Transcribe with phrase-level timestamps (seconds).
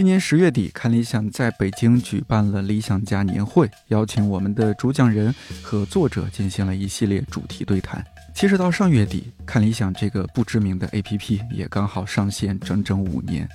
[0.00, 5.30] 今年十月底，看理想在北京举办了理想家年会，邀请我们的主讲人
[5.62, 8.02] 和作者进行了一系列主题对谈。
[8.34, 13.46] 其实到上月底，看理想这个不知名的 APP 也刚好上线整整五年。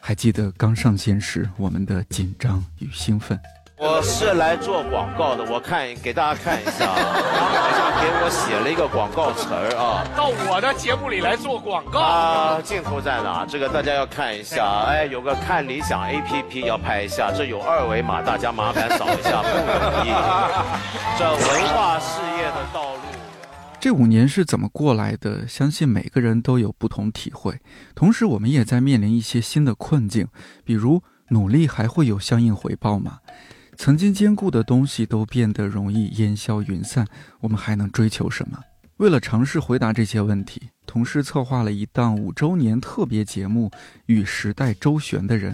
[0.00, 3.38] 还记得刚上线时我们的紧张与兴奋。
[3.86, 13.44] 我是来做广告的，我看给大家看一下，他们好像给我写了一个广告词儿啊，到我的节目里来做广告啊，镜头在哪？
[13.44, 20.08] 这个大家要看一下，哎，有个看理想 APP 要拍一下，这有二维码，大家麻烦扫一下，不容易。
[21.20, 23.00] 这文化事业的道路。
[23.78, 25.46] 这五年是怎么过来的？
[25.46, 27.60] 相信每个人都有不同体会。
[27.94, 30.28] 同时，我们也在面临一些新的困境，
[30.64, 33.18] 比如努力还会有相应回报吗？
[33.76, 37.06] 曾经坚固的东西都变得容易烟消云散，
[37.40, 38.58] 我们还能追求什么？
[38.98, 43.68] 为了尝试回答这些问题，同事策划了一档五周年特别节目
[44.06, 45.52] 《与时代周旋的人》，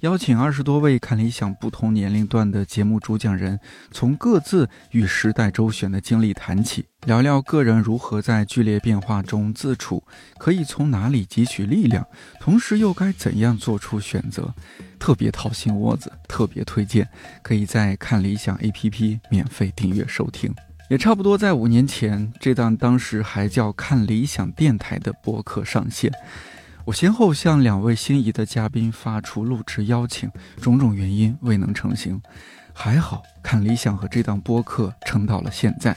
[0.00, 10.02] 邀请二十多位看理想不同年龄段的节目主讲人，从各自与时代周旋的经历谈起，聊聊个人如何在剧烈变化中自处，
[10.38, 12.06] 可以从哪里汲取力量，
[12.40, 14.54] 同时又该怎样做出选择，
[14.98, 17.06] 特别掏心窝子，特别推荐，
[17.42, 20.50] 可以在看理想 APP 免费订阅收听。
[20.88, 26.10] 也差不多在五年前，这档当时还叫“看理想电台”的播客上线。
[26.84, 32.20] 我先后向两位心仪的嘉宾发出录制邀请，种种原因未能成行。
[32.72, 35.96] 还好，看理想和这档播客撑到了现在。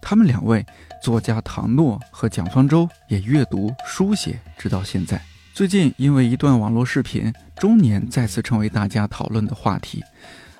[0.00, 0.64] 他们两位，
[1.02, 5.20] 作家唐诺和蒋方舟，也阅读书写，直到现在。
[5.52, 10.02] 最近因为一段网络视频，中年再次成为大家讨论的话题。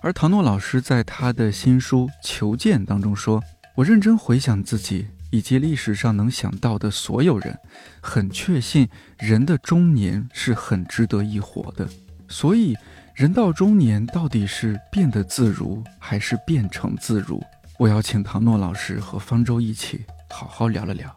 [0.00, 3.42] 而唐诺老师在他的新书《求见》当中说。
[3.76, 7.58] 我认真回想自己以及历史上能想到的所有人，
[8.00, 11.88] 很确信人的中年是很值得一活的。
[12.28, 12.76] 所以，
[13.16, 17.42] 人到中年到底是变得自如，还是变成自如？
[17.80, 21.12] 我要请唐诺老师和方舟一起好好聊了聊。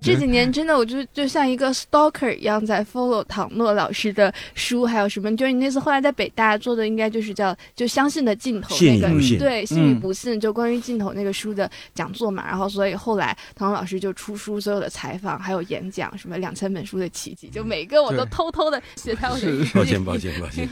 [0.00, 5.36] 这几年真的，我就就像一个 stalker 一样在 follow 唐诺老师的书，还有什么？
[5.36, 9.08] 就是你那次后来在北大做的，应该就是叫就相信的镜头那个，
[9.38, 12.46] 对，信与不信，就关于镜头那个书的讲座嘛。
[12.46, 19.64] 然后所以后来唐诺老师就出书，所有的采访还有演讲，什么两千本书的奇迹，就每个我都偷偷的写在我的。
[19.74, 20.68] 抱歉抱歉抱歉，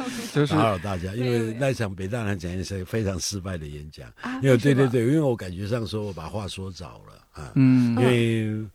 [0.46, 4.06] 打扰大家，因为那场北大来讲是非常失败的演讲。
[4.42, 8.66] 因为对对对，因为我感觉上说我把话说早了啊，嗯，因为。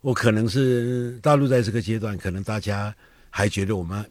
[0.00, 2.94] 我可能是大陆在这个阶段，可能大家
[3.28, 4.04] 还觉得我们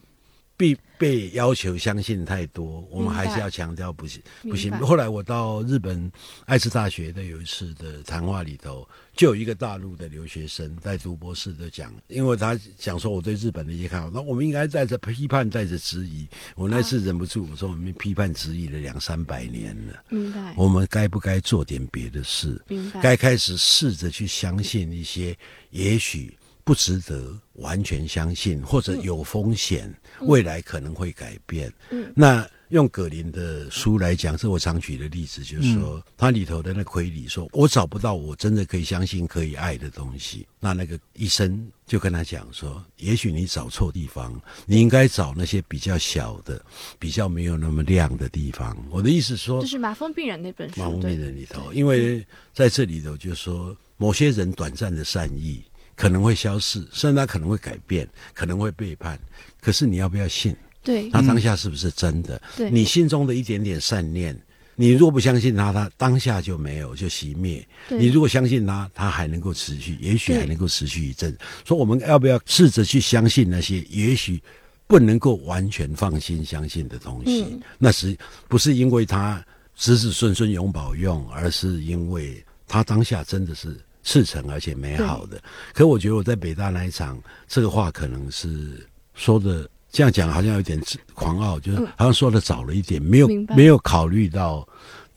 [0.59, 4.69] 必被要求相信太多，我们还是要强调不行不行。
[4.79, 6.11] 后来我到日本
[6.45, 8.85] 爱知大学的有一次的谈话里头。
[9.15, 16.25] 就有一个大陆的留学生在读博士的讲，因为他讲说我对日本的一些看法，那我们应该在这批判，在这质疑。
[16.55, 20.53] 我那次忍不住我说，我们批判质疑了两三百年了，明白？
[20.55, 22.63] 我们该不该做点别的事？
[22.69, 23.01] 明白？
[23.01, 25.37] 该开始试着去相信一些
[25.71, 26.33] 也许
[26.69, 29.91] 不值得完全相信，或者有风险，
[30.21, 31.73] 未来可能会改变。
[31.89, 32.47] 嗯，那。
[32.69, 46.63] 用葛林的书来讲，是我常举的例子，就是说，他里头的那奎理说：“我找不到我真的可以相信、可以爱的东西。”那那个医生就跟他讲说：“也许你找错地方，你应该找那些比较小的、
[46.99, 55.59] 比较没有那么亮的地方。”我的意思说，就是马蜂病人那本书，马蜂病人里头，因为在这里头就是说，某些人短暂的善意
[55.99, 59.19] 可能会消逝，甚至他可能会改变，可能会背叛。
[59.59, 60.55] 可是你要不要信？
[60.81, 62.41] 对，他当下是不是真的？
[62.55, 64.33] 对，你心中的一点点善念，
[64.75, 67.67] 你若不相信他，他当下就没有，就熄灭。
[67.89, 71.37] 你如果相信他，他还能够持续，也许还能够持续一阵。
[71.65, 74.41] 说我们要不要试着去相信那些也许
[74.87, 77.59] 不能够完全放心相信的东西？
[77.77, 79.45] 那是不是因为他
[79.75, 83.77] 子子孙孙永保用，而是因为他当下真的是
[84.09, 85.39] 赤诚而且美好的？
[85.71, 89.69] 可我觉得我在北大那一场，这个话可能是说的。
[89.91, 90.79] 这样讲好像有点
[91.15, 94.67] 狂傲，就是好像说的早了一点，没有没有考虑到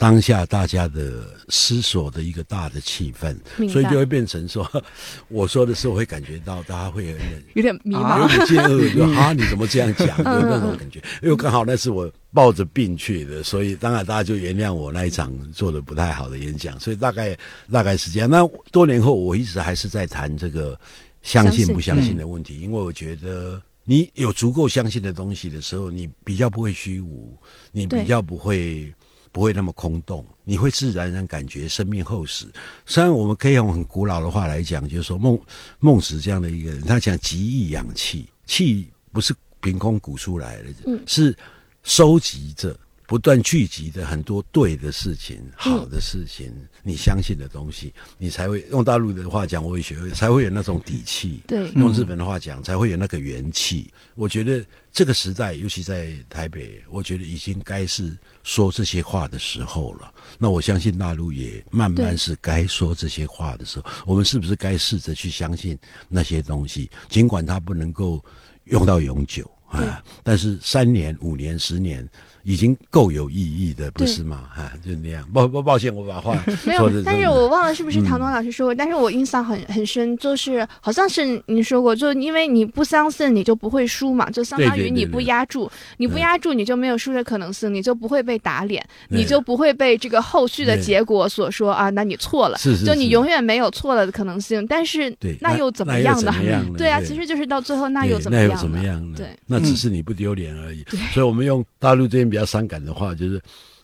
[0.03, 3.37] 当下大家的思索的一个大的气氛，
[3.71, 4.69] 所以就会变成说，
[5.31, 11.01] 我说的时候会感觉到大家会有点有点迷茫，有点介恶，就 啊你怎么这样讲的那种感觉。
[11.23, 16.79] 因为刚好那是我抱着病去的，所以当然大家就原谅我那一场做的不太好的演讲。
[16.81, 17.39] 所以大概
[17.71, 18.29] 大概是这样。
[18.29, 20.77] 那多年后，我一直还是在谈这个
[21.23, 27.39] 相信不相信的问题，因为我觉得你有足够相信的东西的时候，你比较不会虚无，
[27.71, 28.93] 你比较不会。
[29.33, 32.47] 不会那么空洞，你会自然然感觉生命厚实。
[32.87, 35.41] 虽然我们可以用很古老的话来讲，就是说孟
[35.81, 41.37] 孟子这样的一个人，他讲极易养气，气不是凭空鼓出来的，是
[41.83, 42.79] 收集着。
[43.05, 46.51] 不断聚集的很多对的事情、好的事情，
[46.83, 51.43] 你相信的东西，你才会用大陆的话讲，我也学会才会有那种底气。
[51.47, 53.93] 对，用日本的话讲，才会有那个元气。
[54.15, 60.13] 我觉得这个时代，尤其在台北，我觉得已经该是说这些话的时候了。
[60.39, 63.87] 那我相信大陆也慢慢是该说这些话的时候。
[64.07, 65.79] 我们是不是该试着去相信
[66.09, 66.91] 那些东西？
[67.09, 68.25] 尽管它不能够
[68.65, 72.09] 用到永久啊，但是三年、五年、十年。
[72.45, 74.45] 已经够有意义的，不是吗？
[74.55, 75.27] 哈，就那样。
[75.33, 76.35] 抱抱抱歉，我把话
[76.67, 94.67] 没有，但是我忘了是不是唐东老师说过，但是我印象很很深，就是好像是你说过，就因为你不相信，你就不会输嘛，就相当于你不压住，你不压住，你就没有输的可能性，你就不会被打脸，你就不会被这个后续的结果所说啊，那你错了，就你永远没有错了的可能性。
[94.67, 96.33] 但是那又怎么样呢？
[96.77, 98.37] 对啊，其实就是到最后那又怎么
[98.83, 99.01] 样？
[99.11, 99.17] 呢？
[99.17, 100.85] 对，那只是你不丢脸而已。
[101.13, 102.32] 所以我们用大陆这边。
[102.33, 103.39] 比较伤感的话，就是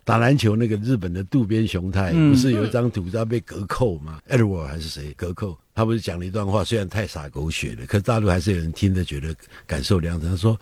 [0.04, 5.54] 打篮球那个日本的渡边雄太，不是有一张图他被隔扣吗？Edward 还是谁隔扣？
[5.74, 9.36] 他不是讲了一段话，虽然太洒狗血了，可是大陆还是有人听着觉得
[9.66, 10.30] 感受良深。
[10.30, 10.58] 他说：“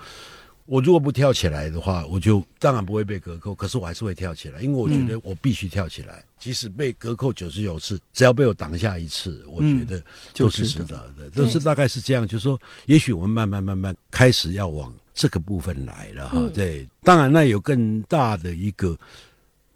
[0.67, 10.03] 我如果不跳起来的话，我就当然不会被隔扣，可是我还是会跳起来，因为我觉得我必须跳起来，即使被隔扣九十九次，只要被我挡下一次，我觉得
[10.35, 11.31] 就是值得的。
[11.31, 18.95] 都是大概是这样，就是说，也许我们慢慢慢慢开始要往。”这个部分来了哈，对，当然那有更大的一个，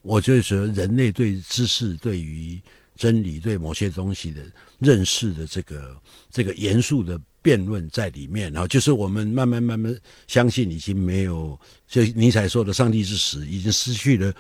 [0.03, 2.61] 我就是说人类对知识、对于
[2.95, 4.43] 真理、对某些东西的
[4.79, 5.97] 认识的这个
[6.31, 11.59] 这个严肃的辩论在里面，然后就是我们慢慢慢慢相信已经没有，
[11.89, 14.31] 就尼采说的上帝之死已经失去了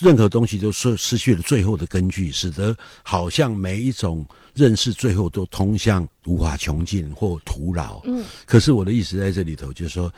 [0.00, 4.26] 任何东西，都失失去了最后的根据，使得好像每一种。
[4.60, 8.02] 认识最后都通向无法穷尽或徒劳。
[8.04, 10.12] 嗯，可是我的意思在这里头，就是说，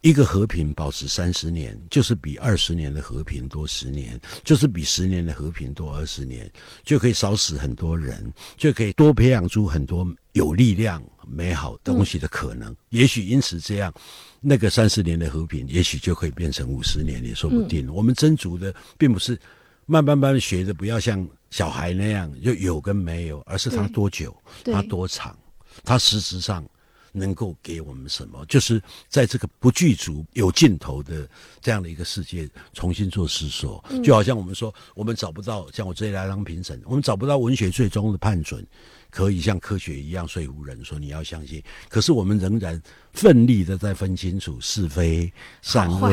[0.00, 6.50] 一个和平保持三十年，就是比二十年的和平多十年，就是比十年的和平多二十年，
[6.82, 12.74] 就可以少死很多人，就可以多培养出很多有力量、美好东西的可能。
[12.90, 13.94] 也许因此这样，
[14.40, 17.88] 那个三十年的和平，也许就可以变成五十年也说不定。
[17.94, 19.38] 我们斟酌的并不是
[19.86, 21.24] 慢慢慢学的，不要像。
[21.54, 25.38] 小孩那样就有跟没有，而是他多久，他多长，
[25.84, 26.66] 他实质上
[27.12, 28.44] 能够给我们什么？
[28.46, 31.28] 就是在这个不具足、有尽头的
[31.60, 33.84] 这样的一个世界，重新做思索。
[34.02, 38.66] 就好像我们说，我们找不到像我这里来当评审，我们找不到文学最终的判准，
[39.14, 41.62] 可以像科学一样说服人说你要相信。
[41.88, 42.82] 可是我们仍然。
[43.14, 45.32] 奋力的在分清楚是非、
[45.62, 46.10] 善恶、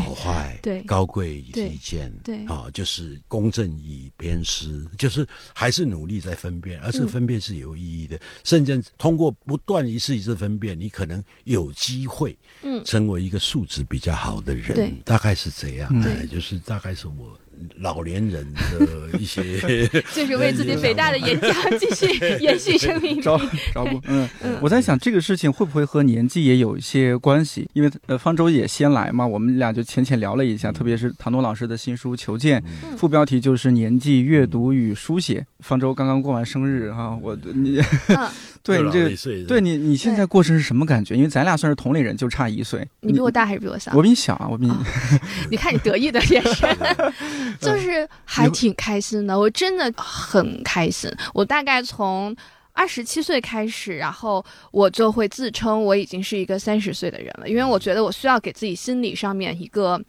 [0.00, 5.24] 好坏、对高贵与低贱，对啊，就是公正与偏私，就是
[5.54, 8.20] 还是努力在分辨，而这个分辨是有意义的。
[8.42, 16.02] 甚至通过不断一次一次分辨，你可能有机会，嗯，成为一个素质比较好的人，大概是这样。
[16.02, 17.38] 对，就是大概是我。
[17.80, 19.42] 老年人的一些，
[20.12, 22.06] 就是为自己 北大的演讲继续
[22.42, 23.20] 延续生命力。
[23.20, 23.40] 招
[23.74, 24.00] 招不？
[24.06, 24.28] 嗯，
[24.60, 27.68] 我在想这个事情会不会和年纪也有一些关系？
[27.74, 30.72] 因为呃，方舟也先来嘛，我们俩就浅浅聊了一下。
[30.72, 32.60] 特别是唐东老师的新书《求见》，
[32.96, 35.44] 副标题就是“年纪、阅读与书写”。
[35.60, 37.80] 方舟刚刚过完生日哈，我你。
[38.62, 41.16] 对你这个，对你你现在过生是什么感觉？
[41.16, 42.86] 因为咱俩算是同龄人，就差一岁。
[43.00, 43.92] 你比我大还是比我小？
[43.94, 44.72] 我比你小啊，我比你。
[45.50, 46.76] 你看你得意的眼神，
[47.60, 49.38] 就是还挺开心的。
[49.38, 51.10] 我真的很开心。
[51.34, 52.34] 我大概从
[52.72, 60.00] 二十七岁开始，然后我就会自称我已经是一个三十岁的人了，因为我觉得我需要给自己心理上面一个。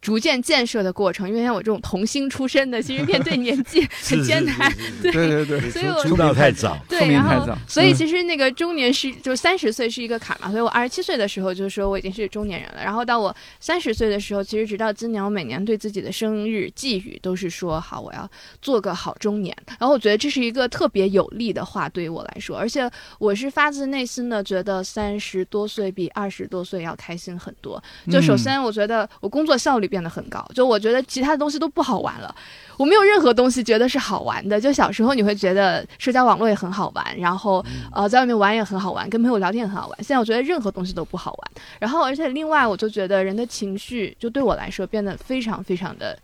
[0.00, 4.72] 逐渐建设的过程，因为像我这种童星出身的，其实面对年纪 很艰难。
[5.02, 12.82] 对对对，所以我出道太早，对，然后所以其实那个中年是就三十岁是一个坎嘛，所以我二十七岁的时候就说我已经是中年人了。
[12.82, 18.26] 然后到我三十岁的时候，其实直到今年，我每年对自己的生日寄语都是说好，我要
[18.62, 19.54] 做个好中年。
[19.78, 27.82] 然后我觉得这是一个特别有利的话，对于我来说，而且我是发自内心的觉得三十多岁比二十多岁要开心很多。
[28.10, 29.89] 就首先我觉得我工作效率。
[29.90, 30.42] 变得很高。
[30.54, 32.34] 就我觉得其他的东西都不好玩了，
[32.76, 34.60] 我没有任何东西觉得是好玩的。
[34.60, 39.98] 就小时候你会觉得社交网络也很好玩，然后呃在外面玩也很好玩，跟朋友聊天也很好玩。
[39.98, 41.50] 现在我觉得任何东西都不好玩。
[41.80, 46.16] 然后而且另外我就觉得人的情绪就对我来说变得非常非常的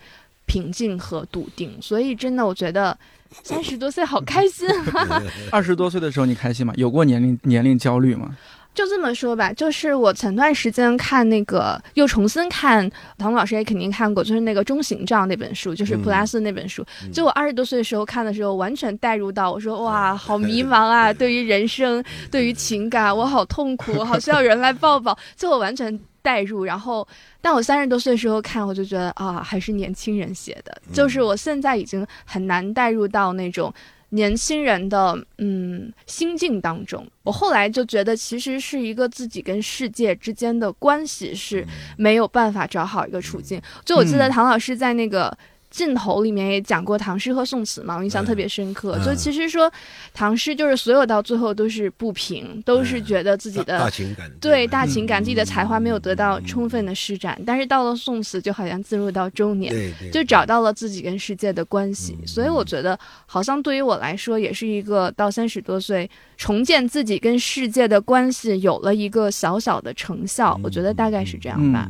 [0.47, 1.77] 平静和笃定。
[1.83, 2.97] 所以真的我觉得
[3.43, 4.69] 三十多岁好开心。
[5.51, 6.73] 二十多岁的时候你开心吗？
[6.77, 8.37] 有过年龄年龄焦虑吗？
[8.77, 16.85] 就这么说吧，就是我前段时间看那个，又重新看，唐老师也肯定看过，就是那个《中行照》那本书，就是普拉斯那本书。
[17.11, 25.19] 就我二十多岁的时候看的时候，完全带入到，我说哇，好迷茫啊，对于人生， 对于情感，我好痛苦，我好需要人来抱抱。
[25.37, 27.09] 就我完全带入，然后，
[27.41, 33.73] 但我三十多岁的时候看，我就觉得啊，还是年轻人写的，就是我现在已经很难带入到那种。
[34.11, 43.61] 年轻人的嗯心境当中，我后来就觉得，其实是一个自己跟世界之间的关系是没有办法找好一个处境。
[43.85, 45.37] 就我记得唐老师在那个。
[45.77, 48.99] 镜头里面也讲过唐诗和宋词嘛，我印象特别深刻。
[49.05, 49.71] 就其实说，
[50.15, 57.39] 唐诗就是所有到最后都是不平，都是觉得自己的大情感，对大情感，自己的才华没有得到充分的施展。
[57.45, 62.17] 但是到了宋词，就好像进入到中年，就找到了自己跟世界的关系。
[62.27, 70.59] 所以我觉得，好像对于我来说，也是一个到三十多岁重建自己跟世界的关系，有了一个小小的成效。
[70.63, 71.87] 我觉得大概是这样吧。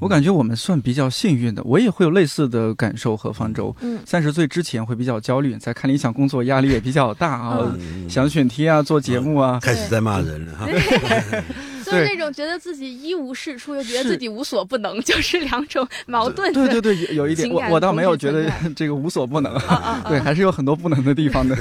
[0.00, 3.27] 我感觉我们算比较幸运的，我也会有类似的感受和。
[3.32, 7.74] 方舟，三十岁之前会比较焦虑，在看理想工作压力也比较大啊，
[8.08, 10.66] 想选题啊，做节目啊，开始在骂人了哈。
[11.90, 16.52] 就是那种觉得自己一无是处，又觉得自己无所不能， 就是两种矛盾。
[16.52, 19.52] 对对对，有一点，我我倒没有觉得 这个无所不能，
[20.08, 21.56] 对，还是有很多不能的地方的。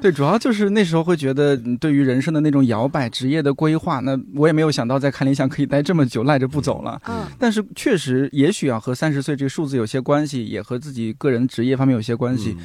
[0.00, 7.00] 对，主要就是那时候会觉得，对于人生的那种摇摆、职业的规划，那我也没有想到在看理想可以待这么久，赖着不走了。
[7.08, 12.56] 嗯，但是确实，也许啊，和三十岁这个数字有些关系，也和自己个人职业方面有些关系。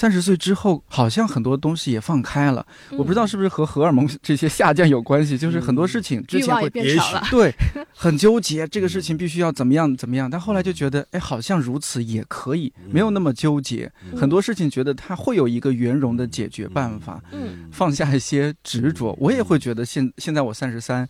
[0.00, 2.66] 三十岁之后，好像很多东西也放开了。
[2.92, 7.54] 我不知道是不是和荷尔蒙这些下降有关系，就是很多事情之前会变少了，对，
[7.94, 10.30] 很纠结，这个事情必须要怎么样怎么样。
[10.30, 13.92] 但后来就觉得，哎，好像如此也可以，没有那么纠结。
[14.16, 17.22] 很多事情觉得它会有一个圆融的解决办法。
[17.32, 21.06] 嗯，放下一些执着，我也会觉得现现在我三十三。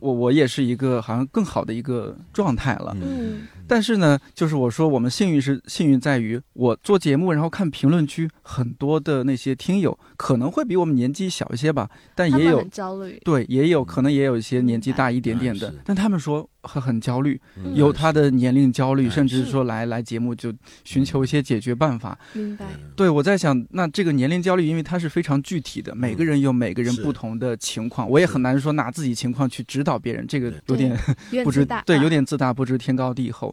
[0.00, 16.46] 我我也是一个好像更好的一个状态了，嗯，但是呢，就是我说我们幸运是幸运在于我做节目，然后看评论区很多的那些听友可能会比我们年纪小一些吧，但也有焦虑，对，也有可能也有一些年纪大一点点的，但他们说。
[16.64, 17.40] 很很焦虑，
[17.74, 20.52] 有他的年龄焦虑，甚至说来来节目就
[20.84, 22.16] 寻求一些解决办法。
[22.34, 22.64] 明白。
[22.94, 30.96] 对，我在想，那这个年龄焦虑，因为它是非常具体的，每个人有每个人不同的情况，我也很难说拿自己情况去指导别人，这个有点
[31.42, 33.52] 不知对，有点自大，不知天高地厚。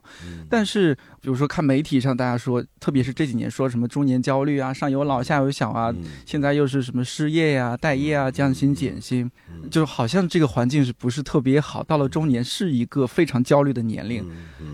[0.50, 5.92] 但是，比如说看媒体上大家说，特别是这几年说什么中年焦虑啊，上有老下有小啊，
[6.26, 9.32] 现在又是什么失业呀、待业啊、降薪减薪，
[9.72, 11.82] 就好像这个环境是不是特别好？
[11.82, 12.90] 到了中年是一个。
[12.90, 14.28] 个非常焦虑的年龄，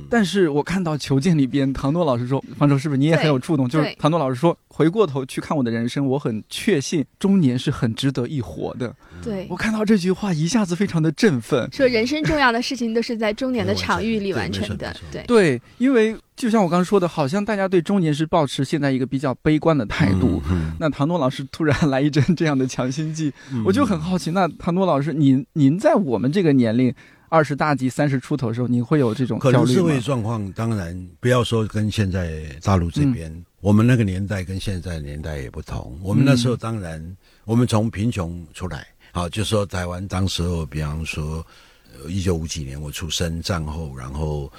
[0.09, 3.67] 但是我看到求见里边，唐诺老师说，方舟是不是你也很有触动？
[3.67, 8.95] 就是唐诺老师说，回过头去看我的人生，我很确信中年是很值得一活的。
[9.21, 11.69] 对我看到这句话，一下子非常的振奋。
[11.73, 14.95] 说人生重要的事情都是在中年的场域里完成的。
[15.11, 20.41] 对对，因为就像我刚刚说的，好像大家对中年是保持现在一个比较悲观的态度。
[20.79, 23.33] 那唐诺老师突然来一针这样的强心剂，
[23.65, 24.31] 我就很好奇。
[24.31, 26.93] 那唐诺老师，您您在我们这个年龄？
[27.27, 30.49] 二十大几、三十出头的时候，您会有这种可能社会状况？
[30.53, 35.99] 当然，不要说跟现在大陆这边，我们那个年代跟现在年代也不同。
[36.03, 41.45] 我们那时候当然，我们从贫穷出来，好，就说台湾当时候，比方说，
[42.07, 44.49] 一九五几年我出生，战后，然后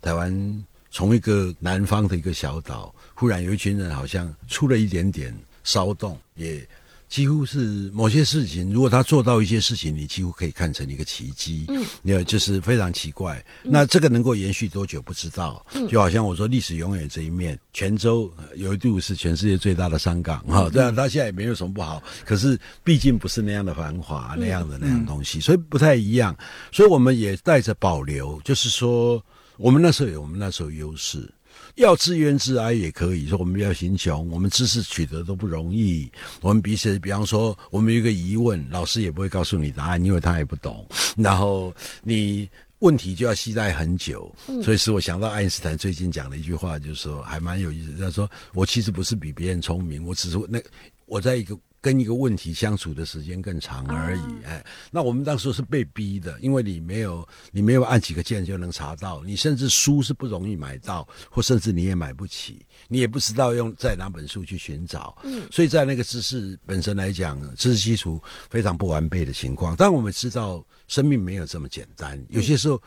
[0.00, 0.64] 台湾
[0.94, 6.64] 从一个南方的一个小岛，忽然有一群人好像出了一点点骚动，也。
[7.06, 7.58] 几乎是
[7.92, 11.64] 某些事情，如果他做到一些事情，你几乎可以看成一个奇迹。
[11.68, 13.44] 嗯，那就是非常奇怪。
[13.62, 15.64] 那这个能够延续多久不知道？
[15.88, 22.02] 就好像我说历史永远这一面，泉州有一度是全世界最大的商港哈，这样它现在也没有什么不好。
[22.24, 26.36] 可是毕竟不是那样的繁华那样的那样东西，所以不太一样。
[26.72, 29.22] 所以我们也带着保留，就是说
[29.56, 31.28] 我们那时候有我们那时候优势。
[31.76, 36.10] 要自怨自哀也可以说，我们比较贫穷，我们知识取得都不容易。
[36.40, 40.86] 我们彼此，比方说，我们有一个疑问，老师也不会告诉你答案，因为他也不懂。
[41.16, 42.48] 然后你
[42.80, 44.32] 问题就要期待很久，
[44.62, 47.96] 所以使我想到爱因斯坦最近讲的一句话，就是说还蛮有意思。
[47.98, 50.60] 他说：“我其实不是比别人聪明，我只是那
[51.06, 54.22] 我在一个。”跟一个问题相处的时间更长而已。
[54.46, 65.14] 哎，那我们当时是被逼的，因为你没有你没有按几个键就能查到，你甚至书是不容易买到，或甚至你也买不起，你也不知道用在哪本书去寻找。
[65.24, 72.80] 嗯，所以在那个知识本身来讲，知识基础非常不完备的情况，但我们知道生命没有这么简单，有些时候。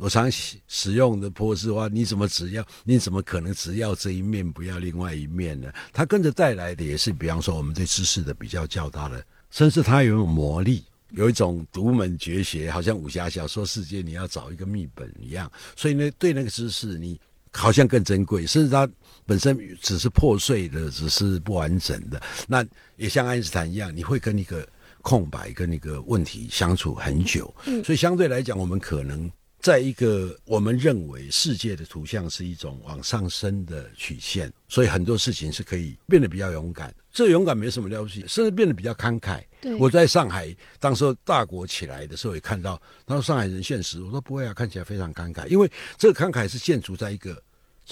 [0.00, 0.30] 我常
[0.66, 2.66] 使用的破事话，你怎么只要？
[2.84, 5.70] 你怎么可能只要这一面，不要另外一面呢？
[5.92, 15.52] 它跟着带来的也是，比方说我们对知识的比较较大的，甚至它有种魔力，有一种独门绝学，好像武侠小说世界你要找一个秘本一样。
[15.76, 17.20] 所以呢，对那个知识，你
[17.52, 18.88] 好像更珍贵，甚至它
[19.26, 22.20] 本身只是破碎的，只是不完整的。
[22.48, 22.64] 那
[22.96, 24.66] 也像爱因斯坦一样，你会跟一个
[25.02, 27.54] 空白、跟一个问题相处很久。
[27.66, 29.30] 嗯，所以相对来讲，我们可能。
[29.60, 36.94] 在一个我们认为世界的图像是一种往上升的曲线，所以很多事情是可以变得比较勇敢。
[37.12, 39.42] 这勇敢没什么了不起，甚至变得比较慷慨。
[39.78, 47.42] 我在上海，当时大国起来的时候也看到，他说上海人现实，我说不会啊，看起来非常慷慨，因为这个慷慨是建筑在一个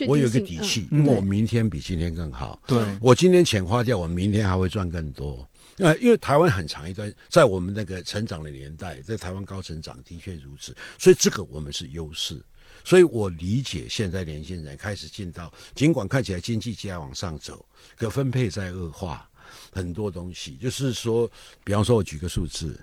[0.06, 2.62] 我有一个底气，因为我明天比今天更好。
[2.66, 5.47] 对我今天钱花掉，我明天还会赚更多。
[5.78, 12.38] 那因为台湾很长一段，在我们那个成长的年代，在台湾高成长的确如此，所以这个我们是优势。
[12.84, 17.64] 所以我理解现在年轻人开始进到，尽管看起来经济在往上走，
[17.96, 19.28] 可分配在恶化，
[19.72, 21.30] 很多东西就是说，
[21.64, 22.78] 比方说我举个数字，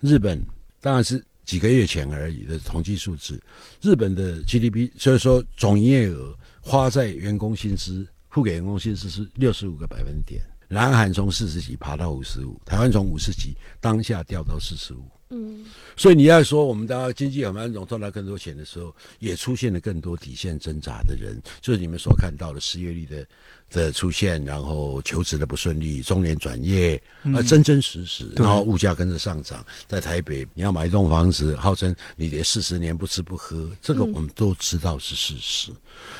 [0.00, 0.40] 日本
[0.80, 3.40] 当然是几个月前而已的统计数字，
[3.80, 10.42] 日本的 GDP，所以说总营业额花在员工薪资付给员工薪资是六十五个百分点。
[10.68, 15.02] 南韩从四十几爬到五十五，台湾从五十几当下掉到四十五。
[15.30, 15.62] 嗯，
[15.94, 23.26] 所以你要说我们当经济很繁荣，赚到更多钱的时候，也出现了更多底线挣扎的人，就是你们所看到的失业率的
[23.70, 26.96] 的出现，然后求职的不顺利，中年转业，
[27.34, 35.70] 啊，真真实实，然后物价跟着上涨，在台北你要买一栋房子，号称你得四十年不吃不喝，这个我们都知道是事实。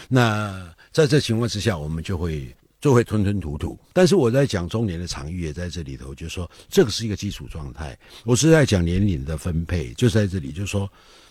[0.07, 2.55] 那在这情况之下，我们就会。
[2.81, 7.99] 就会吞吞吐吐，但是我在讲中年的场域也在这里头，就是说这个是一个基础状态。
[8.25, 10.89] 我是在讲年龄的分配，就在这里，就是说，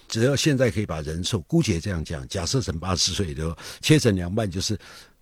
[0.09, 4.77] 只要现在可以把人寿姑且这样讲，假设成八十岁的切成两半，就是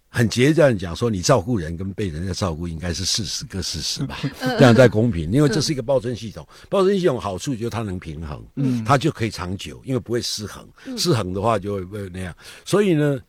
[0.10, 5.32] 很直接这样讲，说你照顾人跟被人家照顾应该是四十个四十吧，这样才公平。
[5.32, 12.36] 因为这是一个暴增系统，暴增系统好处就是它能平衡，嗯，它就可以长久，因为不会失衡，失衡的话就会那样。
[12.65, 13.21] 所以呢，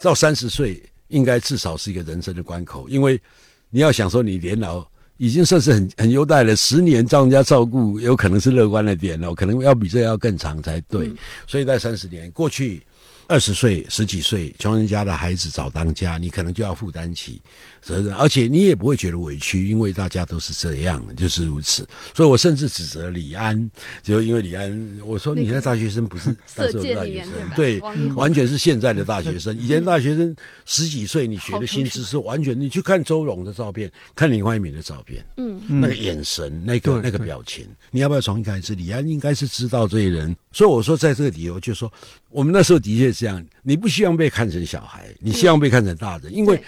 [0.00, 0.82] 到三十岁。
[1.10, 3.20] 应该至少是一个人生的关口，因为
[3.68, 4.84] 你要想说你年老
[5.18, 11.12] 已经算是很很优待了，十年照人家照顾，有可能是乐观的点了，可能要比这要更长才对。
[11.46, 12.82] 所以在三十年过去。
[13.28, 17.40] 二十岁、十几岁，穷人家的孩子早当家，你可能就要负担起
[17.82, 21.86] 责任，而且你也不会觉得委屈，因为大家都是这样，就是如此。
[22.14, 23.70] 所以我甚至指责李安，
[24.02, 27.78] 就因为李安，我说你那大学生不是 色戒大学生，对，
[28.14, 29.56] 完全是现在的大学生。
[29.60, 30.34] 以前大学生
[30.66, 38.74] 十几岁，你学的新知识完全，你去看周荣的照片，看林怀民的照片，嗯，那个眼神，那个那个表情，你要不要重新开始？
[38.74, 41.92] 李安应该是知道这些人，所以我说在这个理由，就说
[42.30, 43.20] 我们那时候的确是。
[43.20, 46.58] 这样，你不希望被看成小孩，你希望被看成大人，因为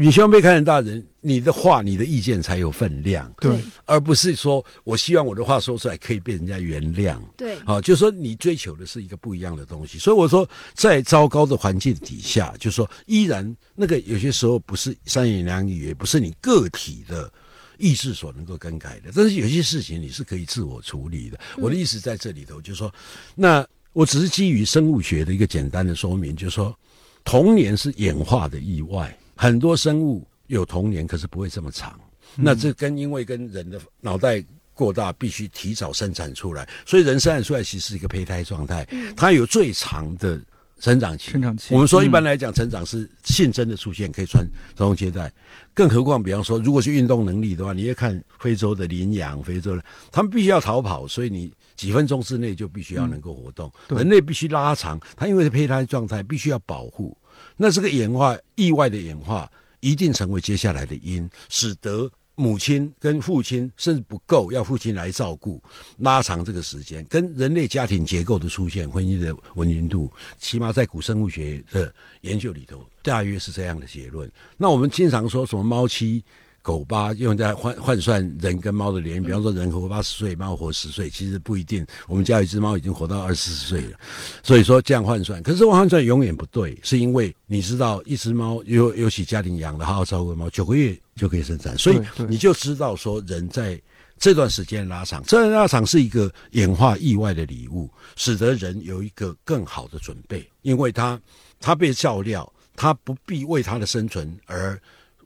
[0.00, 9.98] 你希望被看成大人，你的话、你的意见才有分量，对，而不是说我希望我的话说出来可以被人家原谅，对，好，就是说你追求的是一个不一样的东西。
[9.98, 17.28] 所以我说，在糟糕的环境底下，就是说依然那个有些时候不是三言两语，也不是你个体的
[17.76, 21.38] 意志所能够更改的，但是有些事情你是可以自我处理的。
[21.56, 22.92] 我的意思在这里头，就是说
[23.34, 23.66] 那。
[23.94, 26.78] 我只是基于生物学的一个简单的说明，就是说，
[27.24, 31.96] 童年是演化的意外，很多生物有童年，可是不会这么长。
[32.34, 38.84] 那这跟因为跟人的脑袋过大，必须提早生产出来，所以人生产出来其实是一个胚胎状态，
[39.16, 40.40] 它有最长的
[40.80, 41.30] 成长期。
[41.30, 44.44] 成长期，我们说一般来讲，成长是性征的出现，可以传
[44.76, 45.32] 传宗接代。
[45.72, 51.52] 更何况，比方说，如果是运动能力的话，你要看非洲的羚羊，非洲的他们必须要逃跑，所以你。
[51.78, 57.16] 几分钟之内就必须要能够活动，人类必须拉长，它因为是胚胎状态，必须要保护。
[57.58, 65.60] 那这个演化意外的演化，一定成为接下来的因，使得母亲跟父亲甚至不够，要父亲来照顾，
[65.98, 74.30] 拉长这个时间，跟人类家庭结构的出现，婚姻的稳定度，起码在古生物学的研究里头，大约是这样的结论。
[74.56, 76.24] 那我们经常说什么猫妻？
[76.68, 81.86] 狗巴用在换换算人跟猫的年龄，比方说人活八十岁，猫活十岁，其实不一定。
[82.06, 83.98] 我们家有一只猫已经活到二十四岁了，
[84.42, 93.80] 所以说这样换算，可是换算永远不对，是因为你知道，一只猫尤尤其家庭养的好好照顾猫，九个月就可以生产，所以你就知道说人在
[94.18, 101.18] 这段时间拉长，这段拉长是一个演化意外的礼物，使得人有一个更好的准备，因为他
[101.60, 104.78] 他被照料，他不必为他的生存而。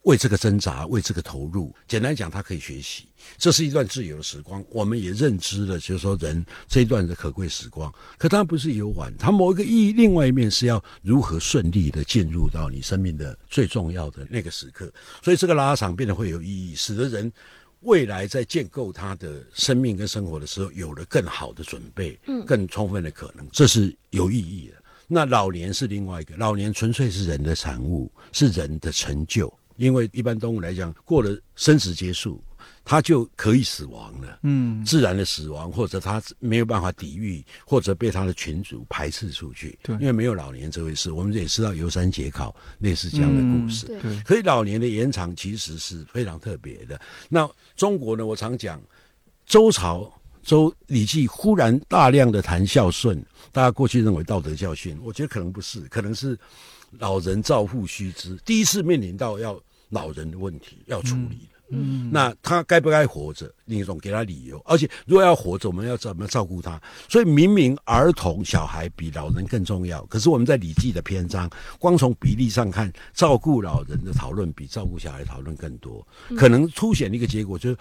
[0.03, 1.75] 为这个挣扎，为这个投入。
[1.87, 3.07] 简单讲，他可以学习，
[3.39, 4.65] 这是一段自由的时光。
[4.71, 7.93] 我们也认知了，就是说人这一段的可贵时光。
[8.19, 14.93] 可它不是游玩，它某一个意义，另外一面是要如何顺利的进入到你生命的最重要的那个时刻。
[15.23, 17.33] 所以这个拉长变得会有意义，使得人
[17.83, 24.75] 未来在建构他的生命跟生活的时候，有了更好的准备，嗯，更充分的可能，这是有意义的。
[25.07, 29.53] 那老年是另外一个，老年纯粹是人的产物，是人的成就。
[29.77, 32.43] 因为一般动物来讲，过了生死结束，
[32.85, 34.39] 它就可以死亡了。
[34.43, 39.79] 嗯，自然的死亡，或者它没有办法抵御，或者被它的群主排斥出去。
[39.83, 43.87] 对，因为没有老年这回事，我们也知道游山解考类似这样的故事。
[43.87, 47.01] 对，所以老年的延长其实是非常特别的。
[47.29, 48.25] 那中国呢？
[48.27, 48.81] 我常讲，
[49.47, 56.39] 周朝周礼记忽然大量的谈孝顺，大家过去认为道德教训，我觉得可能不是，可能是。
[56.99, 63.51] 老人照护须知，第一次面临到要老人的问题要处理嗯，那他该不该活着？
[63.65, 66.81] 另一种给他理由，而且如果要活着，我们要怎么照顾他？
[67.09, 77.77] 所以明明儿童小孩比老人更重要，可是我们在《礼记》的篇章，光从比例上看，照顾老人的讨论比照顾小孩讨论更多，可能凸显一个结果就是。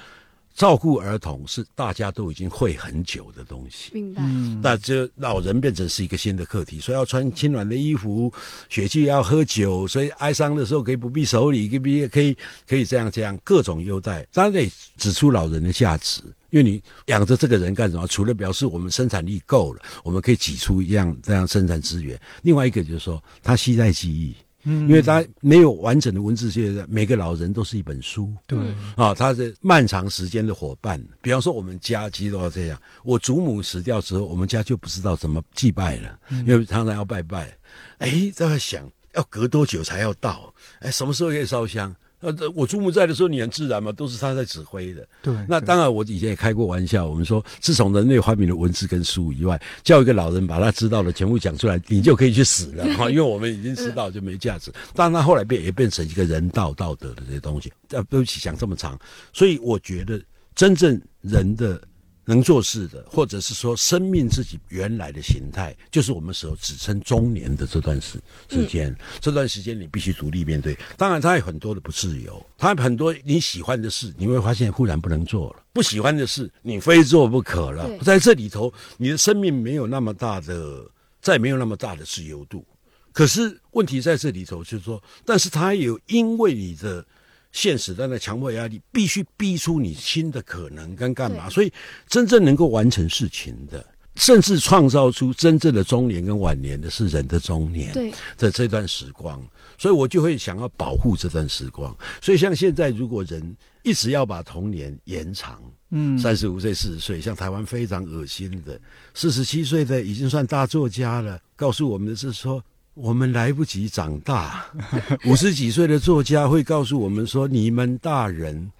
[0.53, 4.21] 照顾儿童是大家都已经会很久的东西，明白？
[4.61, 8.31] 那这老人变成是一个新的课题，所以要穿轻软的衣服，
[8.69, 12.37] 血气要喝酒，所以哀伤的时候可以不必手礼，可以可以
[12.67, 14.27] 可以这样这样各种优待。
[14.33, 18.05] 当然得指出老人的价值，因为你养着这个人干什么？
[18.07, 22.19] 除了表示我们生产力够了，我们可以挤出一样这样生产资源。
[22.43, 24.35] 另外一个就是说，他携带记忆。
[24.63, 28.33] 嗯，因为他没有完整的文字记录，每个老人都是一本书。
[28.47, 28.59] 对，
[28.95, 31.01] 啊，他是漫长时间的伙伴。
[31.21, 32.81] 比方说，我们家其实都要这样。
[33.03, 37.57] 我祖母死掉之后，我们家就不知道怎么祭拜了，因为常常要拜拜。
[37.97, 40.53] 哎，在想要隔多久才要到？
[40.79, 41.95] 哎，什么时候可以烧香？
[42.21, 45.05] 呃，我祖母在的时候，你很自然嘛，都是他在指挥的。
[45.21, 54.71] 对，那当然，我以前也开过玩笑，我们说，自从人类发明了文字跟书以外，叫一个老人把他知道的全部讲出来，你就可以去死了哈，因为我们已经知道就没价值。
[54.93, 57.73] 但他后来变也变成一个人道道德的这些东西。
[57.89, 58.99] 呃，对不起，讲这么长，
[59.33, 60.21] 所以我觉得
[60.55, 61.81] 真正人的。
[62.25, 68.95] 能做事的，或者是说生命自己原来的形态，就是我们所指称中年的这段时时间。
[69.19, 70.77] 这段时间你必须独立面对。
[70.97, 77.89] 当然，他有很多的不自由，他很多你喜欢的事，你会发现忽然不能做了；不喜欢的事，你非做不可了。
[77.99, 80.85] 在这里头，你的生命没有那么大的，
[81.21, 82.65] 再没有那么大的自由度。
[83.11, 87.05] 可是问题在这里头，就是说，但是他有因为你的。
[87.51, 91.49] 现实的那强迫压力，必须逼出你新的可能跟干嘛？
[91.49, 91.71] 所以
[92.07, 93.85] 真正能够完成事情的，
[94.15, 97.91] 甚至创造出真正的中年跟晚年的是人的中年。
[97.93, 99.41] 对，的这段时光，
[99.77, 101.95] 所以我就会想要保护这段时光。
[102.21, 108.79] 所以像现在，如果人一直要把童年延长，嗯，三十五岁、四十岁，像台湾非常恶心的，
[109.13, 112.63] 四十七岁的已经算大作家了，告诉我们的是说。
[112.93, 114.65] 我们来不及长大，
[115.25, 118.71] 五十几岁的作家会告诉我们说：“你们大人。”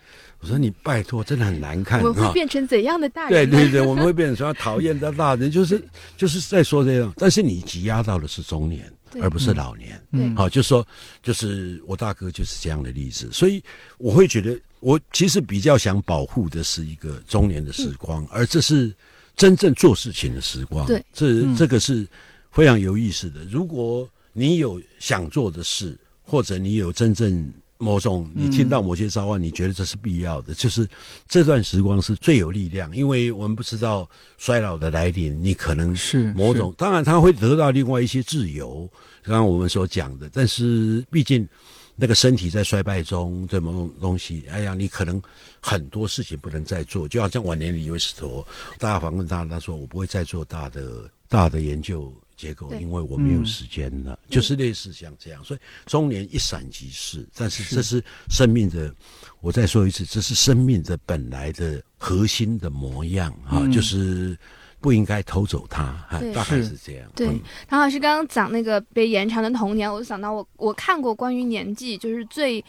[0.42, 3.50] 我说：“你拜托，真的很难看。”我们会变成怎样的大人？
[3.50, 5.50] 对对对，我们会变成什么讨厌的大人？
[5.52, 5.82] 就是
[6.18, 7.14] 就是在说这样。
[7.16, 10.02] 但是你挤压到的是中年，而不是老年。
[10.12, 10.86] 嗯，好，就说
[11.24, 13.30] 就是我大哥就是这样的例子。
[13.32, 13.64] 所以
[13.98, 18.94] 我会觉得，我其实比较想保护的是一个中年的时光，而这是
[19.38, 20.86] 真正做事情的时光。
[20.86, 22.06] 对，这这个是。
[22.52, 30.88] 非常有意思的，如果你有想做的事，或者你有真正某种你听到某些召唤，你觉得这是必要的，就是
[31.28, 38.88] 这段时光是最有力量，因为我们不知道衰老的来临，你可能是某种，当然他会得到另外一些自由，
[39.24, 41.48] 刚刚我们所讲的，但是毕竟
[41.96, 45.22] 那个身体在衰败中，这某种东西，哎呀，你可能
[45.60, 52.14] 很多事情不能再做，就好像晚年李维斯陀，大家访问他，他说我不会再做大的大的研究。
[52.42, 57.28] 结构，因为我没有时间了，就是类似像这样，所以中年一闪即逝。
[57.36, 58.92] 但是这是生命的，
[59.42, 64.36] 我再说一次，这是生命的本来的核心的模样啊，就是
[64.80, 67.08] 不应该偷走它，大概是这样。
[67.16, 67.28] 对，
[67.68, 72.66] 唐老师刚刚讲那个被延长的童年，我就想到我我看过关于年纪，就是最。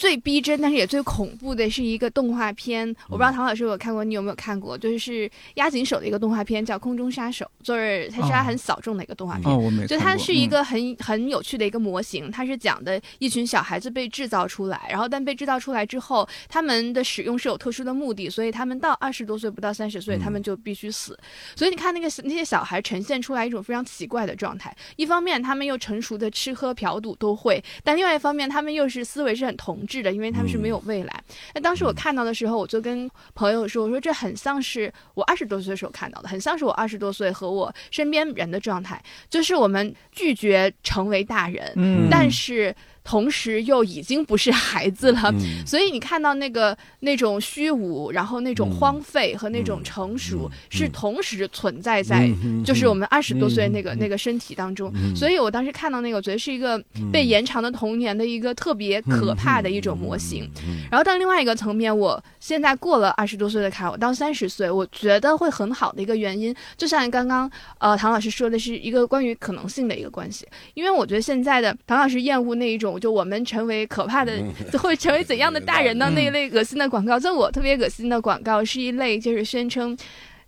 [0.00, 2.88] 最逼真，但是也最恐怖的是一个动画片。
[3.10, 4.78] 我不知道唐老师有看过，你有没有看过？
[4.78, 9.52] 就是押井守的一个动画片，叫《空中杀手》，就是它是它很小众的一个动画片。
[9.52, 21.14] 哦，我没就它是一个很很有趣的一个模型，它是讲的一群小孩子被制造出来，然后但被制造出来之后，他们的使用是有特殊的目的，所以他们到二十多岁不到三十岁，他们就必须死。
[21.54, 31.12] 所以你看那个那些小孩呈现出来一种非常奇怪的状态，一方面他们又成熟的吃喝嫖赌都会，但另外一方面他们又是思维是很同质的，因为他们是没有未来。
[31.54, 45.32] 那当时我看到的时候，我就跟朋友说：“我说这很像是我二十多岁的时候看到的，很像是我二十多岁和我身边人的状态，就是我们拒绝成为大人，但是。”同时又已经不是孩子了，
[45.66, 52.30] 所以你看到那个那种虚无，然后那种荒废和那种成熟是同时存在在，
[52.64, 54.92] 就是我们二十多岁那个那个身体当中。
[55.16, 56.78] 所以我当时看到那个，我觉得是一个
[57.10, 60.48] 被延长的童年的一个特别可怕的一种模型。
[60.90, 72.89] 然后到另外一个层面，我现在过了二十多岁的坎，我到三十岁，我觉得会很好的一个原因，就像刚刚呃唐老师说的是一个关于可能性的一个关系，因为我觉得现在的唐老师厌恶那一种。
[72.98, 74.42] 就我们成为可怕的，
[74.78, 76.10] 会成为怎样的大人呢？
[76.14, 79.96] 那一类恶心的广告，就我特别恶心的广告是一类，就是宣称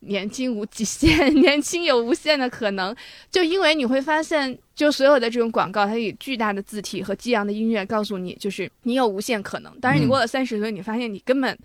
[0.00, 2.94] 年轻无极限， 年轻有无限的可能。
[3.30, 9.72] 就因为你会发现，就所有的这种广告，它以巨大的字体和激昂的音乐告诉你，就是你有无限可能。
[9.80, 11.56] 但是你过了三十岁，你发现你根本。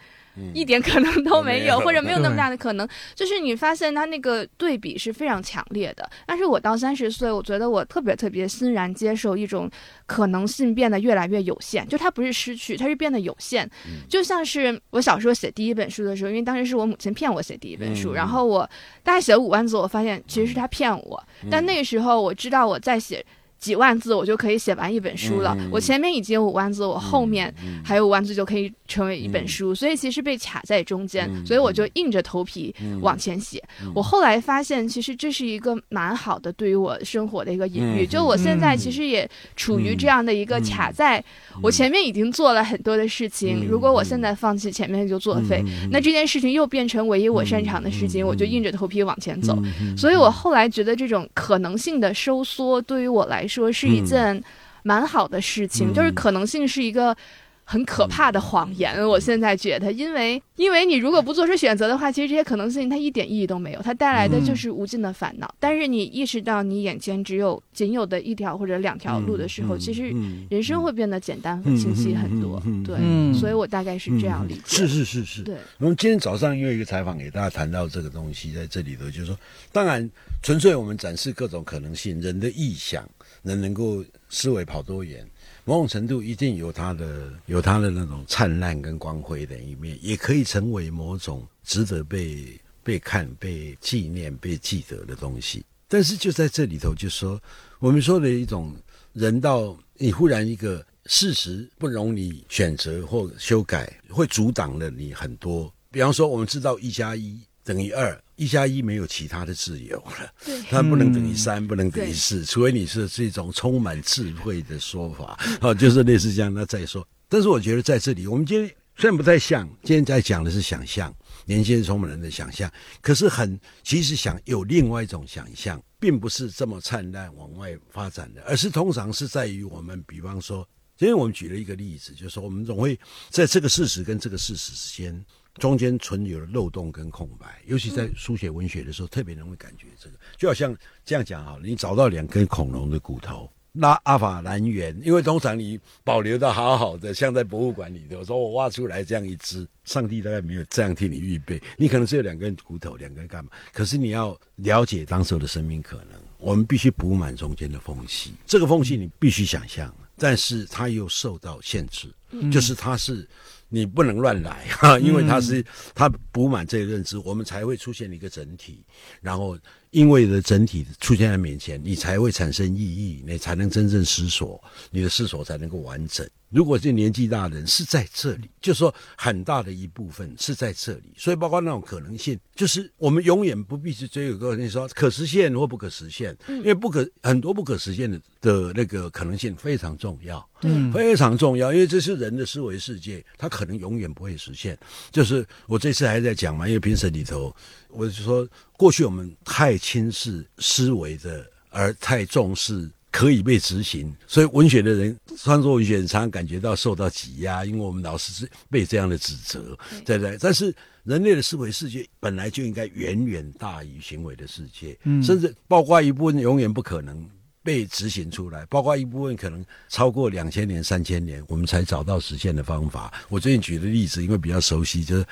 [0.54, 2.88] 一点可能都没有，或者没有那么大的可能。
[3.16, 6.10] 就是你发现他那个对比是非常强烈的。
[6.26, 9.70] 但是我到三十岁，我觉得我特别特别欣然接受一种
[10.06, 11.88] 可能性变得越来越有限。
[11.88, 13.70] 就它不是失去，它是变得有限。
[14.10, 18.70] 就像是我小时候写第一本书的时候，因为当时是我母亲骗我写第一本书，然后我
[19.04, 21.24] 大概写了五万字，我发现其实是他骗我。
[21.50, 23.26] 但那个时候我知道我在写。
[23.60, 25.58] 几万字我就可以写完一本书了。
[25.72, 29.74] 我前面已经有五万字，我后面还有五万字就可以成为一本书。
[29.74, 33.62] 所以其实被卡在中间，所以我就硬着头皮往前写。
[33.96, 38.06] 我后来发现，其实这是一个蛮好的对于我生活的一个隐喻。
[38.06, 41.24] 就我现在其实也处于这样的一个卡在，
[41.64, 43.66] 我前面已经做了很多的事情。
[43.68, 49.58] 如果我现在放弃，前面就作废，那这件事情又变成唯一我擅长的事情，我就硬着头皮往前走。
[49.98, 53.47] 所以我后来觉得这种可能性的收缩，对于我来。
[53.48, 54.44] 说是一件
[54.84, 57.16] 蛮好的事情，就是可能性是一个
[57.64, 59.06] 很可怕的谎言。
[59.06, 65.54] 我现在觉得，因为因为你如果不做出选择的话，其实这些可能性它一点意义都没有，它带来的就是无尽的烦恼。
[65.60, 70.14] 但是你意识到你眼前只有仅有的一条或者两条路的时候，其实
[70.50, 72.64] 人生会变得简单和清晰很多。
[72.86, 72.98] 对，
[73.34, 74.62] 所以我大概是这样理解。
[74.66, 75.42] 是是是是。
[75.42, 75.58] 对。
[75.80, 79.38] 我们今天早上因为一个采访给大家谈到这个东西，在这里头就是说，
[79.74, 80.10] 当然
[80.42, 83.04] 纯粹我们展示各种可能性，人的臆想。
[83.44, 85.26] 人能够思维跑多远，
[85.64, 95.66] 某种程度一定有它的有它的那种灿烂跟光辉的一面，也可以成为某种值得被被看、被纪念、被记得的东西。
[95.88, 97.42] 但是就在这里头，就说
[97.80, 98.76] 我们说的一种
[99.14, 105.74] 人道，你忽然一个事实不容你选择或修改，会阻挡了你很多。
[105.90, 108.22] 比方说，我们知道一加一等于二。
[108.38, 110.34] 一加一没有其他的自由了，
[110.70, 116.54] 它不能等于三，不能等于四，除非你是这种充满智慧的说法，哦，就是类似这样。
[116.54, 121.14] 那再说，但是我觉得在这里，我们今天虽然不太像，今天在讲的是想象，
[121.46, 122.72] 年轻人充满人的想象，
[123.02, 133.00] 可是很其实想有另外一种想象，并不是这么灿烂往外发展的，而是通常是在于我们，比方说，今天我们举了一个例子，就是说我们总会
[133.32, 135.26] 在这个事实跟这个事实之间。
[135.58, 153.52] 中间存有了漏洞跟空白，尤其在书写文学的时候，特别容易感觉这个，就好像这样讲哈，你找到两根恐龙的骨头，那阿法南猿，因为通常你保留的好好的，像在博物馆里头，说我挖出来这样一只，上帝大概没有这样替你预备，你可能只有两根骨头，两根干嘛？
[153.74, 162.14] 可是你要了解当时的生命可能，我们必须补满中间的缝隙，这个缝隙你必须想象，但是它又受到限制，
[162.52, 163.28] 就是它是。
[163.70, 168.84] 你不能乱来 哈，因为它是它补满这个认知，我们才会出现一个整体，
[169.22, 169.58] 然后
[169.92, 176.28] 因为的整体出现在面前，你才会产生意义，你才能真正思索，你的思索才能够完整。
[176.50, 194.78] 如果这年纪大的人是在这里，就说很大的一部分是在这里，所以包括那种可能性，就是我们永远不必去追有个你说可实现或不可实现，因为不可很多不可实现的的那个可能性非常重要，嗯，非常重要，因为这是人的思维世界，它可能永远不会实现。
[195.12, 197.54] 就是我这次还在讲嘛，因为评审里头，
[197.90, 202.90] 我就说过去我们太轻视思维的，而太重视。
[203.18, 204.16] 可以被执行。
[204.28, 209.76] 所以文学的人，创作文学人常常感觉到受到挤压，因为我们老是是被这样的指责，
[210.06, 210.38] 对不对？
[210.40, 210.72] 但是
[211.04, 217.28] 人类的思维世界本来就应该远远大于行为的世界，甚至包括一部分永远不可能。
[217.64, 223.14] 被执行出来，包括一部分可能超过两千年、三千年，我们才找到实现的方法。
[223.28, 225.26] 我最近举的例子，因为比较熟悉，就是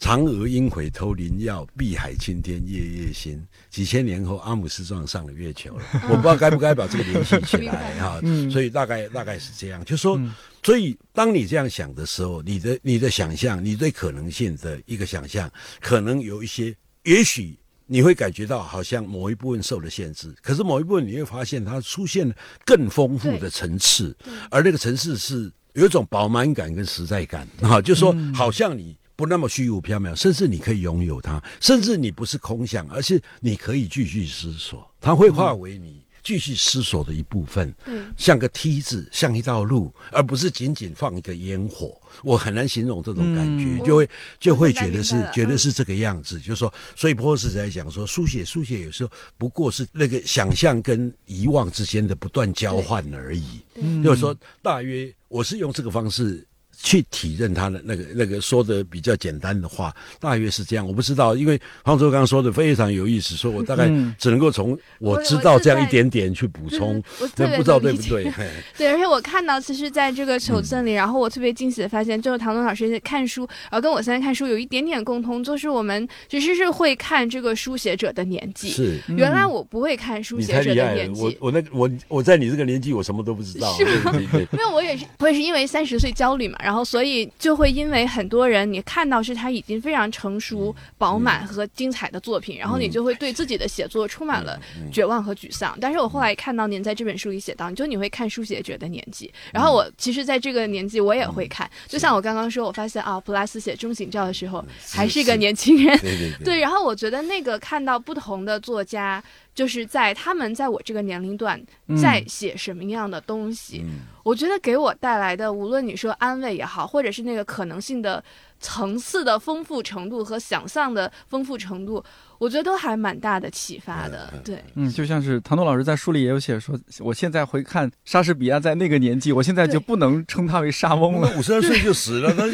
[0.00, 3.42] 嫦娥应悔偷灵药，碧海青天夜夜心。
[3.70, 5.84] 几千年后，阿姆斯壮上了月球了。
[6.10, 8.20] 我不知道该不该把这个联系起来哈。
[8.50, 10.20] 所以大概大概是这样，就说，
[10.62, 17.56] 所以当你这样想的时候，你的你的想象，你对可能性的一个想象，可能有一些，也许。
[17.86, 24.16] 你会感觉到好像某一部分受了限制，可是某一部分你会发现它出现了更丰富的层次，
[24.50, 36.02] 而那个层次是有一种饱满感跟实在感，哈，就说好像你不那么虚无缥缈，甚至你可以拥有它，甚至你不是空想，而是你可以继续思索，它会化为你。
[36.24, 42.00] 继续思索的一部分，嗯像个梯子，像一道路，而不是仅仅放一个烟火。
[42.22, 44.08] 我很难形容这种感觉，就会
[44.40, 46.40] 就会觉得是觉得是这个样子。
[46.40, 53.60] 就是说，所以波斯在讲说，书写书写有时候不过是那个想象跟遗忘之间的不断交换而已。
[54.02, 56.42] 就是说，大约我是用这个方式。
[56.84, 60.86] 去体认他的那个那个说的比较简单的话，大约是这样。
[60.86, 63.86] 我不知道，因为方舟刚说的非常有意思，说我大概
[64.18, 68.30] 只能够从我知道这样一点点去补充，我不知道对不对？
[68.76, 78.68] 对，而且我看到，其实在这个手册里，然后我特别惊喜的发现，就是唐东老师看书，然后跟我现在看书有一点点共通，就是我们其实是会看这个书写者的年纪。
[78.68, 81.22] 是，原来我不会看书写者的年纪。
[81.22, 83.72] 我我那我我在你这个年纪，我什么都不知道。
[83.74, 84.12] 是吗？
[84.52, 94.58] 因为我也是，我也是因为三十岁焦虑嘛，然后所以就会因为很多人你看到是他已经非常成熟、饱满和精彩的作品，然后你就会对自己的写作充满了
[94.90, 95.76] 绝望和沮丧。
[95.78, 105.98] 但是我后来看到您在这本书里写到，就你会看书写者的年纪，然后我其实在这个年纪我也会看，就像我刚刚说，我发现啊，普拉斯写《中醒照》的时候还是一个年轻人，
[106.42, 109.22] 对，然后我觉得那个看到不同的作家。
[109.54, 111.62] 就是在他们在我这个年龄段
[112.00, 113.84] 在写什么样的东西，
[114.22, 118.22] 我觉得给我带来的，无论你说安慰也好，或者是那个可能性的
[118.64, 122.02] 层次的丰富程度和想象的丰富程度，
[122.38, 124.32] 我觉得都还蛮大的启发的。
[124.42, 132.44] 对，嗯，就像是唐诺老师在书里也有写说，我现在回看莎士比亚在那个年纪，我现在就不能称他为莎翁了，五十二岁就死了，他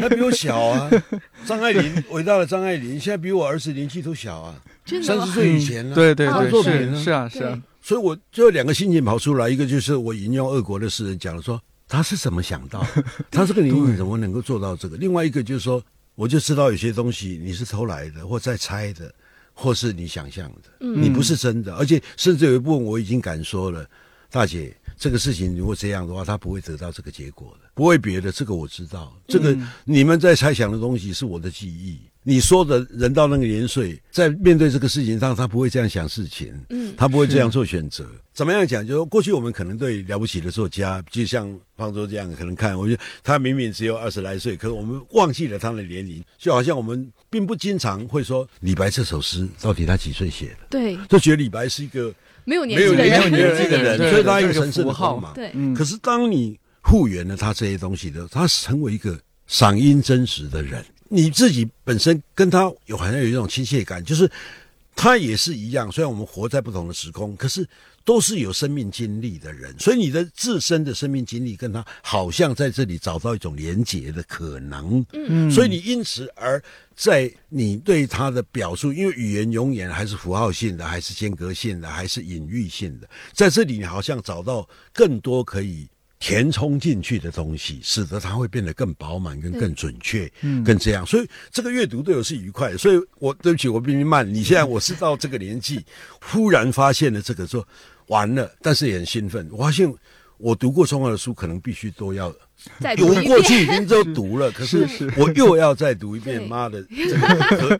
[0.00, 0.90] 他比我小啊。
[1.44, 4.54] 张爱玲，伟大的张爱玲，现在比我儿子年纪都小啊。
[5.04, 5.94] 三十岁以前呢？
[5.94, 12.86] 对对对，是是啊是啊，所以我就两个心情跑出来，一个就是我引用俄国的诗人讲了，说他是怎么想到，
[13.30, 14.96] 他这个年龄怎么能够做到这个？
[14.96, 15.82] 另外一个就是说，
[16.14, 19.12] 我就知道有些东西你是偷来的，或在猜的，
[19.52, 23.84] 或是你想象的，你不是真的，而且甚至有一部分我已经敢说了，
[24.30, 24.74] 大姐。
[24.98, 28.30] 这个事情如果这样的话，他不会得到这个结果的，不会别的。
[28.30, 31.98] 这个我知道，这个你们在猜想的东西是我的记忆。
[32.22, 38.06] 你说的人到那个年岁，在面对这个事情上，他不会这样想事情，嗯，他不会这样做选择。
[38.34, 38.86] 怎么样讲？
[38.86, 50.66] 就是过去我们可能对了不起的作家，就像方舟这样，可能看，我觉得他明明只有二十来岁，可是我们忘记了他的年龄，就好像我们并不经常会说李白这首诗到底他几岁写的？
[50.70, 52.14] 对，就觉得李白是一个。
[52.44, 55.32] 没有年纪的人，没有年纪的人，所以他一个城市的号嘛。
[55.34, 59.16] 对，可是当你复原了他这些东西的，他成为一个
[59.48, 64.30] 嗓音真实的人，你自己本身跟他有好像有一种亲切感，就是
[64.96, 65.92] 他也是一样。
[65.92, 67.68] 虽然我们活在不同的时空，可是。
[68.02, 75.04] 都是有生命经历的人，所以你的自身的生命经历跟他好像在这里找到一种连结的可能。
[75.12, 76.60] 嗯，所以你因此而
[76.96, 85.86] 在你对他的表述，因为语言永远还是符号性的，还是间隔性的，还是隐喻性的，在这里你好像找到更多可以。
[86.20, 91.04] 填充进去的东西，使得它会变得更饱满、跟更准确、嗯，更这样。
[91.04, 92.76] 所以这个阅读对我是愉快。
[92.76, 94.28] 所以我对不起，我比你慢。
[94.32, 95.84] 你现在我是到这个年纪，
[96.22, 97.66] 忽然发现了这个，说
[98.06, 99.48] 完了，但是也很兴奋。
[99.50, 99.92] 我发现
[100.36, 102.32] 我读过重要的书，可能必须都要。
[103.00, 106.84] 我过去已经都读了，可是我又要再读一遍，妈的，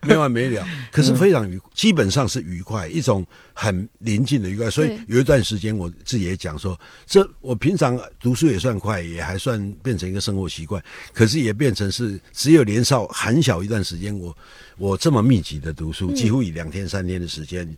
[0.07, 0.67] 没完没了。
[0.91, 4.71] 可是非常愉，基本上是愉快，一种很临近的愉快。
[4.71, 10.83] 所以有一段时间，我自己也讲说，这我平常读书也算快，也还算变成一个生活习惯。
[11.13, 14.37] 可是也变成是只有年少很小一段时间，我
[14.81, 17.69] 我这么密集的读书，几乎以两天三天的时间。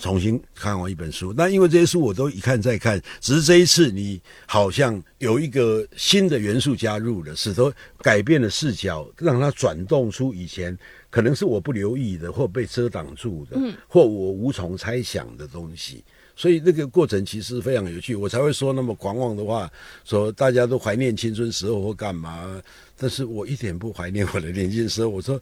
[0.00, 6.38] 重新看完一本书，那因为这些书我都一看再看，只是这一次你好像有一个新的。
[6.38, 10.76] 元素加入了，使得改变了视角，让它转动出以前
[11.10, 16.04] 可能是我不留意的，或被遮挡住的，或我无从猜想的东西。
[16.36, 19.68] 所以那个过程其实非常有趣，我才会说那么狂妄的话，
[20.04, 22.62] 说大家都怀念青春时候或干嘛，
[22.96, 25.08] 但是我一点不怀念我的年轻时候。
[25.08, 25.40] 我说，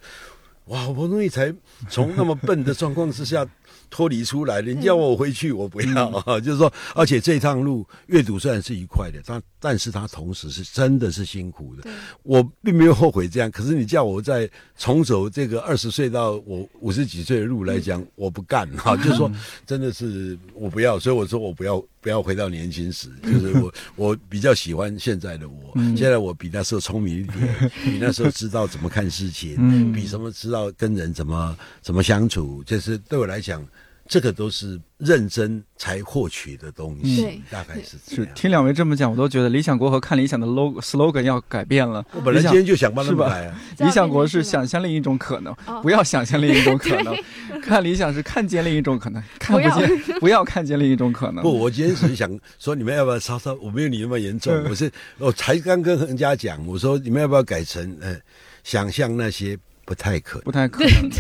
[0.67, 1.55] 哇，好不容易才
[1.89, 3.47] 从那么笨的状况之下。
[3.89, 6.39] 脱离出来，你叫我回去，我不要啊！
[6.43, 11.89] 就是说，而且这趟路阅读虽然是愉快的，但但是它同时是真的是辛苦的。
[12.25, 18.97] 我并没有后悔这样，可是你叫我再重走这个二十岁到我五十几岁的路来讲，我不干哈！
[18.97, 19.31] 就是说，
[19.65, 25.75] 真的是我不要，所以我说我不要不要回到年轻时，就是我 我比较喜欢现在的我。
[25.97, 27.49] 现在我比那时候聪明一点，
[27.85, 29.57] 比那时候知道怎么看事情，
[29.93, 33.61] 比什么知道跟人怎么怎么相处，就是对我来讲。
[34.09, 38.27] 这个都是认真才获取的东西，大概是是。
[38.35, 42.05] 听两位这么讲，我都觉得理想国和看理想的 logo slogan 要改变了。
[42.13, 43.61] 我本来今天就想帮他们改啊。
[43.79, 47.15] 理想国是想象另一种可能，不要想象另一种可能。
[47.63, 51.43] 看理想是看见另一种可能，看不见不要看见另一种可能。
[51.43, 53.55] 不，我今天只是想说，你们要不要稍稍？
[53.55, 58.17] 我没有你那么严重，我是我才刚跟人家讲，我说你们要不要改成呃，
[58.63, 61.17] 想象那些不太可不太可能的。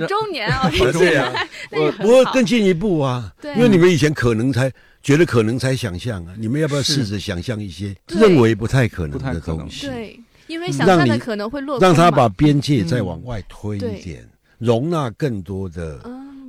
[0.00, 0.68] 好中年啊！
[0.92, 1.32] 中年，
[1.70, 4.70] 我不过更进一步啊，因为你们以前可能才
[5.02, 9.86] 觉得可能才想象啊，你们要不要试着想象一些认为不太可能的东西？
[9.86, 14.28] 对，因为想象的可能会落，让他把边界再往外推一点，
[14.58, 16.00] 容纳更多的、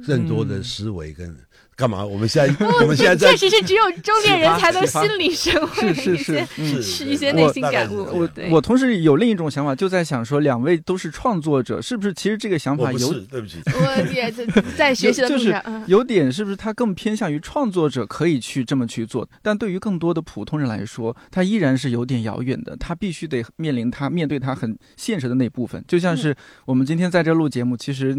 [0.07, 1.35] 更多的思维跟。
[1.75, 2.05] 干嘛？
[2.05, 7.97] 我们现在 我们现在确实是只有中年人才能心领神会是是是是一些内心感悟。
[8.05, 12.13] 我我同时有另一种想法，就在想说，两位都是创作者，是不是？
[12.13, 14.31] 其实这个想法有对不起，我也
[14.77, 16.55] 在学习的路上，有点是不是？
[16.55, 22.75] 他更偏向于创作者可以去这么去做，但对于更多的普通人来说，他依然是有点遥远的。
[22.77, 25.83] 他必须得面临他面对他很现实的那部分。
[25.87, 26.33] 就像是
[26.65, 28.15] 我们今天在这录节目，其实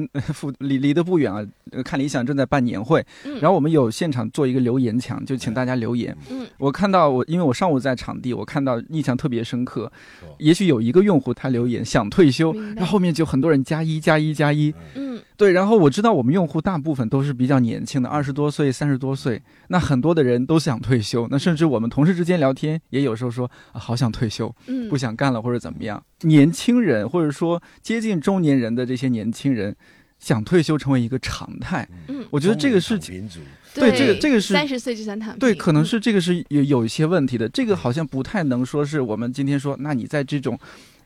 [0.58, 1.42] 离离得不远啊。
[1.84, 3.04] 看理想正在办年会。
[3.46, 6.16] 然后我们有现场做一个留言墙，就请大家留言。
[6.32, 9.92] 嗯，我看到我，因为我上午在场地，我看到印象特别深刻。
[10.38, 14.74] 也许有一个用户他留言想退休，然后后面就很多人加一加一加一。
[14.96, 15.52] 嗯，对。
[15.52, 19.40] 然后我知道我们用户大部分都是比较年轻的，二十多岁、三十多岁。
[19.68, 26.02] 那很多的人都想退休，那甚至我们同事之间聊天也有时候说啊，好想退休，嗯，不想干了或者怎么样。
[26.22, 29.76] 年轻人或者说接近中年人的这些年轻人。
[30.18, 33.28] 想退休成为一个常态，嗯，我觉得这个事情，
[33.74, 40.58] 对这个这个是三十岁就想躺，对，可能是这个是有有一些问题的，这个好像不太能说是我们今天说，那你在这种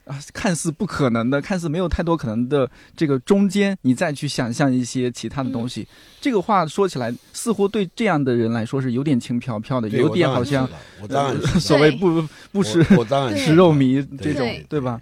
[0.05, 5.87] 啊看似不可能的、看似没有太多可能的这个中间，你再去想象一些其他的东西，
[6.21, 10.69] 这个话说起来似乎对这样的人来说是有点轻飘飘的，有点好像
[11.03, 15.01] 我当然所谓不不食我当然食肉糜这种，对吧？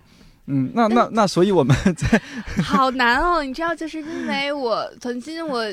[0.49, 2.20] 嗯，那那那，所以我们 在
[2.62, 5.64] 好难哦，你知道，就是因为我曾经我。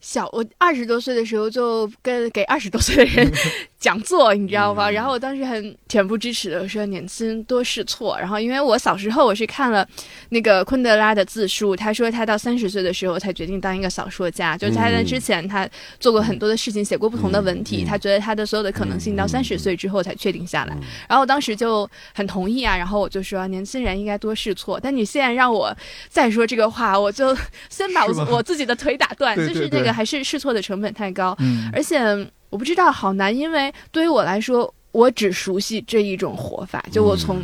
[0.00, 3.30] 小我二十多岁的时候就跟给二十多岁的人
[3.78, 4.90] 讲座，你知道吗？
[4.90, 8.18] 然后我当时很恬不知耻的说年轻多试错。
[8.18, 9.86] 然后因为我小时候我是看了
[10.30, 20.76] 那个昆德拉的自述，他说他到三十岁的时候才决定当一个小说家，就是他在之前他做过很多的事情，写过不同的文体，他觉得他的所有的可能性到三十岁之后才确定下来。
[21.08, 24.80] 然后我当时就很同意啊，然后我就说年轻人应该多试错。
[24.82, 25.74] 但你现在让我
[26.08, 27.36] 再说这个话，我就
[27.68, 29.89] 先把我我自己的腿打断，就是那个。
[29.92, 32.00] 还是试错的成本太高，嗯，而且
[32.48, 37.40] 我不知道好难，因为对于我来说，我只熟悉这一种活法，就我从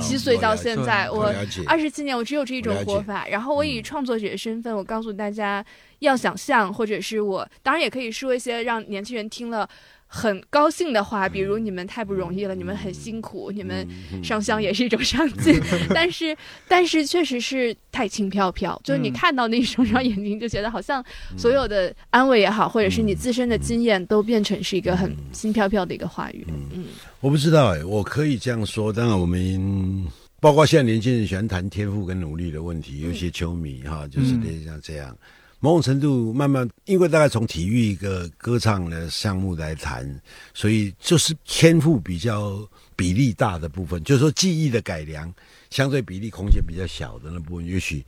[0.00, 1.32] 七岁到现在，我
[1.66, 3.26] 二十七年，我只有这一种活法。
[3.28, 5.64] 然后我以创作者的身份，我告诉大家
[6.00, 9.68] 要想象，或者是我当然也可以说一些让年轻人听了。
[10.12, 13.86] 很高兴的话，比如你们太不容易了，你们很辛苦，你们
[14.24, 15.54] 上香也是一种上进。
[15.94, 16.36] 但是，
[16.66, 21.02] 但是确实是太轻飘飘，就是你看到那双双眼睛，就觉得好像
[21.36, 26.44] 所有的安慰也好，或者是你自身的经验，都变成是一个很轻飘飘的一个话语。
[26.74, 26.86] 嗯，
[27.20, 28.92] 我不知道哎，我可以这样说。
[28.92, 30.04] 当然，我们
[30.40, 34.30] 包括现在年轻人喜欢谈天赋跟努力的问题，有些球迷哈，就是
[34.64, 35.16] 像这样。
[35.60, 40.20] 某种程度，慢慢，因为大概从体育一个歌唱的项目来谈，
[40.54, 45.30] 所以就是天赋比较比例大的部分，就是说记忆的改良，
[45.68, 48.02] 相对比例空间比较小的那部分，也许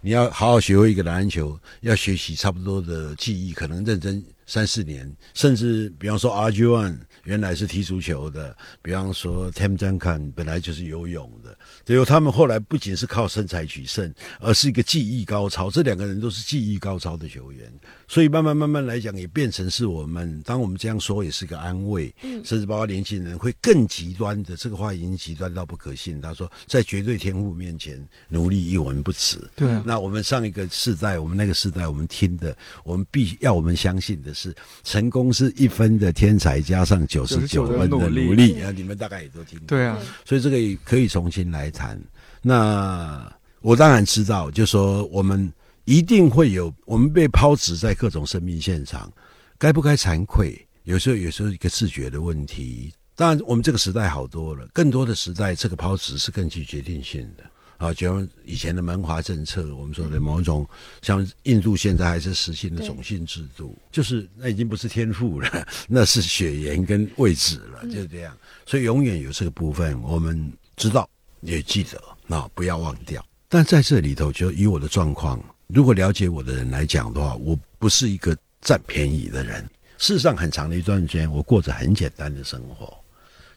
[0.00, 15.70] 你要好好学会一个篮球，要学习差不多的记忆，可能认真三四年，甚至比方说 RG One 原来是踢足球的，比方说 Tim Duncan 本来就是游泳的，结果他们后来不仅是靠身材取胜，而是一个技艺高超。
[15.70, 17.70] 这两个人都是技艺高超的球员，
[18.08, 22.14] 所以慢慢慢慢来讲，也变成是我们当我们这样说也是个安慰。
[22.22, 26.20] 嗯，甚至包括年轻人会更极端的，这个话已经极端到不可信。
[26.20, 29.36] 他说，在绝对天赋面前，努力一文不值。
[29.56, 34.32] 对，那我们上一个世代，我们那个世代，我们听的，我们必要我们相信的。
[34.36, 34.54] 是
[34.84, 38.70] 成功是一分的天才加上九十九分的努力啊！
[38.70, 41.98] 你们大概也都听过，对啊，所以这个也可以重新来谈。
[42.42, 45.50] 那我当然知道，就说我们
[45.86, 49.10] 一定会有我们被抛掷在各种生命现场，
[49.56, 50.60] 该不该惭愧？
[50.82, 52.92] 有时候，有时候一个自觉的问题。
[53.14, 57.44] 当然，我们这个时代好多了，更多的时代，这个抛掷是更具决定性的。
[57.78, 60.68] 啊，就像以前的门华政策，我们说的某种，
[61.02, 68.36] 像印度现在还是实行的种姓制度，就是那已经不是天赋了， 那是血缘跟位置了，就是这样。
[68.64, 71.08] 所以永远有这个部分，我们知道
[71.42, 73.24] 也记得，那不要忘掉。
[73.48, 79.68] 但在这里头，就以我的状况，如果了解我的人来讲的话，我不是一个占便宜的人。
[79.98, 82.96] 事实上，很长的一段时间，我过着很简单的生活。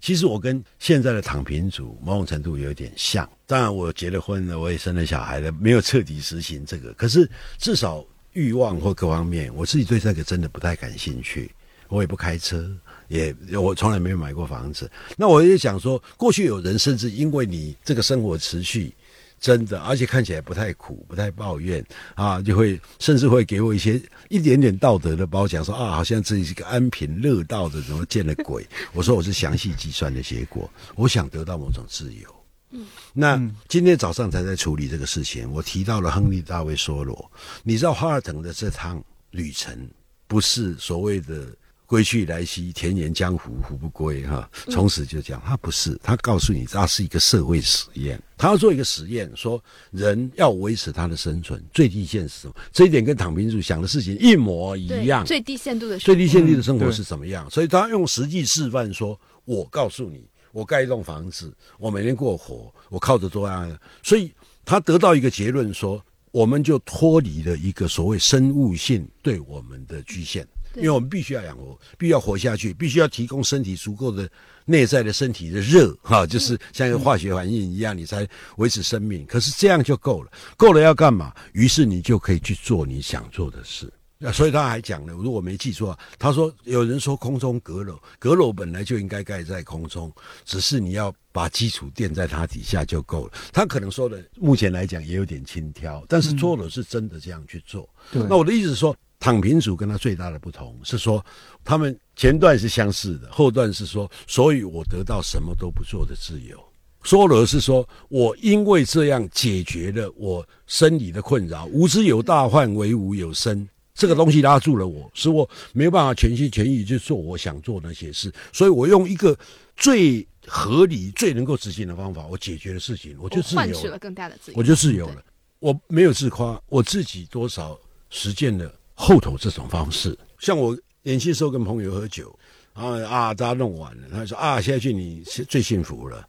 [0.01, 6.93] 其实我跟现在的躺平族某种程度有点像，当然我结了婚了，我也生了小孩了，没有彻底实行这个。
[6.93, 8.03] 可是至少
[8.34, 11.51] 欲望或各方面，我自己对这个真的不太感兴趣。
[11.89, 12.72] 我也不开车，
[13.07, 14.89] 也我从来没有买过房子。
[15.18, 18.93] 那我也想说，过去有人甚至因为你这个生活持续。
[19.40, 21.84] 真的，而且看起来不太苦，不太抱怨
[22.16, 28.68] 啊，就会甚至会给我一些一点点道德的褒奖，说啊，好像自己是个安贫乐道的，怎么见了鬼？
[28.94, 32.36] 我说我是详细计算的结果，我想得到某种自由。
[32.72, 37.32] 嗯，那今天早上才在处理这个事情，我提到了亨利·大卫·梭罗，
[37.64, 39.90] 你知道哈尔滕的这趟旅程
[40.28, 41.48] 不是所谓的。
[41.90, 44.24] 归去来兮，田园江湖胡不归？
[44.28, 49.60] 哈，从此就讲他不是，他告诉你，他是一个社会实验，他要做一个实验，说
[49.90, 52.54] 人要维持他的生存，最低限是什么？
[52.72, 55.26] 这一点跟躺平族想的事情一模一样。
[55.26, 57.50] 最低限度的最低限度的生活是怎么样？
[57.50, 64.32] 所以他用实际示范说：“我告诉你，我盖一栋房子，我每天过活，我靠着做样。”所以
[64.64, 70.48] 他得到一个结论说：我们就脱离了一个所谓生物性对我们的局限。
[70.76, 74.30] 因为我们必须要养活，必须要活下去，必须要提供身体足够的
[74.65, 79.26] 内在的身体的热，哈，就是像一个化学反应一样，你才维持生命。
[79.26, 81.34] 可是这样就够了，够了要干嘛？
[81.53, 83.91] 于是你就可以去做你想做的事。
[84.22, 90.13] 那所以他还讲了，如果没记错，他说有人说空中阁楼，阁楼本来就应该盖在空中，
[90.45, 93.34] 只是你要把基础垫在它底下就够了。
[93.51, 97.89] 他可能说的目前来讲也有点轻佻，但是做了是真的这样去做。
[98.11, 98.95] 那我的意思是说。
[99.20, 101.24] 躺平族跟他最大的不同是说，
[101.63, 106.57] 他们前段是相似的，后段是说，所以我得到什么都不做的自由。
[107.03, 118.32] 梭罗是说我因为这样解决了我生理的困扰，无知有大患，为无有生，这个东西拉住了我，使我没有办法全心全意去做我想做那些事。
[118.53, 119.38] 所以我用一个
[119.76, 125.24] 最合理、最能够执行的方法，我解决了事情，我就自由了，更大的自由，我就自由了。
[125.59, 127.78] 我没有自夸，我自己多少
[128.09, 128.74] 实践了。
[129.02, 132.38] 后头这种方式，像我年轻时候跟朋友喝酒，
[132.76, 136.28] 然后啊，大家弄完了，他说啊，现在去你最幸福了，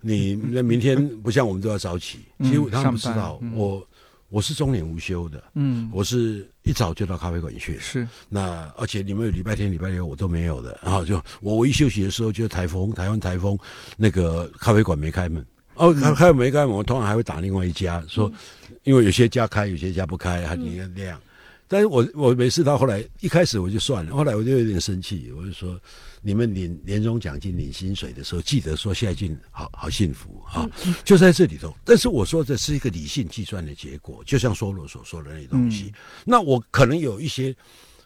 [0.00, 3.86] 你那明天不像我们都要早起，其实他们不知道，我
[4.30, 13.58] 我是中年无休的，嗯，我是一早就到咖啡馆去，是，那而且你们有礼拜天、礼拜六我都没有的，然后就我唯一休息的时候就是台风，台湾台风，
[13.94, 15.44] 那个咖啡馆没开门，
[15.74, 18.32] 哦，开开没开门，我通常还会打另外一家说，
[18.84, 21.20] 因为有些家开，有些家不开，还你那样。
[21.68, 25.80] 但是我我没事，到后来一开始我就算了，后来我就有点生气，我就说，
[26.22, 30.68] 你们领年终奖金、领薪水的时候，记得说谢俊好好幸福啊，
[31.04, 31.76] 就在这里头。
[31.84, 35.92] 但是我说这是一个理性计算的结果，就像梭罗所说的那东西。
[36.24, 37.54] 那我可能有一些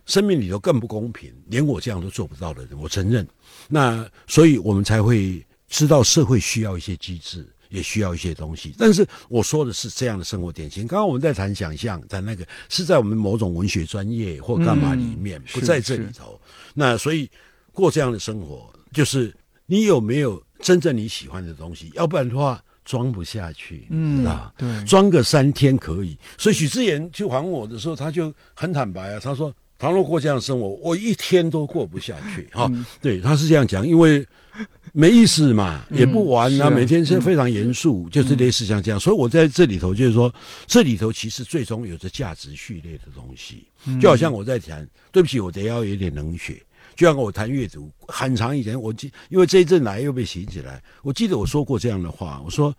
[0.06, 3.26] 生命里头更不公平，连我这样都做不到的人，我承认。
[3.68, 7.46] 那所以我们才会知道社会需要一些机制。
[7.70, 10.86] 也需要一些东西，但是我说的是这样的生活典型。
[10.86, 16.38] 刚刚我们在谈想象，在那个是在我们某种文学专业或干嘛里面，不在这里头。
[16.74, 17.30] 那所以
[17.72, 19.34] 过这样的生活，就是
[19.66, 21.90] 你有没有真正你喜欢的东西？
[21.94, 26.18] 要不然的话，装不下去，嗯啊，对，装个三天可以。
[26.36, 32.68] 所以许志言去还我的时候，他就很坦白啊，他说：“倘若过这样的生活，我一天都过不下去。”哈，
[33.00, 34.26] 对，他是这样讲，因为。
[34.92, 38.98] 没意思嘛，也不玩啊，每天是非常严肃，就是类似像这样。
[38.98, 40.32] 所以我在这里头就是说，
[40.66, 43.66] 这里头其实最终有着价值序列的东西，
[44.00, 46.60] 就好像我在谈，对不起，我得要有点冷血。
[46.96, 50.82] 就像我谈阅读，很长以前我记，因为这一阵来又被醒起来。
[51.02, 52.74] 我记得我说过这样的话，我说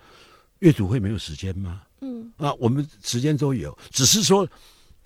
[0.59, 1.81] 阅读会没有时间吗？
[2.01, 4.47] 嗯，啊，我们时间都有，只是说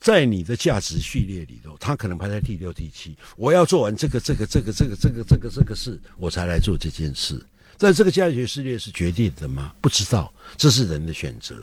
[0.06, 3.18] 在你的价值序列里头，他可能排在第六、第七。
[3.36, 7.44] 我要做完这个、这个、这个、这个、这个、这个、这个事，我才来做这件事。
[7.76, 9.74] 在这个价值序列是决定的吗？
[9.82, 11.56] 不知道，这是人的选择。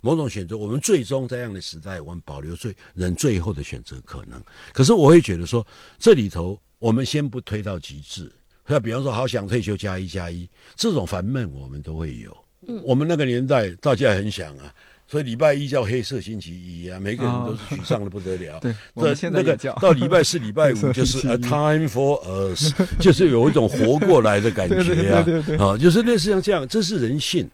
[0.00, 4.40] 某种选择，我们最终这样的时代，我们保留最人最后的选择可能。
[4.72, 5.66] 可是我会觉得说，
[5.98, 6.56] 这里头。
[6.78, 8.30] 我们先不推到极致，
[8.64, 12.44] 那比方说，好想退休加一加一这种烦闷，我们都会有。
[12.68, 14.72] 嗯，我们那个年代大家很想啊，
[15.10, 18.60] 所以礼拜一叫黑色星期一啊，每个人都是沮丧的不得了。
[18.60, 22.20] 对，这那个到礼拜四、礼拜五就是 a time for
[22.54, 25.24] us， 就是有一种活过来的感觉啊。
[25.58, 27.48] 啊，就是类似像这样，这是人性。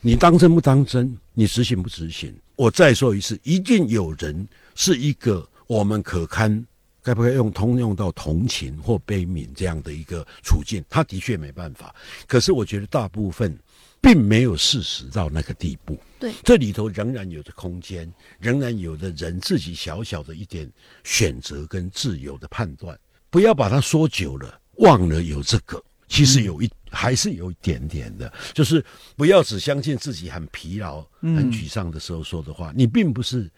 [0.00, 1.16] 你当真不当真？
[1.32, 2.32] 你执行不执行？
[2.56, 6.64] 我再说一次，一定有人是一个我们可堪。
[7.00, 10.84] 该不该用通用到同情或悲悯这样的一个处境？
[10.90, 11.94] 他的确没办法。
[12.26, 13.58] 可是我觉得大部分
[14.00, 15.98] 并没有事实到那个地步。
[16.18, 20.70] 对，这里头仍然有着空间，仍然有的人自己小小的一点
[21.04, 22.98] 选择跟自由的判断。
[23.30, 25.82] 不要把它说久了，忘了有这个。
[26.08, 28.82] 其实有一还是有一点点的，就是
[29.14, 32.72] 不要只相信自己很疲劳、很沮丧的时候说的话。
[32.74, 33.50] 你并不是。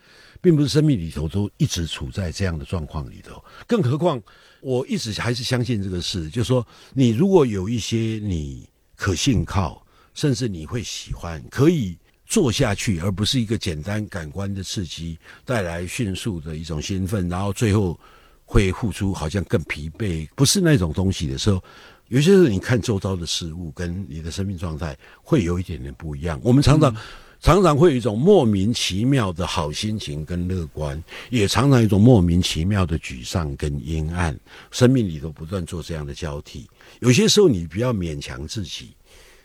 [0.42, 4.18] 并不是生命里头都一直处在这样的状况里头，更何况
[4.62, 8.66] 我一直还是相信这个事，就是说，你如果有一些你
[8.96, 11.96] 可信靠，甚至你会喜欢，可以
[12.26, 17.98] 做下去，而不是一个简单感官的刺激带来迅速的一种兴奋，然后最后
[18.44, 21.62] 会付出好像更疲惫，不是那种东西的时候，
[22.08, 26.40] 有些时候你看周遭的事物跟你的生命状态会有一点点不一样。
[26.42, 26.94] 我们常常。
[27.42, 34.38] 常常会有一种莫名其妙的好心情跟乐观，也常常有一种莫名其妙的沮丧跟阴暗。
[34.70, 36.68] 生命里头不断做这样的交替，
[37.00, 38.90] 有些时候你不要勉强自己。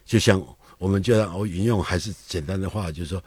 [0.06, 0.42] 就像
[0.78, 3.24] 我们就让我引用还是简单的话，就是说，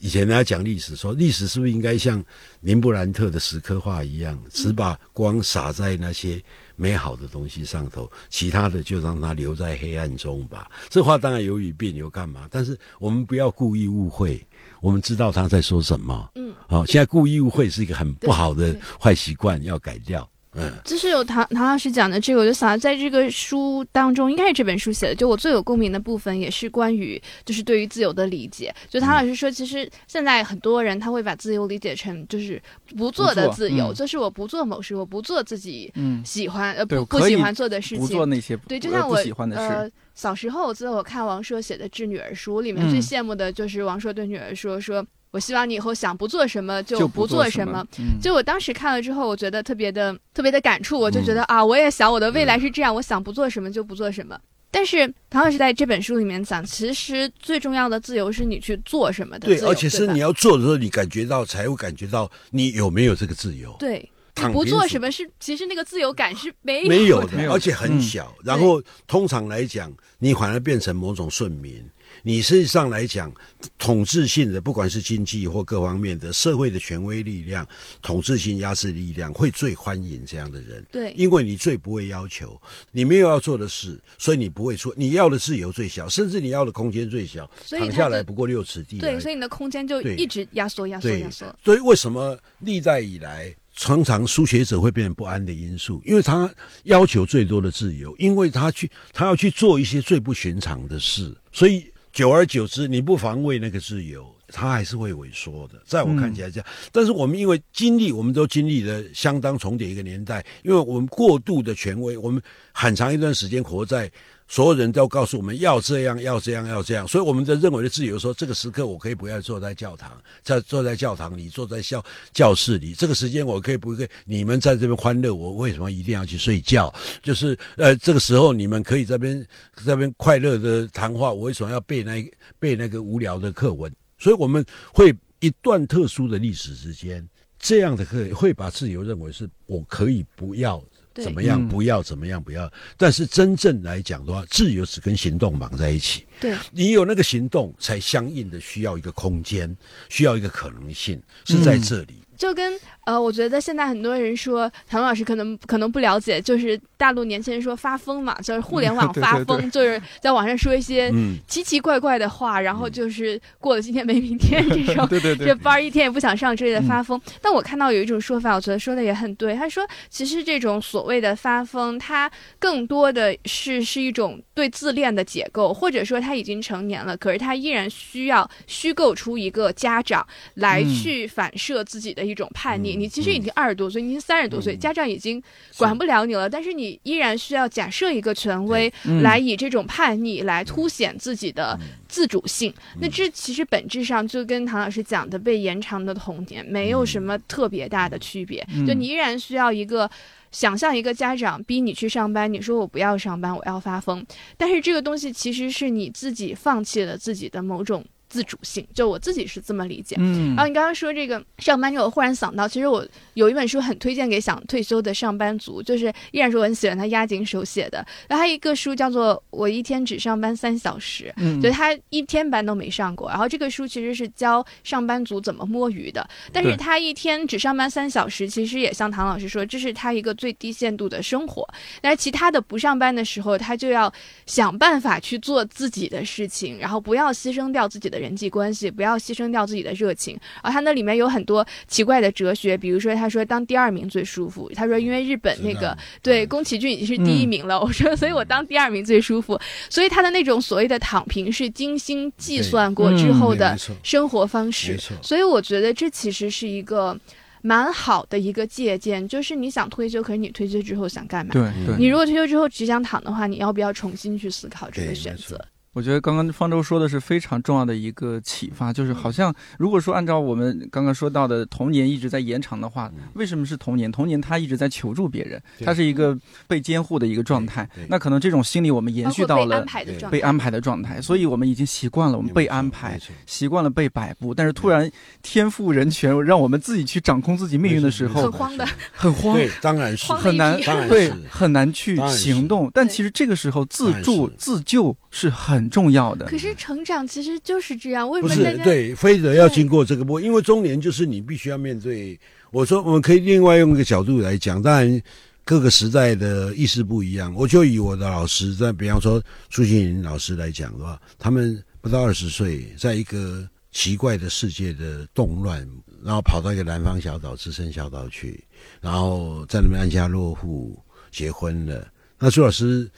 [0.00, 2.22] 以前人家讲历史，说历史是不是应该像
[2.60, 6.42] 林布兰特的石刻画一样，只把光洒在那些。
[6.78, 10.70] 美好的东西上头，其他的就让它留在黑暗中吧。
[10.90, 12.46] 这话当然有语病，有干嘛？
[12.50, 14.46] 但是我们不要故意误会，
[14.82, 16.30] 我们知道他在说什么。
[16.34, 17.94] 嗯，好，现在故意误会是一个。
[17.94, 20.28] 很不好的坏习惯，要改掉。
[20.58, 28.74] 嗯，就是有唐唐老师讲的这个，我就想在这个书当中，应该是这本书写的，就我最有共鸣的部分，也是关于就是对于自由的理解。
[28.88, 32.60] 就唐老师说，其实现在很多人他会把自由理解成就是
[32.96, 35.92] 不做的自由，就是我不做某事，我不做自己
[36.24, 39.16] 喜欢呃不不喜欢做的事情，不做那些对，就像我
[39.54, 45.06] 呃小时候，我记得我看王朔写的《致女儿书》里面最羡慕的就是王朔对女儿说说。
[45.30, 47.84] 我希望你以后想不做什么就不做什么。
[48.22, 50.98] 就我当时看了之后，我觉得特别的特别的感触。
[50.98, 54.38] 我就觉得啊，我也想我的未来是这样，我想不做什么就不做什么。
[54.70, 59.46] 但是唐老师在这本书里面讲，其实最重要的自由是你去做什么的。
[59.46, 63.74] 对，而且是你要做的时候，你感觉到才会感觉到你有没有这个自由。
[63.78, 68.34] 对，你不做什么是其实那个自由感是没没有的，而且很小。
[68.44, 71.82] 然后通常来讲，你反而变成某种顺民。
[72.22, 73.32] 你实际上来讲，
[73.78, 77.66] 统治性的，不管是经济或各方面的社会的权威力量、
[78.02, 80.84] 统治性压制力量，会最欢迎这样的人。
[80.90, 82.60] 对，因为你最不会要求，
[82.90, 84.92] 你没有要做的事，所以你不会出。
[84.96, 88.98] 你要的自由最小，甚至你要的空间最小，躺下来不过六尺地。
[88.98, 91.54] 对，所以你的空间就一直压缩、压缩、压缩。
[91.64, 96.02] 所以为什么历代以来，常常书写者会变成不安的因素？
[96.04, 96.52] 因为他
[96.84, 101.86] 要求最多的自由，因为他去，他要去做一些最不寻常的事，所以。
[102.16, 105.82] 久而久之，你不防卫那个自由，它还是会萎缩的。
[105.84, 112.42] 在我看起来这样，但是我们因为经历，我们都经历了相当重叠一个年代，因为我们过度的权威，我们
[112.72, 114.10] 很长一段时间活在。
[114.48, 124.08] 所有人都告诉我们要这样，要这样，要这样，所以我们的认为的自由，说这个时刻我可以不要坐在教堂，在坐在教堂里，坐在教教室里，这个时间我可以不可以？
[124.24, 126.94] 你们在这边欢乐，我为什么一定要去睡觉？
[127.22, 129.44] 就是呃，这个时候你们可以这边
[129.84, 132.24] 这边快乐的谈话，我为什么要背那
[132.58, 133.92] 背那个无聊的课文？
[134.18, 137.28] 所以我们会一段特殊的历史时间，
[137.58, 140.82] 这样的课会把自由认为是我可以不要。
[141.22, 141.66] 怎么样？
[141.68, 142.42] 不要怎么样？
[142.42, 142.70] 不要。
[142.96, 146.26] 但是真正来讲的话，自由是跟行动绑在一起。
[146.40, 149.74] 对，你有那个行动，才相应的需要一个空间，
[150.08, 152.14] 需要一个可能性，是在这里。
[152.36, 161.12] 就跟呃，我觉得现在很多人说，唐老师可能可能不了解，就是大陆年轻人说发疯嘛，就是互联网 发疯，就是在网上说一些
[161.46, 167.20] 奇奇怪怪的话，然后就是过了今天没明天这种， 对对对，这班一天也不想上之类的发疯。
[167.40, 182.25] 但我看到有一种说法，我觉得说的也很对，他说其实这种所谓的发疯，它更多的是是一种对自恋的解构，或者说他已经成年了，可是他依然需要虚构出一个家长来去反射自己的。
[182.26, 185.42] 一种叛逆，你其实已经二十多岁，你已经三十多岁，家长已经
[185.78, 192.72] 管不了你了，但是你依然需要假设一个权威，来以这种叛逆来凸显自己的自主性。
[193.00, 200.10] 那这其实本质上就跟唐老师讲的被延长的童年没有什么特别大的区别，就你依然需要一个
[200.50, 204.24] 想象一个家长逼你去上班，你说我不要上班，我要发疯，
[204.56, 208.04] 但是这个东西其实是你自己放弃了自己的某种。
[208.28, 210.16] 自主性，就我自己是这么理解。
[210.18, 218.04] 嗯，然后你刚刚说这个上班，就我忽然想到，其实我有一本书很推荐给想退休的上班族，就是依然是我很喜欢他押井手写的。
[218.28, 223.28] 然后他一个书叫做《我一天只上班三小时》，嗯，就他一天班都没上过。
[223.28, 231.64] 然后这个书其实是教上班族怎么摸鱼的，但是他一天只上班三小时，其实也像唐老师说，这是他一个最低限度的生活。
[232.00, 234.12] 但是其他的不上班的时候，他就要
[234.46, 238.15] 想办法去做自己的事情，然后不要牺牲掉自己的。
[238.18, 249.58] 人际关系不要牺牲掉自己的热情，而他那里面有很多奇怪的哲学，比如说他说当第二名最舒服，他说因为日本那个对宫崎骏已经是第一名了，我说所以我当第二名最舒服，
[249.88, 257.18] 所以他的那种所谓的躺平是精心计算过之后的生活方式，所以我觉得这其实是一个
[257.62, 261.52] 蛮好的一个借鉴，就是你想退休，可是你退休之后想干嘛？
[261.52, 265.62] 对，你如果退休之后只想躺的话，你要不要重新去思考这个选择？
[265.96, 274.12] 我觉得刚刚方舟说的是非常重要的一个启发，就是好像如果说按照我们刚刚说到的童年一直在延长的话，为什么是童年？
[274.12, 276.38] 童年他一直在求助别人，他是一个
[276.68, 279.86] 被监护的一个状态，那可能这种心理我们延续到了
[280.30, 288.86] 被安排的状态，所以我们已经习惯了我们被安排，习惯了被摆布，但是突然天赋人权让我们自己去掌控自己命运的时候，很慌的，
[289.16, 290.78] 很慌，对，当然是很难，
[291.08, 292.90] 对，很难去行动。
[292.92, 295.85] 但其实这个时候自助自救是很。
[295.88, 298.28] 重要的，可是成长其实就是这样。
[298.28, 298.54] 为什么？
[298.54, 302.38] 不是对，非得要经过这个波，因为中年就是你必须要面对。
[302.70, 305.22] 我说，我们可以另外用一个角度来讲，当然
[305.64, 307.54] 各个时代的意识不一样。
[307.54, 315.88] 我就以我的老师，在比方说朱庆林老师来讲的话，他们不到二十岁，在一个奇怪的世界的动乱，
[316.22, 318.62] 然后跑到一个南方小岛、自身小岛去，
[319.00, 320.98] 然后在那边安家落户、
[321.30, 322.06] 结婚了。
[322.38, 323.10] 那朱老师。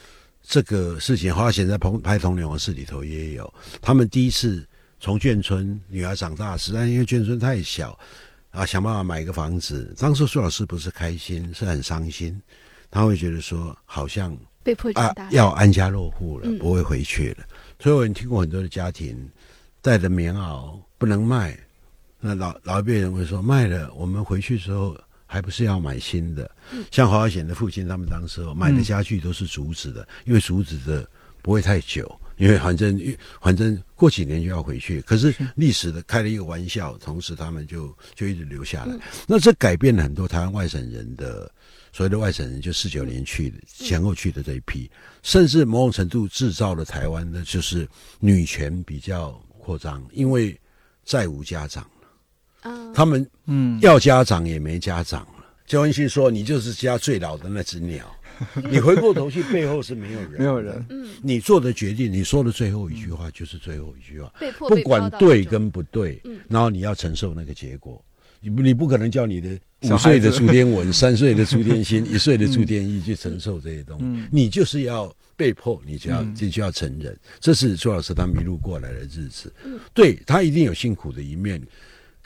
[0.48, 3.52] 这个事情，花钱在拍拍《童年往事》里头也有。
[3.82, 4.66] 他们第一次
[4.98, 7.96] 从眷村，女儿长大时，但因为眷村太小，
[8.50, 9.94] 啊，想办法买一个房子。
[9.98, 12.40] 当时苏老师不是开心，是很伤心。
[12.90, 17.44] 他会觉得说，好像被迫啊要安家落户了，不会回去了。
[17.78, 19.28] 所以我听过很多的家庭
[19.82, 21.54] 带着棉袄不能卖，
[22.18, 24.96] 那老老一辈人会说，卖了我们回去之后。
[25.30, 26.50] 还不是要买新的，
[26.90, 31.06] 像华险的父亲他们当时买的家具都是竹子的，因为竹子的
[31.42, 32.98] 不会太久，因为反正
[33.42, 35.02] 反正过几年就要回去。
[35.02, 38.98] 可是历史的开了一个玩笑，同时他们就就一直留下来。
[39.26, 41.50] 那这改变了很多台湾外省人的
[41.92, 44.90] 所谓的外省人，就四九年去的前后去的这一批，
[45.22, 47.86] 甚至某种程度制造了台湾的就是
[48.18, 50.58] 女权比较扩张，因为
[51.04, 51.86] 再无家长。
[52.94, 53.78] 他们嗯。
[53.80, 55.44] 要家长也没家长了。
[55.66, 58.10] 焦恩新说：“你就是家最老的那只鸟，
[58.70, 60.82] 你回过头去背后是没有人，没有人。
[60.88, 68.02] 嗯，你做的决定，你说的最后一句话就是最后一句话，被迫不管对跟不对，嗯，然后你要承受那个结果。
[68.40, 69.50] 你不你不可能叫你的
[69.82, 79.52] 五岁的朱天文、三岁的朱天心、一岁的朱天一去承受这些东西，你就是要被迫，你就要就就要承认，这是朱老师他迷路过来的日子。
[79.64, 81.60] 嗯，对他一定有辛苦的一面。”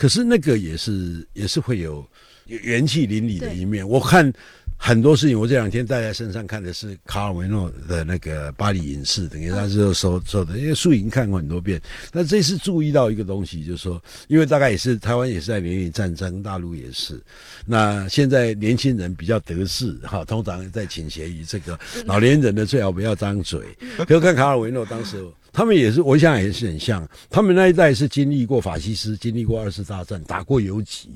[0.02, 2.04] 可是那个也是也是会有
[2.46, 3.88] 元气淋漓的一面。
[3.88, 4.32] 我看
[4.76, 11.80] 很多事情，我这两天带在身上看的是卡尔维诺的那个巴黎影视，等于他是说说的，因为素影看过很多遍。
[12.12, 17.22] 那这次注意到一个东西，就是说，因为大概也是台湾也是在面临战争，大陆也是。
[17.64, 23.60] 那现在年轻人比较得势哈，通常在倾斜于这个老年人的最好不要张嘴。
[24.08, 25.24] 可看卡尔维诺当时。
[25.52, 27.06] 他们也是，我想也是很像。
[27.28, 31.10] 他们那一代是经历过法西斯，经历过二次大战，打过游击。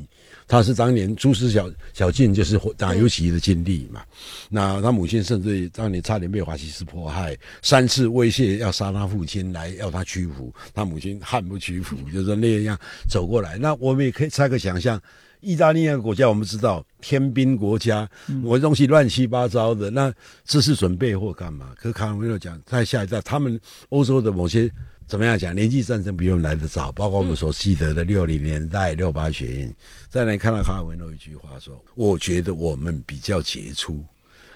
[0.47, 4.03] 他是当年朱师小小静就是打游击的经历嘛。
[4.49, 12.78] 那他母亲甚至当年差点被法西斯迫害，三次威胁要杀他父亲来要他屈服，他母亲悍不屈服，就是那样
[13.09, 13.57] 走过来。
[13.57, 15.01] 那我们也可以猜个想象。
[15.47, 18.09] 意大利那个国家，我们知道天兵国家，
[18.42, 20.12] 我东西乱七八糟的，那
[20.44, 21.72] 这是准备或干嘛？
[21.76, 24.68] 可卡维诺讲，在下一代，他们欧洲的某些
[25.07, 29.72] 怎么样讲，年纪战争比我们来得早，包括我们所记得的六零年代六八学运，
[30.09, 34.03] 再来看到卡尔维诺一句话说：“我觉得我们比较杰出。”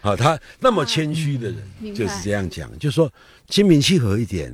[0.03, 3.09] 好，他那么谦虚的人就是这样讲，就说
[3.49, 4.53] 心平气和一点，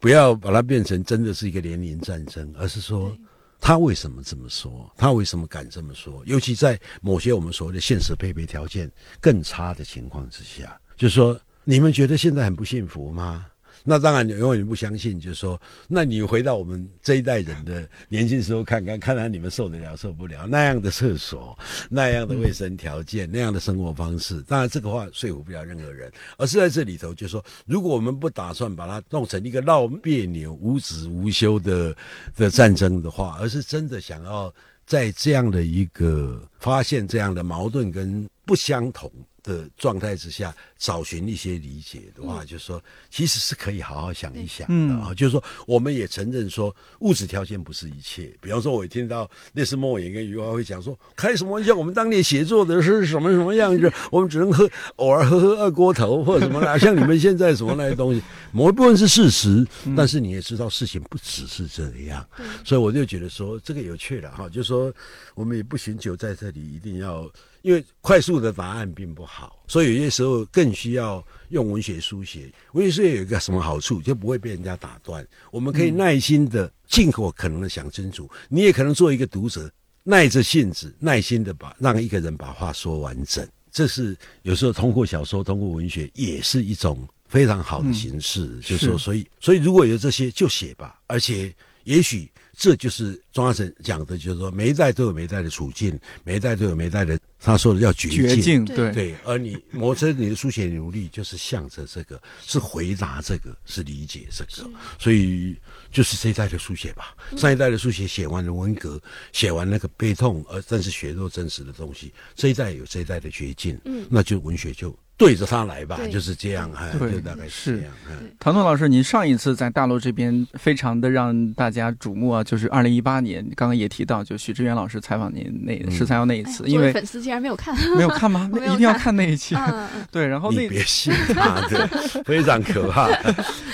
[0.00, 3.14] 不要把它变成真的是一个年龄战争，而是说
[3.60, 6.22] 他为什么这么说，他为什么敢这么说？
[6.26, 8.90] 尤其在某些我们所谓的现实配备条件
[9.20, 13.46] 更差的情况之下，就是说你们觉得现在很不幸福吗？
[13.88, 21.56] 那当然，永远不相信，就是说，那你回到我们这一代人的年轻时候看看，看看你们受得了受不了那样的厕所、
[21.88, 24.42] 那样的卫生条件、那样的生活方式。
[24.42, 31.96] 当然，这个话说服不了任何人，而是在这里头，就是说，如果我们不打算把它弄成一个闹别扭、无止无休的
[32.36, 34.52] 的战争的话，而是真的想要
[34.84, 39.12] 在这样的一个发现这样的矛盾跟不相同。
[39.46, 45.14] 的状态之下，找寻一些理解的话，就是说，其实是可以好好想一想的啊。
[45.14, 48.36] 就是说，我们也承认说，物质条件不是一切。
[48.40, 51.72] 比方说，我听到那是莫言跟余华会讲说，开什么玩笑？
[51.76, 53.88] 我们当年写作的是什么什么样子？
[54.10, 56.76] 我们只能喝，偶尔喝喝二锅头或者什么啦。
[56.76, 58.20] 像你们现在什么那些东西，
[58.50, 59.64] 某一部分是事实，
[59.96, 62.28] 但是你也知道事情不只是这样。
[62.64, 64.48] 所以我就觉得说，这个有趣了哈。
[64.48, 64.92] 就是说，
[65.36, 67.30] 我们也不寻求在这里一定要。
[67.66, 72.48] 因为快速的答案并不好，所以有些时候更需要用文学书写。
[72.74, 75.26] 文学书写有一个什么好处，就不会被人家打断。
[75.50, 78.30] 我们可以耐心的、尽可能的想清楚。
[78.48, 79.68] 你也可能做一个读者，
[80.04, 83.44] 耐着性子、耐心的把让一个人把话说完整。
[83.72, 88.60] 这是有时候通过小说、通过文学，也是一种非常好的形式。
[88.60, 91.00] 就是说，所以，所以如果有这些，就写吧。
[91.08, 91.52] 而且，
[91.82, 97.18] 也许这就是庄阿成讲的，就是说，每一代都有每一代的处境，每一代都有每一代的。
[97.38, 98.08] 他说的叫绝
[98.40, 105.54] 境，对对，而你磨着你的书写努力，就是向着这个，是回答这个，是理解这个，所以
[105.92, 107.14] 就是这一代的书写吧。
[107.36, 109.00] 上一代的书写写完了文革，
[109.32, 114.96] 写完那个悲痛，而但是血肉真实的东西，这一代有这一代的绝境，嗯，那就文学就。
[115.18, 117.92] 对着他来吧，就是这样，哎，就大概是这样。
[118.38, 128.50] 唐诺老师，您上一次在大陆这边非常的让大家瞩目啊，就是二零一八年，刚刚也提到，就许志远老师采访您那十三幺那一次，因为粉丝竟然没有看， 没有看吗？
[128.66, 129.56] 一定要看那一期。
[130.12, 133.08] 对，然后那别信他对，非常可怕。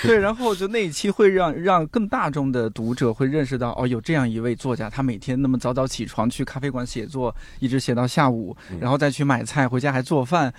[0.02, 10.54] 对，然后就那一期会让让更大众的读者会认识到，哦，有这样一位作家，他每天那么早早起床去咖啡馆写作，一直写到下午，然后再去买菜，回家还做饭。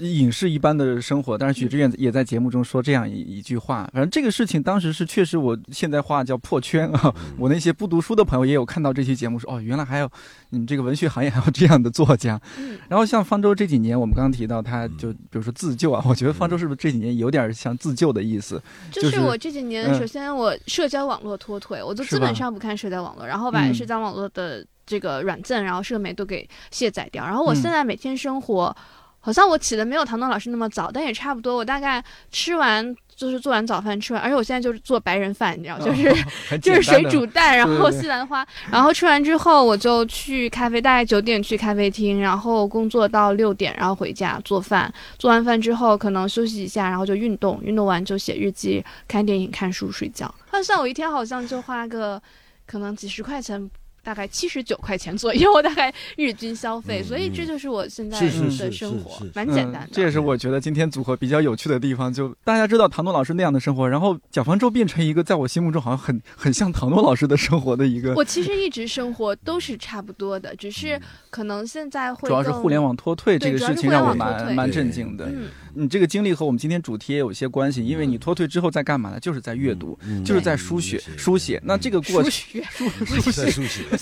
[0.00, 3.88] 影视一般的生活，但是许志远也在节目中说这样一一句话。
[3.92, 7.14] 反正这个事情当时是确实，我现在话叫破圈啊。
[7.38, 10.10] 我那些不读书的朋友也有看到这期节目，说哦，原来还有
[10.50, 12.40] 你们这个文学行业还有这样的作家。
[12.88, 18.60] 然后像方舟这几年，我们刚刚提到他，就比如说自救啊，我觉得方舟是不是这几年有点像自救的意思？
[18.90, 27.24] 就是我这几年，首先我社交网络脱腿，我就基本上不看社交网络，然后把社交网络的这个软件，然后社媒都给卸载掉。
[27.24, 28.76] 然后我现在每天生活。
[29.24, 31.56] 好像我起的没有唐唐老师那么早，但也差不多。
[31.56, 36.14] 我大概吃完就是做完早饭吃完，而且我现在就是做白人饭，你知道，就是
[36.60, 50.32] 就是水煮蛋，然后西兰花，然后吃完之后我就去咖啡，大概九点去咖啡厅，然后工作到六点，然后回家做饭，做完饭之后可能休息一下，然后就运动，运动完就写日记、看电影、看书、睡觉。
[50.50, 52.20] 换算我一天好像就花个
[52.66, 53.70] 可能几十块钱。
[54.04, 59.88] 大概七十九块钱左右， 大概日均消费，所以这就是我现在的生活，蛮简单的。
[59.90, 62.12] 这也是我觉得今天组合比较有趣的地方。
[62.12, 68.14] 就大家知道唐诺老师那样的生活，然后蒋方舟变成一个在我心目中好像很很像唐诺老师的生活的一个。
[68.14, 71.00] 我其实一直生活都是差不多的，只是
[71.30, 75.28] 可能现在会主要是互联网脱退这个事情让我蛮蛮震惊的。
[75.76, 79.20] 你这个经历和我们今天主题也有一些关系，因为你脱退之后在干嘛呢？
[79.20, 81.60] 就是在阅读，就是在书写书写。
[81.64, 83.82] 那这个过程书书写书写，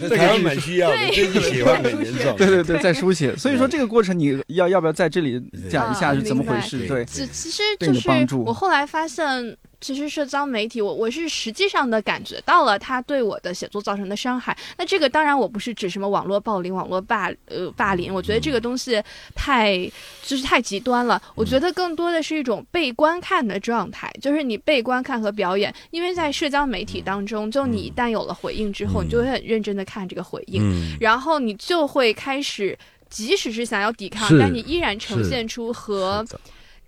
[0.00, 2.36] 对，台湾蛮需要的，喜欢很严重。
[2.36, 3.36] 对对对，在书写。
[3.36, 5.40] 所以说这个过程你要要不要在这里
[5.70, 6.86] 讲一下是怎么回事？
[6.86, 9.56] 对，其其实就是我后来发现。
[9.80, 14.56] 其实社交媒体，我我是实际上的感觉到了它对我的写作造成的伤害。
[14.76, 19.00] 那这个当然我不是指什么网络暴力、网络霸呃霸凌，我觉得这个东西
[19.34, 19.88] 太
[20.22, 21.20] 就是太极端了。
[21.34, 25.72] 我觉得更多的是一种被观看的状态，就是你被观看和表演。
[25.90, 30.60] 因为在社交媒体当中，就你一旦有了回应之后，你就会很认真的看这个回应，
[30.98, 32.76] 然后你就会开始，
[33.08, 36.24] 即使是想要抵抗，但你依然呈现出和。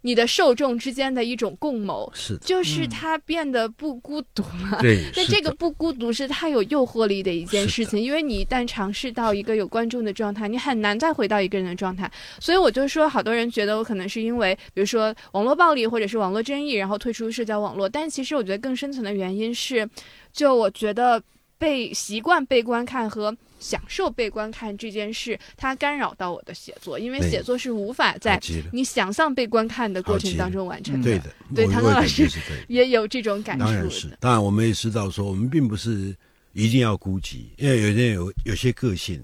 [0.03, 4.79] 你的受众之间的一种共谋，是，就是他变得不孤独了。
[4.81, 12.11] 对， 那这个不孤独是他有诱惑力的一件事情，因为你一旦尝试到一个有观众的状态，你很难再回到一个人的状态。
[12.39, 17.89] 所以我就说，好多人觉得我可能是因为，比如说网络暴力或者是网络争议，然后退出社交网络。
[17.89, 19.89] 但其实我觉得更深层的原因是，
[20.33, 21.23] 就我觉得
[21.59, 23.37] 被习惯被观看和。
[23.61, 28.41] 享受被观看这件事，它干扰到我的写作，因为写作是无法在
[28.73, 31.05] 你想象被观看的过程当中完成的。
[31.05, 32.27] 对的，对唐唐老师
[32.67, 33.65] 也有这种感受。
[33.67, 36.17] 当然是，当然我们也知道说，我们并不是
[36.55, 39.23] 一定要孤寂，因为有些有有些个性，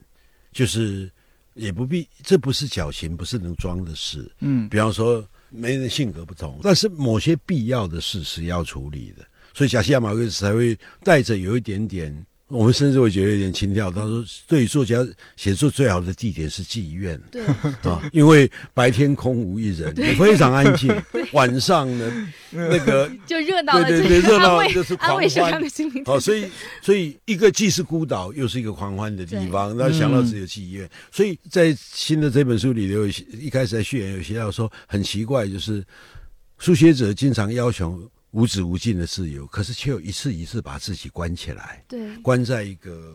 [0.52, 1.10] 就是
[1.54, 4.30] 也不必，这不是矫情，不是能装的事。
[4.40, 9.24] 嗯，比方说，每人性格不同，但是某些必要的事是要处理的，
[9.54, 12.26] 所以贾西亚马克思才会带着有一点点。
[12.48, 13.90] 我们甚至会觉得有点轻佻。
[13.90, 15.04] 他说：“对于作家
[15.36, 17.44] 写作最好的地点是妓院，对
[17.82, 20.94] 啊，因为白天空无一人，非常安静。
[21.32, 25.28] 晚上呢，那个 就热闹，对对对，热闹就是狂欢。
[26.04, 26.48] 好，所以
[26.80, 29.76] 所以一个既是孤岛，又是一个狂欢的地方。
[29.76, 33.04] 那想到只有妓院，所以在新的这本书里头
[33.40, 35.84] 一开始在序言有写到说，很奇怪，就是
[36.58, 38.00] 书写者经常要求。”
[38.32, 43.14] 无止无尽的自由，可是却有一次一次把自己关起来，对，关在一个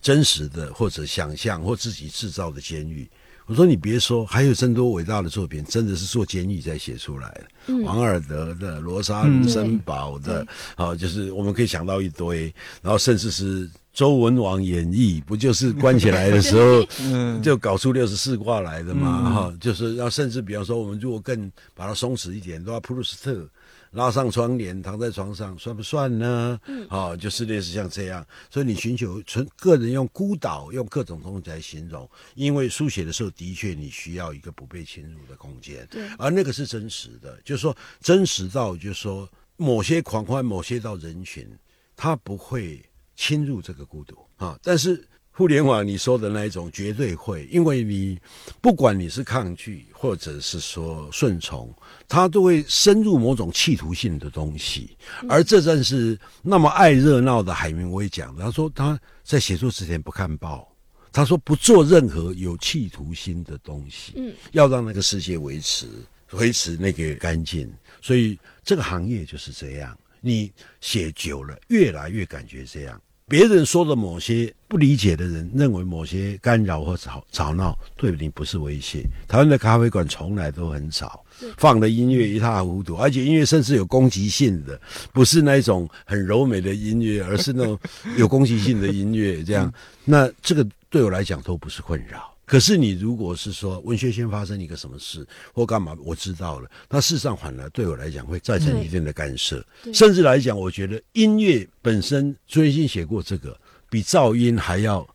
[0.00, 3.08] 真实的或者想象或自己制造的监狱。
[3.46, 7.28] 我说你别说，还有真多伟大的作品，真的是做监狱才写出来
[7.66, 7.74] 的。
[7.82, 19.34] 王尔德的、罗莎卢森堡的，啊，就是我们可以想到一堆，然后甚至是周文王演义，不就是关起来的时候，就搞出六十四卦来的嘛？
[19.34, 23.48] 哈，就是要甚至比方说，我们如果更把它松弛一点，都要普鲁斯特。
[23.92, 26.58] 拉上窗帘，躺在床上，算不算呢？
[26.66, 28.26] 嗯，啊，就是类似像这样。
[28.50, 35.86] 所以你寻求纯个人用孤岛，用各种东西来形容，因为书写的时候的确你需要一个不被侵入的空间。
[35.90, 41.46] 对，而那个是真实的，就是说真实到就是说某些狂欢，某些到人群，
[41.94, 42.84] 他不会
[43.14, 45.06] 侵入这个孤独啊，但是。
[45.34, 48.18] 互联网你说的那一种绝对会，因为你
[48.60, 51.74] 不管你是抗拒或者是说顺从，
[52.06, 54.94] 它都会深入某种企图性的东西。
[55.30, 58.44] 而这正是那么爱热闹的海明威讲的。
[58.44, 60.70] 他说他在写作之前不看报，
[61.10, 64.12] 他说不做任何有企图心的东西。
[64.16, 65.86] 嗯，要让那个世界维持
[66.32, 67.72] 维持那个干净。
[68.02, 70.52] 所以这个行业就是这样，你
[70.82, 73.00] 写久了，越来越感觉这样。
[73.32, 79.06] 别人说的某些不理解的人，认为某些干扰或吵吵闹对你不是威胁。
[79.26, 81.24] 台湾的咖啡馆从来都很吵，
[81.56, 84.78] 放的音乐一塌糊涂，而且音乐甚至有攻击性的，
[85.14, 87.78] 不是那种很柔美的音乐，而是那种
[88.18, 89.42] 有攻击性的音乐。
[89.42, 89.72] 这样，
[90.04, 92.31] 那这个对我来讲都不是困扰。
[92.52, 105.08] 可是你如果是说文学先发生一个什么事或干嘛，我知道了，那事实上反而对我来讲会造成一定的干涉，甚至来讲，我觉得音乐本身，朱元信写过这个，比噪音还要。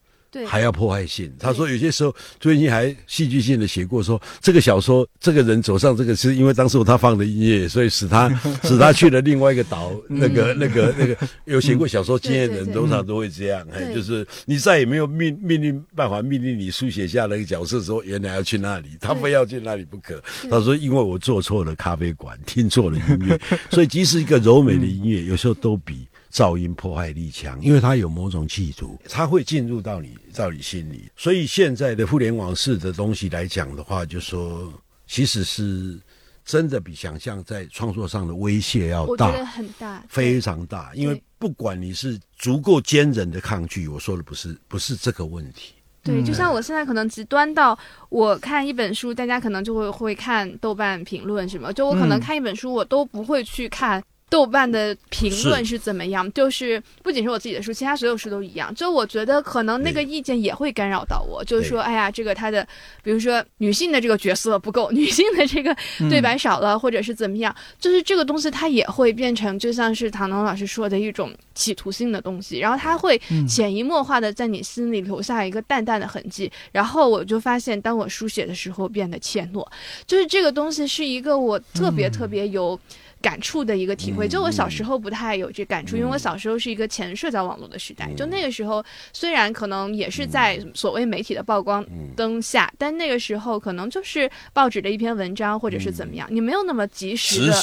[0.46, 1.32] 还要破坏性。
[1.40, 8.30] 他说有些时候，最近还戏剧性的写过说，这个小说这个人走上这个是因为当时他放的音乐，所以使他
[8.64, 9.94] 使他去了另外一个岛。
[10.10, 13.66] 那个那个那个有写过小说经验的人，通常都会这样。
[13.74, 20.22] 哎，就是你再也没有命命令办法命令你书写下那个角色说原来要去那里，他非要去那里不可。
[20.50, 26.08] 他说因为我做错了咖啡馆，听错了音乐， 所以即使一个柔美的音乐，有时候都比。
[26.32, 31.10] 噪音破坏力强，因为它有某种企图，它会进入到你到你心里。
[31.16, 34.72] 所以现在的互联网式的东西来讲的话，就说
[35.08, 36.00] 其实是
[36.46, 40.92] 真的比想象在创作上的威胁要大，我觉得很大，非常大。
[40.94, 45.74] 因为不管你是足够坚韧的抗拒，我说的不是不是这个问题。
[46.04, 47.78] 对，就像我现在可能极端到
[48.10, 54.02] 我看一本书，大家可能就会会看豆瓣评论什么，就我可能看一本书，我都不会去看。
[54.30, 56.30] 豆瓣的评论是怎么样？
[56.34, 58.74] 就是不仅是我自己的书，其他所有书都一样。
[58.76, 62.68] 就我觉得可能那个意见也会干扰到我，就是说，哎呀，这个他的，
[63.02, 65.74] 比如说女性的这个角色不够， 女性的这个
[66.10, 73.18] 对白少了，或者是怎么样，就是这个东西它也会变成，就像是唐农老师说的一种企图性的东西，然后它会
[73.48, 76.52] 潜移默化的在你心里留下一个淡淡的痕迹。
[76.74, 79.66] 然后我就发现，当我书写的时候变得怯懦，
[80.06, 82.78] 就是这个东西是一个我特别特别有。
[83.22, 97.54] 感触的一个体会，就我小时候不太有这感触，因为我小时候是一个前社交网络的时代，就那个时候虽然可能也是在所谓媒体的曝光灯下，但那个时候可能就是报纸的一篇文章或者是怎么样，你没有那么及时的，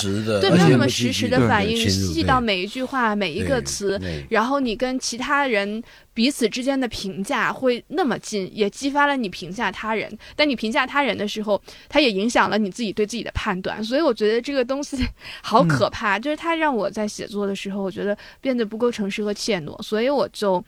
[0.40, 5.82] 对，没有那么实时的反应，细到每一句话每一个词，然后你跟其他人。
[6.14, 10.10] 彼此之间的评价会那么近，也激发了你评价他人。
[10.34, 13.82] 但你评价他人的时候，它也影响了你自己对自己的判断。
[13.84, 14.96] 所以我觉得这个东西
[15.42, 20.64] 好可怕，就是它让我在写作的时候，我觉得变得不够诚实和怯懦，所以我就。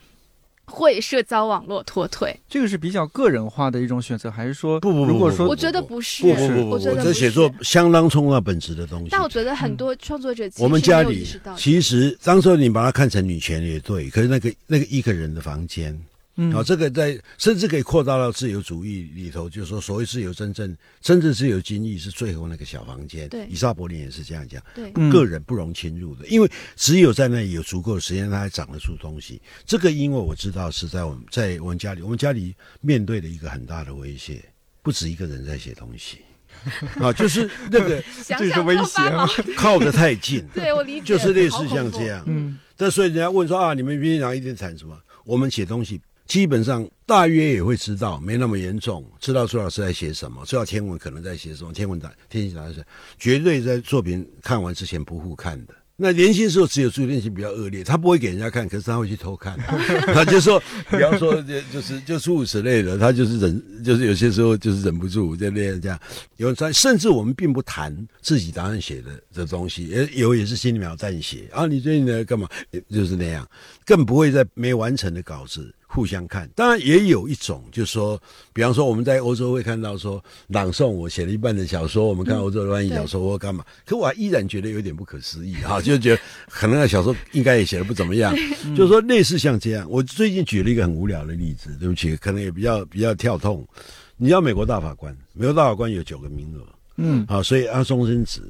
[0.71, 5.11] 会社交网络脱退，这个是比较个人化的一种选择，还是说不不不？
[5.11, 9.07] 如果说我觉得不是，不不不，我觉得这写作相当重要本质的东西。
[9.09, 15.97] 但我觉得很多创作者，我们家里其实当时你把它看成女权也对，可是那个那个一个人的房间。
[16.39, 23.27] 嗯，好，这个在甚至可以扩大到自由主义里头，就是说，所谓自由真正真正自由经济是最后那个小房间。
[23.27, 24.61] 对，以撒柏林也是这样讲。
[24.75, 29.41] 对，个人不容侵入的，因为只有在那里有足够的时间，它才长得出东西。
[29.65, 34.39] 这个，因为我知道是在我们在我们家里，我们家里面对的一个很大的威胁，
[34.83, 36.19] 不止一个人在写东西，
[37.01, 39.27] 啊，就是那个这是威胁吗？
[39.55, 40.45] 靠得太近。
[40.53, 42.23] 对我理解，就是类似像这样。
[42.27, 44.95] 嗯，但所以人家问说啊，你们平常一天产什么？
[45.25, 45.99] 我们写东西。
[46.27, 52.85] 基本上大约也会知道，没那么严重，知道朱老师在写什么，知道天文可能在写什么，天文台、天气台是
[53.17, 55.73] 绝对在作品看完之前不互看的。
[55.99, 59.57] 那年轻时候只有朱天心比较恶劣，他不会给人家看，可是他会去偷看。
[60.13, 60.61] 他就说，
[60.91, 65.99] 比方说，就就是就诸如此类的，他就是忍，就是有些时候就是忍不住就那样这样。
[66.35, 71.65] 有在，甚至我们并不谈自己答案写的的东西，也有也是心里面在写啊。
[71.65, 72.47] 你最近在干嘛？
[72.91, 73.49] 就是那样，
[73.83, 75.73] 更不会在没完成的稿子。
[75.87, 78.21] 互相看，当然也有一种，就是说，
[78.53, 88.35] 比方说我们在欧洲会看到说朗诵我写了一半的小说，我们看欧洲的翻译小说或干嘛，可我依然觉得有点不可思议哈，就觉得可能那小说应该也写的不怎么样，
[88.75, 89.89] 就是说类似像这样。
[89.89, 93.65] 我最近举了一个很无聊的例子，对不起，可能也比较比较跳痛。
[94.17, 96.61] 你知道美国大法官，美国大法官有九个名额，
[96.97, 98.41] 嗯，好，所以按终身制。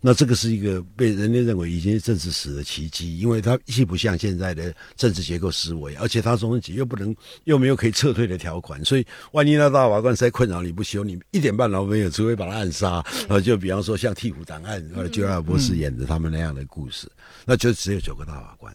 [0.00, 13.04] 那这个是一个被人类认为已经是政治史的奇迹，因为它既不像现在的政治结构思维，而且它中间又不能又没有可以撤退的条款，所以万一那大法官在困扰你不休，你一点办法都没有，除非把他暗杀。
[13.28, 17.10] 呃，就比方说像《替补档案》呃，就尔博士演的他们那样的故事，
[17.44, 18.74] 那就只有九个大法官，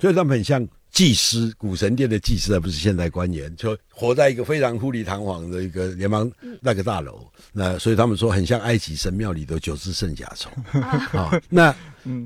[0.00, 0.66] 所以他们很像。
[0.92, 6.30] 祭司，古神殿的祭司，而不是现代官员，就活在一个非常富丽堂皇的一个联邦
[6.60, 7.26] 那个大楼。
[7.50, 11.40] 那所以他们说很像埃及神庙里的九只圣甲虫 啊。
[11.48, 11.74] 那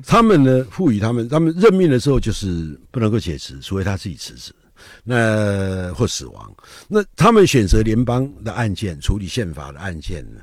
[0.05, 4.53] 他们呢，赋予他们，他们任命的时候就是不能够解职，除非他自己辞职，
[5.05, 6.53] 那或死亡。
[6.89, 10.41] 那他们选择联邦的案件处理宪法的案件呢，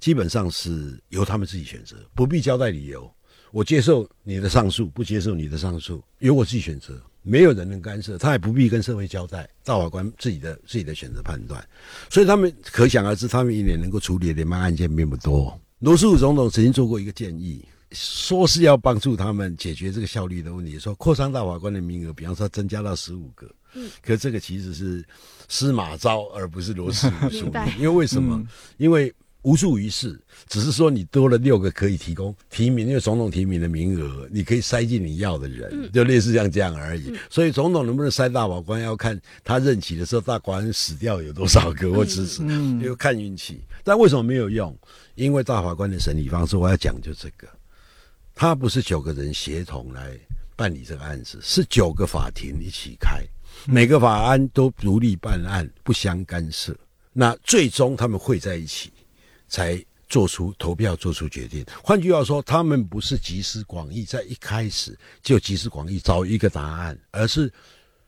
[0.00, 3.10] 基本上是由他们自己选择，不必交代理由。
[3.52, 6.98] 我接受你的上诉，不接受你的上诉，由我自己选择。
[7.26, 9.48] 没有人能干涉，他也不必跟社会交代。
[9.64, 11.62] 大法官自己的自己的选择判断，
[12.08, 15.60] 所以他们可想而知，他们一年能够处理的联邦案件并不多。
[15.80, 23.50] 罗斯福总统曾经做过一个建议，说是要帮助他们解决这个效率的问题，说扩张大法官的名额，比方说增加到十五个。
[23.74, 25.04] 嗯，可这个其实是
[25.48, 27.28] 司马昭而不是罗斯福
[27.76, 28.40] 因为为什么？
[28.76, 29.12] 因为。
[29.46, 37.16] 无助于事，只是说你多了六个可以提供提名，因为总统提名的名额，你可以塞进你要的人，就类似像这样而已。
[37.30, 42.42] 所以总统能不能塞大法官，要看他任期的时候大法官死掉有多少个或支持，
[42.82, 43.60] 就看运气。
[43.84, 44.76] 但为什么没有用？
[45.14, 47.46] 因为大法官的审理方式，我要讲就这个，
[48.34, 50.18] 他不是九个人协同来
[50.56, 53.22] 办理这个案子，是九个法庭一起开，
[53.64, 56.76] 每个法案都独立办案，不相干涉。
[57.12, 58.90] 那最终他们会在一起。
[59.48, 61.64] 才做出投票，做出决定。
[61.82, 67.52] 换句话说，他们不是集思广益，在一开始就集思广益找一个答案，而是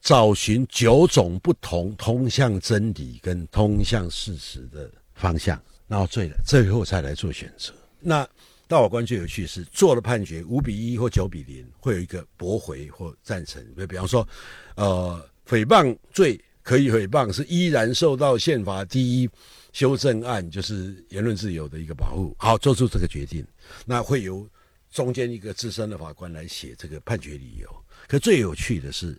[0.00, 7.72] 找寻九种不同通向真理跟通向事实的方向，然后最最后才来做选择。
[8.00, 8.24] 那
[8.68, 13.60] 大法官最有趣是做了判决，五比一或九比零，会有一个驳回或赞成。
[13.76, 14.26] 比比方说，
[14.76, 19.28] 呃，诽谤罪可以诽谤，是依然受到宪法第一。
[19.78, 22.34] 修正案就是言论自由的一个保护。
[22.36, 23.46] 好，做出这个决定，
[23.86, 24.44] 那会由
[24.90, 27.68] 中间一个资深的法官来写这个判决理由。
[28.08, 29.16] 可最有趣的是，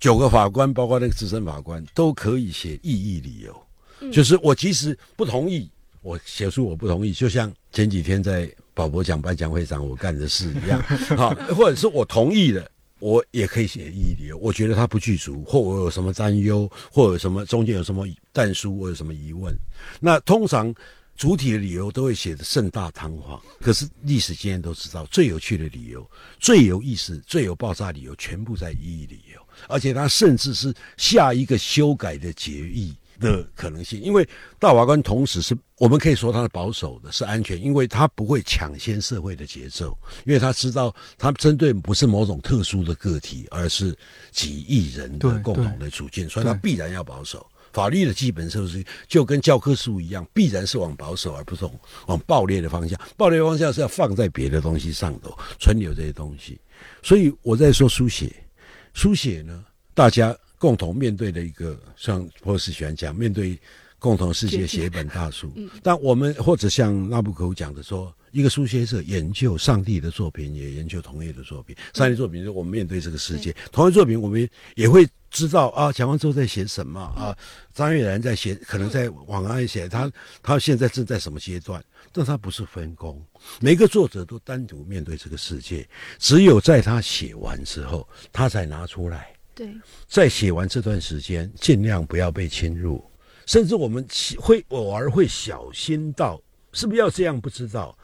[0.00, 5.70] 九个法官，包括那个资深法官，都可以写异议理由，就是我即使不同意，
[6.02, 10.82] 我写出我不同意，就像前几天在宝博奖颁奖会上我干的事一样，
[11.16, 12.68] 好，或者是我同意了。
[12.98, 19.56] 我也可以写异议理由，我觉得他不具足，或我有什么担忧，或有什么中间有什么但书，我有什么疑问。
[20.00, 20.74] 那通常
[21.16, 26.04] 主体的理由都会写的盛大堂皇，可是历史经验都知道，最有趣的理由、
[26.40, 34.28] 最有意思、最有爆炸理由，全部在异议理由，而且它甚至是下一个修改的决议的可能性，因为
[34.58, 43.96] 大法官同时是我们可以说他是保守的，是安全，因为他不会抢先社会的节奏，因为他知道他针对不是某种特殊的个体，而是
[44.32, 47.46] 几亿人的共同的处境，所以他必然要保守。
[47.74, 51.68] 法律的基本设施就跟教科书一样，必然是往保守而不是
[52.06, 52.98] 往暴烈的方向。
[53.18, 56.58] 暴烈方向是要放在别的东西上头，存留这些东西。
[57.02, 58.34] 所以我在说书写，
[58.94, 59.62] 书写呢，
[59.92, 60.34] 大家。
[60.56, 63.58] 共同面对的一个，像波斯喜欢讲，面对
[63.98, 65.52] 共同世界写一本大书。
[65.82, 71.76] 但我们或者像拉布科讲的说，一个书写者研究上帝的作品，也研究同业的作品。
[71.92, 77.38] 上帝作品，我们面对这个世界，同业作品，我们也会知道啊，蒋方舟在写什么啊，
[77.72, 80.10] 张悦然在写，可能在往外写，他
[80.42, 81.80] 他现在正在什么阶段？
[82.10, 83.24] 但他不是分工，
[83.60, 85.88] 每个作者都单独面对这个世界，
[86.18, 89.32] 只有在他写完之后，他才拿出来。
[89.54, 89.72] 对，
[90.08, 93.00] 在写完这段时间，尽量不要被侵入，
[93.46, 94.04] 甚至我们
[94.40, 96.42] 会偶尔会小心到，
[96.72, 97.40] 是不是要这样？
[97.40, 97.96] 不知道。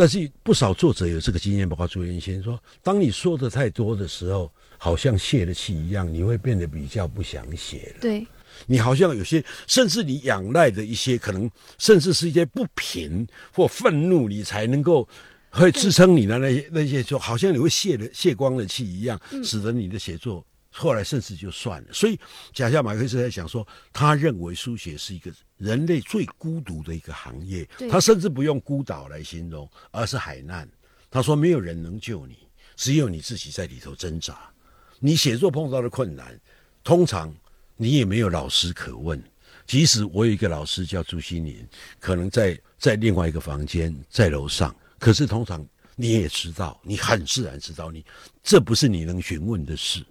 [0.00, 8.00] 但是不少作者有这个经验，包括朱元先说，当你说的太多的时候，好像泄了气一样，你会变得比较不想写了。
[8.00, 8.26] 对，
[8.66, 15.06] 你好像有些，甚至你仰赖的一些，可能甚至是一些不平或愤怒，你才能够
[15.50, 20.42] 会支撑你的那些那些，就好像你会泄了泄光了气一样，使得你的写作。
[20.80, 22.18] 后来甚至就算了，所以
[22.54, 27.68] 贾夏马克思在讲说，他认为书写是一个人类最孤独的一个行业。
[27.90, 30.66] 他甚至不用孤岛来形容，而是海难。
[31.10, 32.38] 他说没有人能救你，
[32.76, 34.50] 只有你自己在里头挣扎。
[34.98, 36.40] 你写作碰到的困难，
[36.82, 37.30] 通常
[37.76, 39.22] 你也没有老师可问。
[39.66, 41.62] 即使我有一个老师叫朱新林，
[41.98, 45.62] 可能在在另外一个房间，在楼上，可是通常
[45.94, 48.02] 你也知道，你很自然知道，你
[48.42, 50.02] 这不是你能询问的事。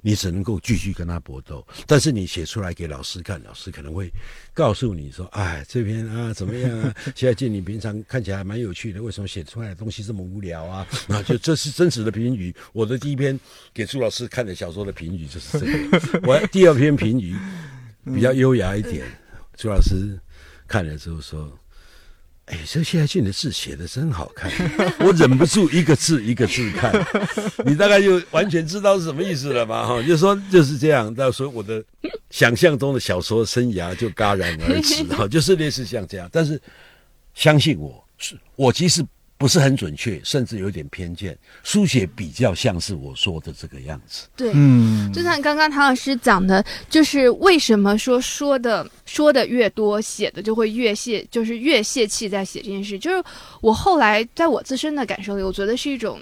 [0.00, 4.12] 你只能够继续跟他搏斗，但是你写出来给老师看，老师可能会
[4.54, 6.94] 告诉你说：“哎，这篇啊怎么样啊？
[7.14, 12.54] 现在见你平常看起来蛮有趣的，为什么写出来的东西这么无聊啊？”啊，就这是真实的评语。
[12.72, 13.38] 我的第一篇
[13.72, 16.20] 给朱老师看的小说的评语就是这个。
[16.26, 17.36] 我第二篇评语
[18.04, 19.06] 比较优雅一点，
[19.56, 20.18] 朱老师
[20.66, 21.58] 看了之后说。
[22.50, 24.50] 哎，这谢爱俊的字写的真好看，
[25.00, 26.92] 我忍不住一个字一个字看，
[27.64, 29.86] 你大概就完全知道是什么意思了吧？
[29.86, 31.84] 哈，就说就是这样，到时候我的
[32.30, 36.28] 想象中的小说生涯就戛然而止，哈，就是类似像这样。
[36.32, 36.60] 但是
[37.34, 39.04] 相信我，是我其实。
[39.38, 41.38] 不是很准确，甚至有点偏见。
[41.62, 44.26] 书写比较像是我说的这个样子。
[44.36, 52.98] 对，嗯，就像刚刚唐老师讲的，就是为什么说说的说的越多，写的就会越泄，就是越泄气在写这件事。
[52.98, 53.24] 就是
[53.60, 56.20] 我后来在我自身的感受里，我觉得是一种。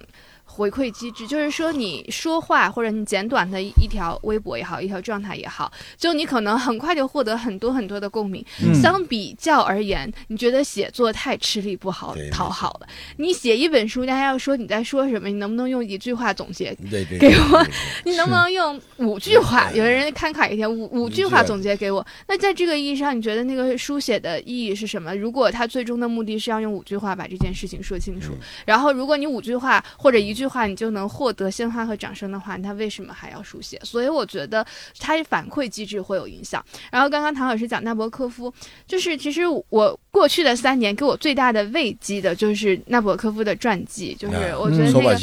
[0.57, 8.43] 回馈机制就是说，你说话或者你简短的一条微博也好，一条状态也好，就你可能很快就获得很多很多的共鸣。
[8.73, 12.89] 相比较而言，你觉得写作太吃力不好讨好了。
[13.19, 16.75] 你写一本书，大家要说你在说什么，你能不能用一句话总结
[17.21, 17.67] 给我？
[18.05, 19.71] 你能不能用五句话？
[19.73, 22.05] 有的人慷慨一点，五五句话总结给我。
[22.29, 25.15] 那在这个意义上，你觉得那个书写的意义是什么？
[25.15, 28.33] 如果他最终的目的是要用五句话把这件事情说清楚，
[28.65, 30.46] 然后如果你五句话或者一句。
[30.47, 33.81] 话你就能获得鲜花和掌声的话，他为什么还要书写？
[33.85, 34.67] 所以我觉得
[34.99, 36.65] 他反馈机制会有影响。
[36.91, 38.53] 然后刚刚唐老师讲纳博科夫，
[38.87, 45.19] 就是其实我过去的三年给我最大的慰藉的就是纳博科夫的传记，就是我觉得那个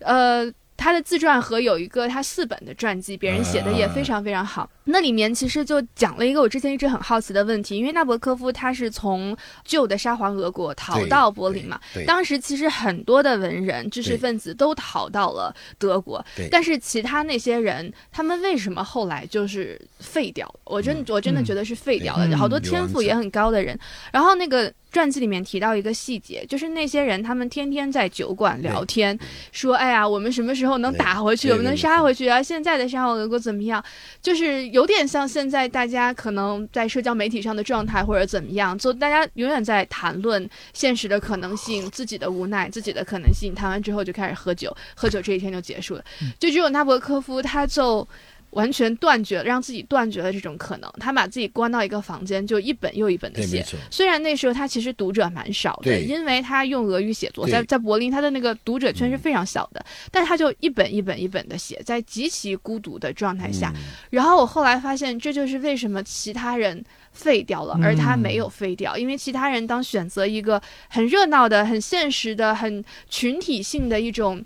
[0.00, 0.52] 呃。
[0.78, 4.70] 他的自传和有一个他四本的传记，别人写的也非常非常好。
[4.84, 20.60] 那里面其实就讲了一个我之前一直很好奇的问题，因为纳博科夫他是从旧的沙皇俄国逃到柏林嘛，当时其实很多的文人、知识分子都逃到了德国，但是其他那些人，他们为什么后来就是废掉了？
[20.64, 23.78] 我真我真的觉得是废掉了，好多天赋也很高的人，
[24.12, 24.72] 然后那个。
[24.90, 29.16] 传记里面提到一个细节，就是那些人他们天天在酒馆聊天，
[29.52, 31.50] 说：“哎呀，我们什么时候能打回去？
[31.50, 32.42] 我们能杀回去啊？
[32.42, 33.84] 现在的沙皇俄国怎么样？
[34.22, 43.54] 就是有点像现在大家可能在社交媒体上的状态，或者怎么样，就大家永远在谈论现实的可能性、自己的无奈、自己的可能性。
[43.54, 46.04] 谈完之后就开始喝酒，喝酒这一天就结束了。
[46.38, 48.06] 就只有纳博科夫，他就。”
[48.50, 50.90] 完全断绝，让自己断绝了这种可能。
[50.98, 53.64] 他把自己关到一个房间，就一本又一本的写。
[53.90, 59.84] 虽然那时候他其实读者蛮少的，因为他用俄语写作，在在柏林他的那个读者圈是非常小的。
[60.10, 63.72] 但他就一本一本一本的写，在极其孤独的状态下。
[64.10, 68.96] 然后我后来发现，这就是为什么其他人废掉了，而他没有废掉。
[68.96, 74.42] 因为其他人当选择一个很热闹的、很现实的、很群体性的一种。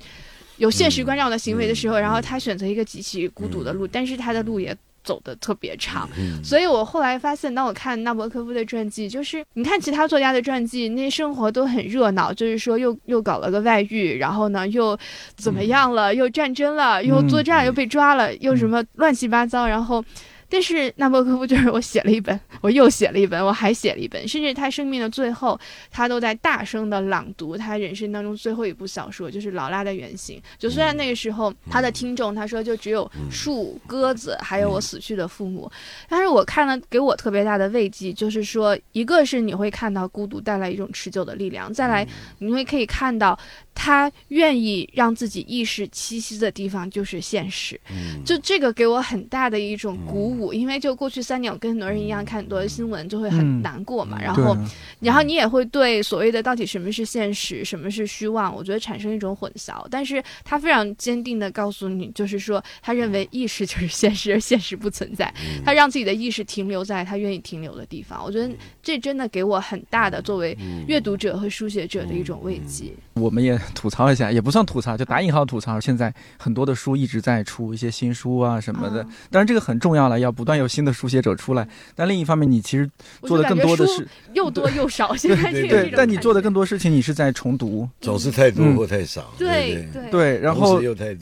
[0.58, 6.08] 有现实关照的行为的时候，然后他选择一个极其孤独的路，但是他的路也走的特别长。
[6.44, 14.96] 所以我后来发现，当我看纳博科夫的传记，就是你看其他作家的传记，那生活都很热闹，就是说又又搞了个外遇，然后呢又
[15.36, 20.04] 怎么样了，又战争了，又作战，又被抓了，又什么乱七八糟，然后。
[20.52, 25.58] 但是纳博科夫就是我写了一本，我又写了一本，我还写了一本，甚至他生命的最后，
[25.90, 30.38] 他都在大声的朗读他人生当中最后一部小说，就是《劳拉的原型》。
[30.58, 35.72] 就虽然那个时候他的听众他说就只有树、鸽子，还有我死去的父母，
[36.06, 42.06] 但是我看了给我特别大的慰藉，就是说，一个是你会看到孤独带来一种持久的力量，再来
[42.40, 43.38] 你会可以看到。
[43.74, 47.80] 他愿意让自己意识栖息的地方就是现实，
[48.24, 54.56] 就这个给我很大的一种鼓舞，因为就过去三年我跟很多人一样看很多新闻就会很难过嘛，然后，
[55.00, 59.86] 然后你也会对所谓的到底什么是现实，什么是虚妄，我觉得产生一种混淆。
[59.90, 65.32] 但是他非常坚定的告诉你，就是说他认为意识就是现实，而现实不存在。
[65.64, 70.56] 他让自己的意识停留在他愿意停留的地方，我觉得这真的给我很大的作为
[70.86, 72.92] 阅读者和书写者的一种慰藉。
[73.14, 73.58] 我们也。
[73.74, 75.80] 吐槽一下也不算吐槽，就打引号吐槽。
[75.80, 81.66] 现在很多的书一直在出一些新书啊什么的，当然这个很重要了，要不断有新的书写者出来。
[81.94, 82.88] 但另一方面，你其实
[83.22, 85.14] 做的更多的是 又多又少。
[85.16, 89.32] 现在这个对，但你做的更多事情，你是在重读，总是太多或太少。
[89.38, 90.80] 对对对，然后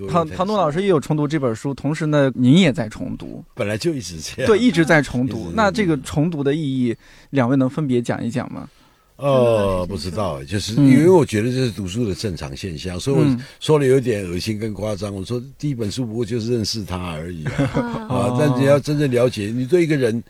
[0.08, 5.50] 唐唐东老师也有重读这本书，同时呢，您也在重读，本来就一直这样，对，一直在重读。
[5.56, 6.96] 那这个重读的意义，
[7.30, 8.68] 两位能分别讲一讲吗？
[9.16, 15.14] 哦，不知道，就是因为我觉得这是读书的正常现象，所以我说的有点恶心跟夸张。
[15.14, 17.44] 我说第一本书不过就是认识他而已
[18.08, 20.24] 啊，但你要真正了解，你对一个人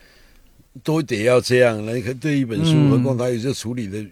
[0.82, 1.86] 都得要这样。
[1.86, 4.04] 那可对一本书，何况他有些处理的，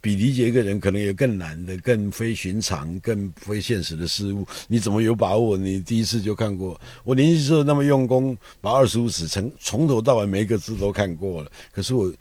[0.00, 4.46] 比理解一个人可能也更难的、更非寻常、更非现实的事物。
[4.68, 5.56] 你怎么有把握？
[5.56, 6.80] 你第一次就看过？
[7.04, 12.12] 我年轻时候那么用功，把二十五史从从头到尾每一个字都看过了，可是我。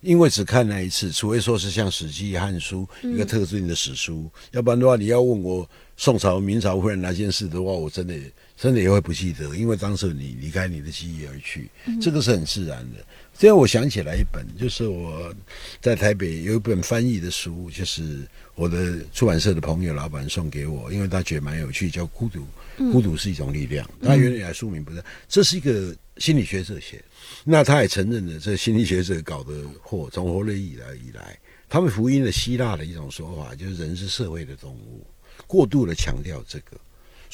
[0.00, 5.66] 因为只看那一次，除非说是像《史记》《汉书》一个特定的史书，要不然的话，你要问我
[5.96, 8.14] 宋朝、明朝忽然哪件事的话，我真的
[8.54, 11.70] 真的也会不记得，因为当时你离开你的记忆而去，
[12.02, 13.02] 这个是很自然的。
[13.36, 15.34] 这样我想起来一本，就是我
[15.80, 22.46] 在台北有一本翻译的书，就是我的出版社的朋友老板送给我，因为他觉得蛮有趣，叫《孤独》，
[22.92, 23.88] 孤独是一种力量。
[24.00, 27.02] 他原来书名不是，这是一个心理学者写。
[27.42, 29.52] 那他也承认了，这心理学者搞的
[29.82, 31.36] 祸，从活人以来以来，
[31.68, 35.04] 他们福音了希腊的一种说法，就是人是社会的动物，
[35.46, 36.76] 过度的强调这个，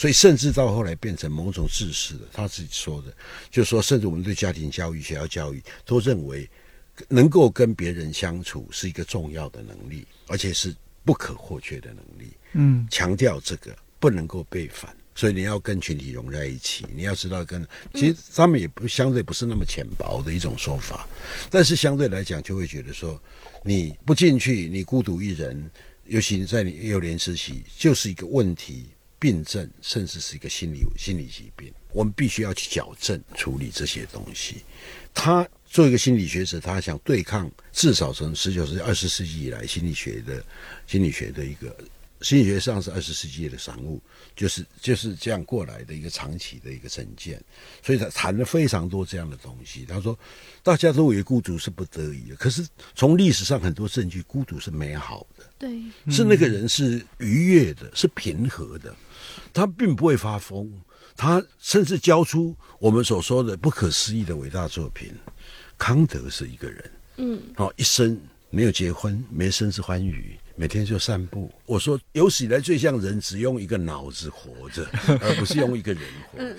[0.01, 2.21] 所以甚至到后来变成某种自私的。
[2.33, 3.15] 他自己说的，
[3.51, 6.49] 就是说甚至我们对家庭教育、学校教育，都认为
[7.07, 10.75] 能够跟别人相处是一个重要的能力，而且是
[11.05, 12.33] 不可或缺的能力。
[12.55, 14.97] 嗯，强调这个不能够被反。
[15.15, 17.63] 所以你要跟群体融在一起，你要知道跟
[17.93, 21.07] 其实他们也不相对不是那么浅薄的一种说法，
[21.51, 23.23] 但是相对来讲就会觉得说
[23.63, 25.71] 你不进去，你孤独一人，
[26.07, 28.87] 尤其在你幼年时期，就是一个问题、
[29.21, 31.73] 病症，甚至是一个心理心理疾病。
[31.93, 34.65] 我们必须要去矫正处理这些东西。
[35.15, 40.45] 他做一个心理学者，他想对抗至少从十九世纪、二十世纪以来心理学的
[40.87, 41.77] 心理学的一个。
[42.23, 43.99] 心理学上是二十世纪的产物，
[44.37, 47.43] 就是就是这样过来的一个长期的一个成见，
[47.83, 49.87] 所以他谈了非常多这样的东西。
[49.89, 50.19] 他说，
[50.63, 52.63] 大家都以为孤独是不得已的，可是
[52.95, 55.81] 从历史上很多证据，孤独是美好的，对，
[56.15, 58.95] 是那个人是愉悦的，是平和的，
[59.53, 60.71] 他并不会发疯，
[61.17, 65.13] 他甚至交出我们所说的不可思议的伟大作品。
[65.77, 68.21] 康德是一个人，嗯，好，一生
[68.51, 70.39] 没有结婚，没生子欢愉。
[70.57, 71.51] 每天就散步。
[71.65, 74.87] 我说有史以来最像人，只用一个脑子活着，
[75.23, 76.57] 而不是用一个人活着。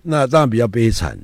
[0.00, 1.18] 那当然比较悲惨。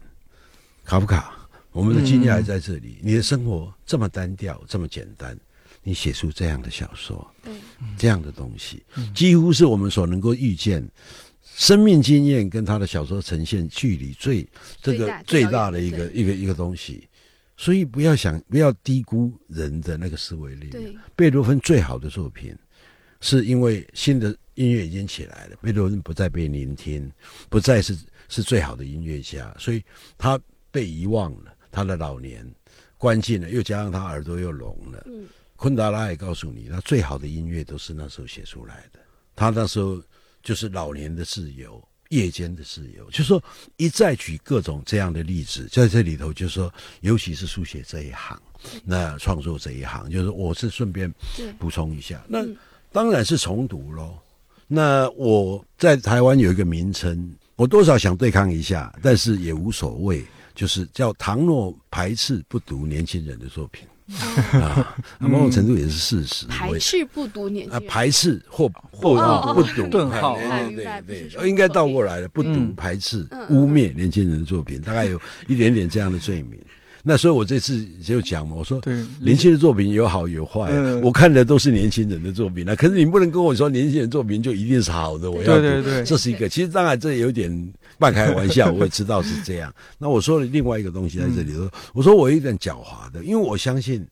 [0.84, 1.34] 卡夫卡，
[1.72, 2.98] 我们的经验还在这里。
[3.02, 5.34] 你的生活这么单调，这么简单，
[5.86, 7.24] 你写出这样的小说，
[7.96, 8.82] 这样的东西，
[9.14, 10.84] 几乎是我们所能够预见，
[11.44, 14.44] 生命经验跟他的小说呈现距离最
[14.82, 17.08] 这个最大的一个一个一个东西。
[17.56, 20.92] 所以不要想，不要低估人的那个思维力量。
[21.14, 22.52] 贝多芬最好的作品，
[23.20, 27.08] 是因为新的音乐已经起来了，贝多芬不再被聆听，
[27.48, 27.96] 不再是
[28.28, 29.80] 是最好的音乐家，所以
[30.18, 30.36] 他
[30.72, 31.54] 被遗忘了。
[31.70, 32.44] 他的老年
[32.96, 35.04] 关进了，又加上他耳朵又聋了。
[35.06, 35.26] 嗯，
[35.56, 39.00] 昆达拉也告诉你，他最好的音乐都是那时候写出来的。
[39.34, 40.00] 他那时候
[40.42, 41.82] 就是老年的自由。
[42.10, 43.42] 夜间的自由，就是说
[43.78, 48.40] 一再举各种这样的例子，在这里头，就是说，尤其是书写这一行，
[48.84, 51.12] 那创作这一行，就是我是顺便
[51.58, 52.46] 补充一下，那
[52.92, 54.16] 当然是重读喽。
[54.68, 60.24] 那我在台湾有一个名称我多少想对抗一下，但是也无所谓。
[60.54, 63.84] 就是叫唐诺排斥不读年轻人的作品
[64.60, 66.46] 啊，某种程度也是事实。
[66.46, 70.38] 排斥不读年轻啊，排斥或或不读顿号，
[70.74, 76.58] 对对，应该倒过来了，不读排斥污蔑年轻人的作品，大概有一点点这样的罪名。
[77.08, 78.80] 那所以，我这次就讲嘛，我说，
[79.20, 80.72] 年轻的作品有好有坏，
[81.02, 86.48] 我看的都是年轻人的作品那可是你不能跟我说年轻人作品就一定是好的，我要对对对，这是一个。
[86.48, 89.74] 其实当然这有点 半开玩笑，我也知道是这样。
[89.98, 91.52] 那我说了另外一个东西在这里，
[91.94, 94.06] 我说我有点狡猾的，因为我相信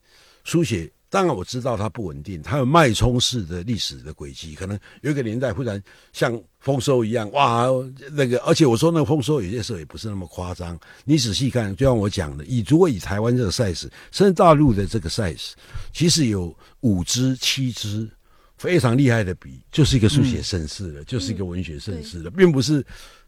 [0.44, 0.90] 书写。
[1.10, 5.80] 当然我知道它不稳定，它有脉冲式的历史的轨迹，可能有一个年代忽然
[6.12, 7.68] 像丰收一样，哇，
[8.10, 10.76] 那个，而且我说那个丰收有些时候也不是那么夸张。
[11.04, 15.52] 你仔细看，就像我讲的，以如果以台湾这个 size，甚至大陆的这个 size，
[15.92, 18.10] 其实有五支、七支
[18.56, 22.84] 非常厉害的笔，就是一个书写盛世了，就是一个文学盛世了，并不是。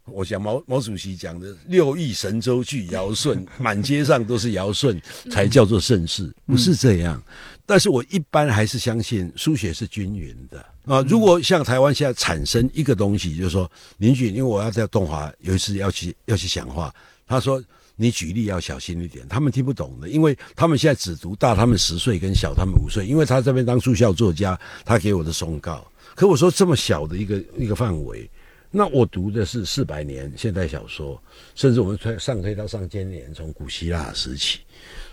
[0.07, 5.01] 我想毛毛主席讲的“六亿神州去尧舜”，满街上都是尧舜，
[5.31, 7.21] 才叫做盛世，不是这样。
[7.67, 11.05] 但是我一般还是相信书写是均匀的啊。
[11.09, 13.69] 如果像台湾现在产生一个东西，就是说，
[13.99, 16.95] 林俊，因为我要在东华有一次要去要去讲话，
[17.27, 17.61] 他说
[17.97, 25.85] 你举例要小心一点，他们听不懂的，因为他们现在只读大他们十岁跟小他们五岁，因为他这边当住校作家，他给我的松告。
[26.15, 28.31] 可我说这么小的一个一个范围。
[28.71, 31.21] 那我读的是四百年现代小说，
[31.55, 34.61] 甚至我们推上推到上千年，从古希腊时期。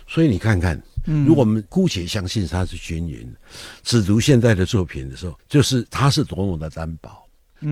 [0.06, 0.80] 所以你看看，
[1.26, 3.26] 如果我们姑且相信它是均匀，
[3.82, 7.10] 只读现代的作品的时候，就是它是多么的单薄。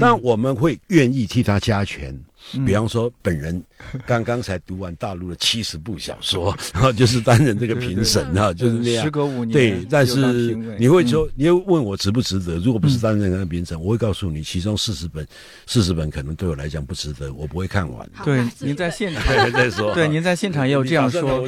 [0.00, 2.18] 但我们会愿意替他加权。
[2.66, 3.62] 比方说，本人
[4.06, 9.04] 刚刚才读完大陆的七十部小说，然后就是担任这个评审啊，就是那样。
[9.04, 12.58] 时隔五年，对，但是你会说，你会问我值不值得？
[12.58, 15.26] 如果不是担任那个评审，我会告诉你，其中四十本，
[15.66, 18.08] 四十本可能对我来讲不值得，我不会看完。
[18.24, 19.94] 对，您在现 场再说。
[19.94, 21.46] 对，您在现场也有这样说。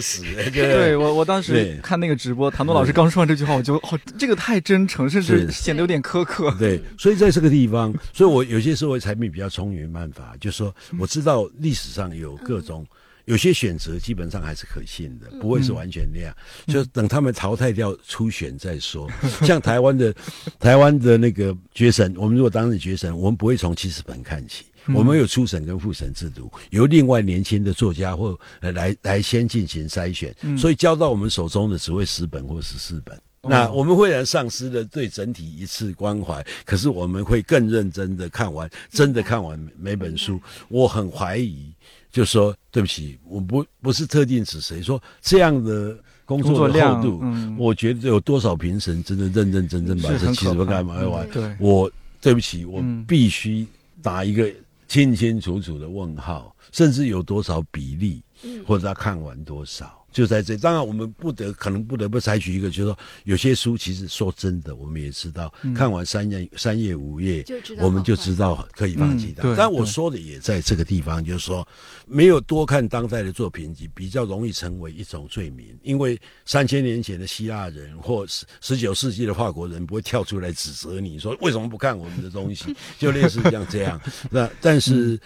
[0.52, 6.54] 对，我我当时看那个直播，唐诺老师刚说完这句话，我就哦，这个太真诚，甚至显得有点苛刻。
[6.58, 10.74] 对，所以在这个地方，所以我有些时候产品比较聪明办法，就是说。
[10.98, 12.86] 我知道历史上有各种
[13.24, 16.36] 有些选择，基本上还是可信的，不会是完全那样。
[16.66, 19.10] 就等他们淘汰掉初选再说。
[19.42, 20.14] 像台湾的
[20.60, 33.18] 台湾的那个决审，我们如果当日决审，我们不会从七十本看起，我们有初审跟复审制度，由另外年轻的作家或来来先进行筛选，所以交到我们手中的只会十本或十四本。
[33.48, 40.40] 那我们虽然丧失了对整体一次关怀，可是我们会更认真的看完，真的看完每本书。
[40.68, 41.72] 我很怀疑，
[42.10, 47.22] 就说对不起，我不不是特定指谁，说这样的工作的厚度，
[47.58, 51.28] 我觉得有多少评审真的认认真真把这七十本看完？
[51.30, 51.90] 对，我
[52.20, 53.66] 对不起，我必须
[54.02, 54.50] 打一个
[54.88, 58.22] 清清楚楚的问号，甚至有多少比例，
[58.66, 60.03] 或者他看完多少。
[60.14, 67.44] 就在这，当然我们不得可能不得不采取一个，就是说有些书其实说真的，我们也知道，看完三页三页五页，
[67.80, 69.42] 我们就知道可以放弃的。
[69.56, 71.66] 但我说的也在这个地方，就是说
[72.06, 76.16] 没有多看当代的作品，比较容易成为一种罪名，因为
[76.46, 84.00] 三千年前的希腊人或十十九世纪的法国人不会跳出来指责你说为什么不看我们的东西， 就类似像这样。
[84.30, 85.18] 那但是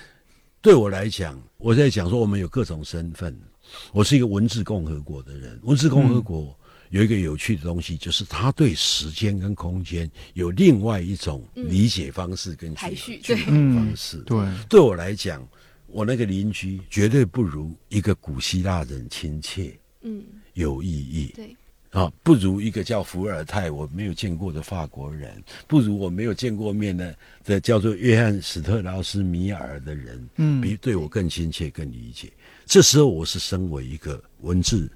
[0.63, 3.39] 对我来讲，我在讲说我们有各种身份。
[3.93, 6.57] 我是一个文字共和国的人，文字共和国
[6.91, 14.19] 有一个有趣的东西，就是他对时间跟空间有另外一种理解方式跟排序方式。
[14.19, 14.39] 对，
[14.69, 15.47] 对我来讲，
[15.87, 20.25] 我那个邻居绝对不如一个古希腊人亲切，嗯，
[20.55, 21.33] 有意义。
[21.37, 21.55] 对，
[21.91, 27.15] 啊，不如一个叫伏尔泰我没有见过的法国人，不如我没有见过面的
[27.45, 32.33] 的叫做约翰史特劳斯米尔的人，嗯，比对我更亲切、更理解。
[32.69, 34.91] 这时候我是身为一个文字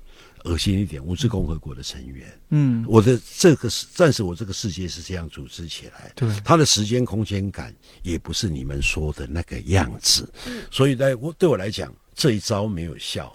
[0.44, 10.30] 恶心一点文字共和国的成员，嗯，我的这个是暂时我这个世界是这样组织起来，对，它的时间空间感也不是你们说的那个样子，
[10.70, 13.34] 所以在我对我来讲这一招没有效，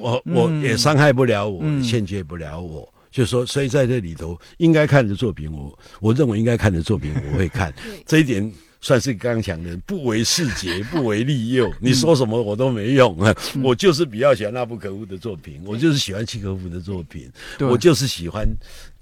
[0.00, 7.74] 我我也伤害不了我，欠缺不了我，就说所以在这里头应该看的作品，我我认为应该看的作品我会看，
[8.06, 8.50] 这一点。
[8.84, 11.72] 算是刚强的，不为世节， 不为利诱。
[11.80, 13.34] 你说什么我都没用啊！
[13.62, 17.26] 我就是比较喜欢那部可恶的作品，我就是喜欢契诃夫的作品，
[17.60, 18.46] 我就是喜欢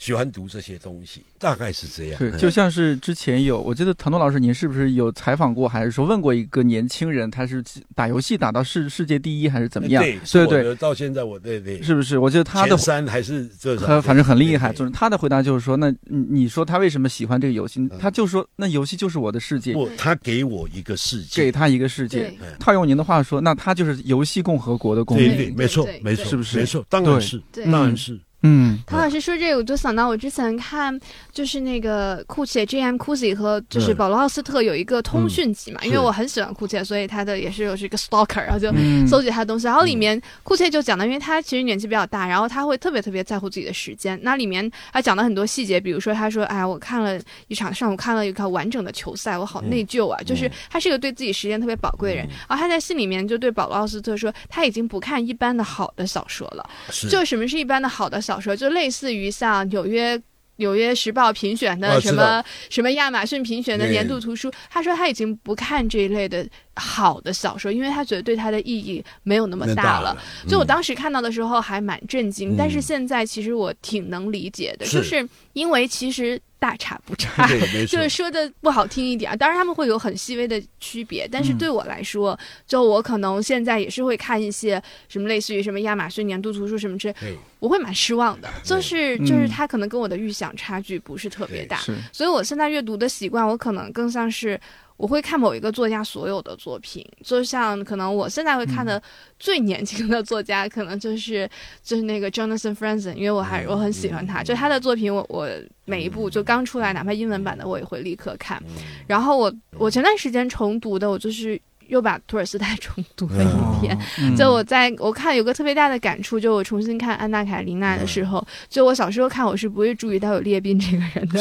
[0.02, 2.18] 喜欢读这些东西，大概是这样。
[2.18, 7.62] 对，就像是之前有，我记得唐东老师，您是不是有采访过，还是说问过一个年轻人，他是
[7.94, 10.02] 打游戏打到世世界第一，还是怎么样？
[10.02, 12.18] 对对，到现在我对对，是不是？
[12.18, 14.72] 我觉得他的三还是这，他反正很厉害。
[14.72, 17.88] 就是他的回答就是说，那你说他为什么喜欢这个游戏？
[18.00, 19.72] 他就说，那游戏就是我的世界。
[19.72, 22.34] 不，他给我一个世界，给他一个世界。
[22.58, 25.36] 套用您的话说，那他就是游戏共和国的公民。
[25.36, 26.58] 对，没错，没错，是不是？
[26.58, 28.18] 没错，当然是，当然是。
[28.42, 30.98] 嗯，唐老师说这个，我就想到我之前看，
[31.32, 32.96] 就是那个库切 J.M.
[33.14, 38.72] z i 和就是保罗奥斯特有一个通讯集嘛，因为我很喜欢库切，所以他的也是我是一个 stalker，然后就
[39.06, 39.66] 搜集他的东西。
[39.66, 44.18] 然后里面库切就讲到，因为他其实年纪比较大，然后他会特别特别在乎自己的时间。
[44.22, 50.20] 那里面他讲了很多细节，比如说他说，哎，我看了一场上午看了一个完整的球赛，我好内疚啊。
[50.24, 52.26] 就是他是一个对自己时间特别宝贵的人。
[52.48, 56.68] 然后他在信里面就对保罗奥斯特说，他已经不看一般的好的小说了。
[57.08, 58.56] 就什么是一般的好的小说？
[58.56, 59.12] 就类似。
[59.12, 60.20] 于像纽约
[60.56, 66.46] 纽约时报评选的什么什么亚马逊评选的年度图书，他说他已经不看这一类的
[66.76, 70.16] 好的小说，因为他觉得对他的意义没有那么大了。
[70.48, 76.40] 就我当时看到的时候还蛮震惊，但是现在其实我挺能理解的，就是因为其实。
[76.62, 77.44] 大差不差，
[77.90, 79.34] 就是说的不好听一点啊。
[79.34, 82.38] 当然他们会有很细微的区别，但是对我来说，
[82.68, 88.48] 就我可能现在也是会看一些什么类似于什么亚马逊年度图书什么之类，我会蛮失望的。
[88.62, 91.80] 就是就是他可能跟我的预想差距不是特别大，
[92.12, 94.60] 所以我现在阅读的习惯，我可能更像是。
[95.02, 99.02] 我会看某一个作家所有的作品，就像可能我现在会看的
[99.36, 101.50] 最年轻的作家，可能就是
[101.82, 105.48] 就是那个 Jonathan Franzen，因为我还我很喜欢他，就他的作品，我我
[105.86, 108.62] 每一部就刚出来，哪怕英文版的我也会立刻看。
[109.08, 111.60] 然后我我前段时间重读的，我就是。
[111.88, 113.98] 又把托尔斯泰重读了一遍，
[114.36, 121.40] 就我在我看有个特别大的感触，就我重新看《安娜·卡列尼娜》的时候，就我小时候看我是不会注意到有列宾这个人的，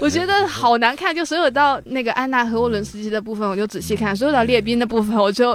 [0.00, 1.14] 我觉得好难看。
[1.14, 5.50] 就所有到那个安娜和沃伦斯基的部分，我就仔细看；所有到列宾的部分，我就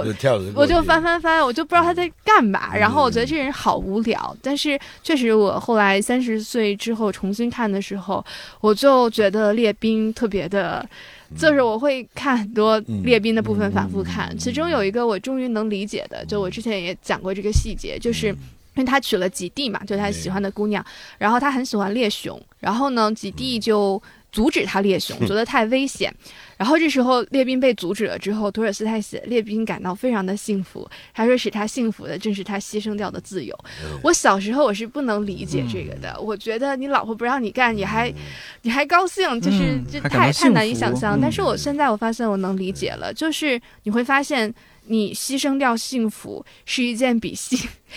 [0.54, 2.74] 我就翻翻翻，我就不知道他在干嘛。
[2.74, 4.36] 然后我觉得这人好无聊。
[4.40, 8.24] 但是确实，我后来三十岁之后重新看的时候，
[8.60, 10.88] 我就觉得列宾特别的。
[11.36, 14.36] 就是我会看很多列宾的部分，反复看。
[14.38, 18.36] 其中有一个我终于能理解的，就我之前也讲过这个细节，就是因
[18.76, 20.84] 为他娶了吉蒂嘛，就他喜欢的姑娘，
[21.18, 24.02] 然后他很喜欢猎熊，然后呢，吉蒂就。
[24.32, 26.14] 阻止他猎熊，觉得太危险。
[26.60, 30.86] 然后这时候列兵被阻止了之后，托尔斯泰写列兵感到非常的幸福。
[31.14, 33.58] 他说使他幸福的正是他牺牲掉的自由。
[34.02, 38.12] 我小时候我是不能理解这个的，我觉得你老婆不让你干，你还
[38.60, 41.18] 你还高兴，就是这太太难以想象。
[41.18, 44.54] 但是我现在我发现我能理解了，就是你会发现。
[44.86, 47.56] 你牺牲掉幸福是一件比幸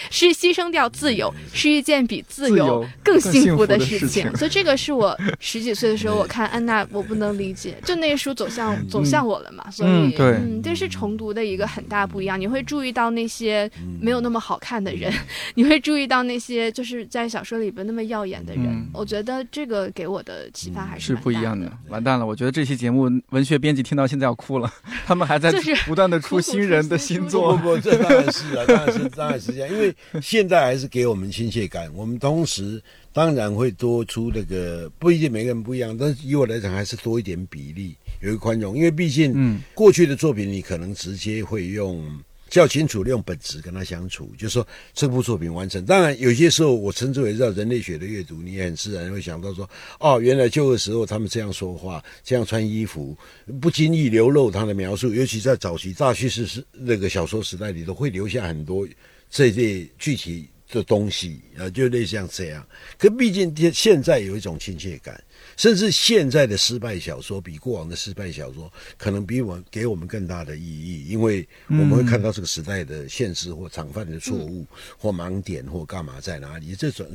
[0.09, 15.11] 是牺牲掉自由是一件比自由更幸福的事情，所以这个是我 十几岁的时候我看安娜，我不能理解，就那书走向走向我了嘛，所以嗯，这是重读的一个很大不一样，你会注意到那些没有那么好看的人，
[15.55, 21.71] 你会注意到那些就是在小说里边那么耀眼的人，我觉得这个给我的启发还是不一样的。
[21.89, 24.71] 完蛋了，我觉得这期节目文学编辑听到现在要哭了，
[25.05, 25.51] 他们还在
[25.85, 26.83] 不断的出新人。
[26.87, 27.55] 的新作。
[27.55, 29.82] 不不，这当然是啊，当然是当然是这样，因为
[30.21, 31.91] 现在还是给我们亲切感。
[31.95, 32.81] 我们同时
[33.11, 42.05] 当然会多出那个，不一定每个人不一样，但是以我来讲，还是多一点比例，有一个宽容，因为毕竟，嗯，过去的作品你可能直接会用。
[42.49, 45.83] 较清楚，用本质跟他相处，就是说这部作品完成。
[45.87, 49.67] 当然，有些时候我称之为叫人类学的阅读，你也很自然会想到说，
[49.99, 53.17] 哦，原来旧的时候他们这样说话，这样穿衣服，
[53.59, 58.87] 不经意流露他的描述，尤其在早期大叙事时那个小说时代里，头会留下很多
[59.33, 62.65] 这些具体的东西啊，就类似像这样。
[62.99, 65.19] 可毕竟现在有一种亲切感。
[65.55, 74.65] 甚至现在的失败小说比过往的失败小说可能比我给我们更大的意义，因为我们会看到这个时代的现实或常犯的错误
[74.97, 76.73] 或盲点或干嘛在哪里。
[76.75, 77.05] 这种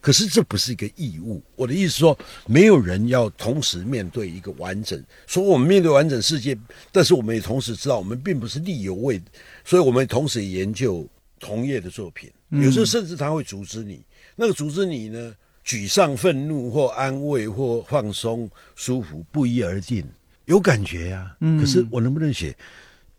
[0.00, 1.42] 可是这不是一个义务。
[1.54, 6.58] 我的意思说，没有人要同时面对一个完整，说我们面对完整世界，
[6.92, 9.22] 但是我们也同时知道，我们并不是力有为，
[9.64, 11.08] 所以我们同时研究
[11.38, 12.30] 同业的作品。
[12.50, 14.02] 有时候甚至他会阻止你，
[14.36, 15.34] 那个阻止你呢？
[15.66, 20.02] 沮丧、愤怒或安慰或放松、舒服不一而定，
[20.46, 21.36] 有感觉呀。
[21.60, 22.56] 可是我能不能写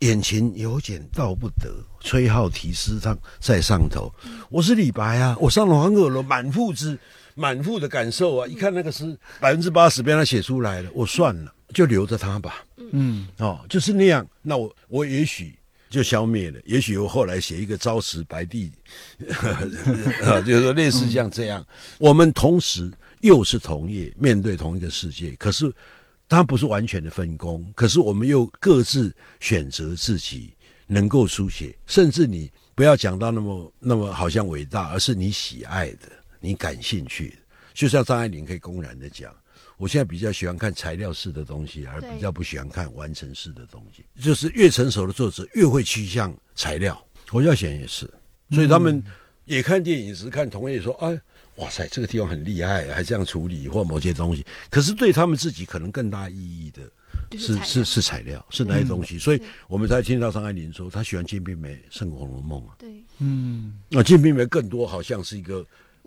[0.00, 4.12] 眼前有点道不得，崔浩题诗上在上头。
[4.48, 6.98] 我是李白啊，我上了黄鹤楼，满腹之
[7.36, 8.48] 满腹的感受啊。
[8.48, 12.64] 一看那个诗，百分之八十被他写出来了，我算了，就留着他吧。
[12.90, 14.26] 嗯，哦，就是那样。
[14.42, 15.56] 那我我也许。
[15.90, 16.58] 就消灭了。
[16.64, 18.72] 也许我后来写一个朝辞白帝，
[20.22, 21.66] 啊，就是说类似像这样。
[21.98, 22.90] 我们同时
[23.20, 25.70] 又是同业，面对同一个世界，可是
[26.28, 30.54] 它不是完全的分工，可是我们又各自选择自己
[30.86, 36.08] 能够书写，甚至你不要讲到那么那么好像伟大，而是你喜爱的，
[36.38, 37.36] 你感兴趣的，
[37.74, 39.34] 就像张爱玲可以公然的讲。
[39.80, 44.04] 我现在比较喜欢看材料式的东西，而比较不喜欢看完成式的东西。
[44.22, 47.02] 就是越成熟的作者越会趋向材料。
[47.26, 48.06] 侯孝贤也是，
[48.50, 49.02] 所以他们
[49.46, 51.18] 也看电影时看同业说：“哎，
[51.56, 56.82] 哇塞，这个地方很厉害，还这样处理或某些东西。”可是对他们自己可能更大意义的
[57.38, 59.18] 是是是材料，是那些东西。
[59.18, 62.74] 所以我们才听到张爱玲说，她喜欢金瓶梅胜《红楼梦》啊。
[62.78, 65.66] 对，嗯，那金瓶梅更多好像是一个。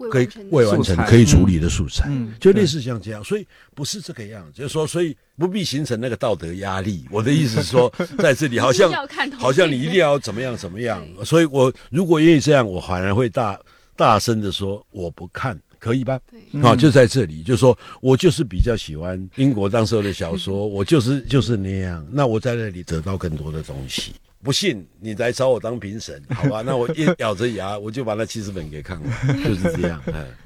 [0.10, 3.46] 可以未完成可以处理的素材，嗯就类似像这样，所以
[3.76, 7.06] 不是这个样子，就是说，所以不必形成那个道德压力。
[7.12, 8.92] 我的意思是说， 在这里好像
[9.38, 13.60] 好像你一定要怎么样怎么样， 所以我如果愿意这样，我反而会大
[13.96, 16.20] 大声的说我不看，可以吧？
[16.64, 24.14] 啊，就在这里，就是说我就是比较喜欢英国当时候的小说，我就是就是那样，那我在那里得到更多的东西。
[24.44, 26.62] 不信你来找我当评审， 好吧？
[26.66, 29.12] 那我一咬着牙，我就把那七十本给看完，
[29.44, 30.02] 就是这样。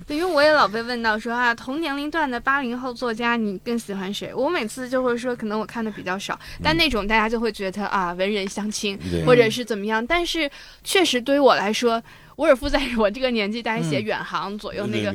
[0.08, 4.32] 对，因为我也老被问到说啊，同年龄段的八零后作家，你更喜欢谁？
[4.34, 10.06] 我每次就会说，可能我看的比较少，但那种大家就会觉得啊，文人相亲，或者是怎么样。
[10.06, 10.50] 但是
[10.84, 12.02] 确实对于我来说，
[12.36, 15.12] 沃尔夫在我这个年纪，大概写远航左右那个，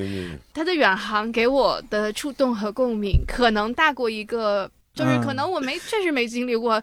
[0.52, 6.82] 他的远航给我的触动和共鸣，可能大过一个，就是可能我没确实没经历过。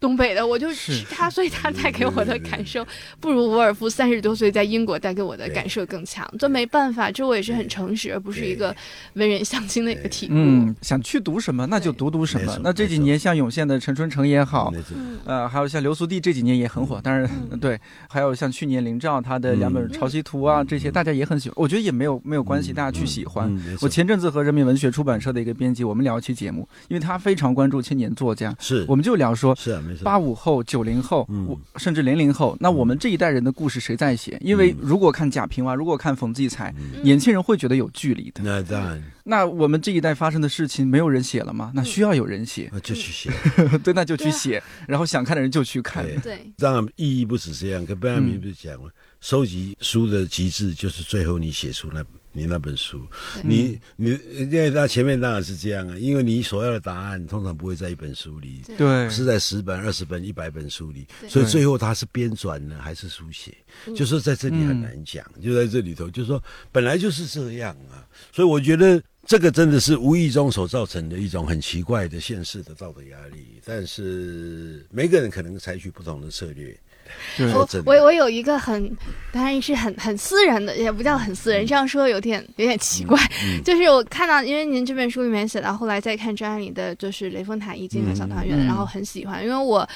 [0.00, 2.84] 东北的，我就是他，所以他带给我的感受
[3.20, 6.26] 不如沃尔夫三十多岁在英国带给我的感受更强。
[6.38, 8.74] 这没办法，这我也是很诚实，而不是一个
[9.12, 10.30] 文人相亲的一个体悟。
[10.32, 12.58] 嗯，想去读什么，那就读读什么。
[12.62, 14.72] 那这几年像涌现的陈春成也好，
[15.26, 16.98] 呃，还有像刘苏娣这几年也很火。
[17.02, 17.28] 当然，
[17.60, 17.78] 对，
[18.08, 21.54] 还有像去年林兆他的两本《潮汐图》啊，这些大家也很喜欢。
[21.58, 23.54] 我觉得也没有没有关系，大家去喜欢。
[23.82, 29.78] 我前阵子和人民文学出版社的一个编辑，我们聊一期节目，因为他非常关注青年作家，是，我们就聊说，是。
[30.02, 31.28] 八五后、九零后，
[31.76, 34.38] 甚至零零后，那我们这一代人的故事谁在写？
[34.40, 38.42] 因为如果看贾平凹，如果看冯骥才，年轻人会觉得有距离的。
[38.42, 41.72] 那当然，那我们这一代发生的事情，没有人写了吗？
[41.74, 43.30] 那需要有人写，那就去写。
[43.82, 46.04] 对，那就去写，然后想看的人就去看。
[46.20, 47.84] 对，当然意义不止这样。
[47.84, 48.90] 跟贝聿铭不是讲了，
[49.20, 52.04] 收集书的极致就是最后你写出那。
[52.32, 53.04] 你那本书，
[53.42, 63.52] 你你因为他前面当然是这样啊，因为你所要的答案通常不会在一本书里，对，是在十本、二十本、一百本书里，所以最后他是编纂呢还是书写，
[63.96, 76.78] 就是在这里很难讲，就在这里头，就是说本来就是这样啊，所以我觉得这个真的是无意中所造成的一种很奇怪的现实的道德压力，但是每个人可能采取不同的策略。
[77.54, 78.96] 我我我有一个很，
[79.32, 83.18] 当然是很很私人的，也不叫很私人，这样说有点有点奇怪。
[83.64, 89.88] 就是我看到，因为您这本书里面写到，后来再看张爱玲的，就是《雷峰塔一经》和《小团圆》，然后很喜欢，因为我。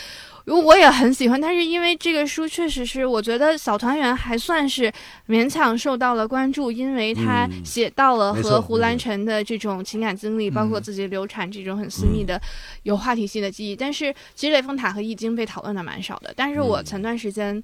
[0.45, 4.93] 如我也很喜欢，但是因为这个书确实是，我觉得《小团圆》还算是
[5.27, 12.39] 勉强受到了关注，因为他写到了和胡兰成的这种情感经历，包括自己流产这种很私密的、
[12.83, 13.75] 有话题性的记忆。
[13.75, 16.31] 但是其实《雷峰塔》和《易经》被讨论的蛮少的。
[16.37, 17.63] 但是我前段时间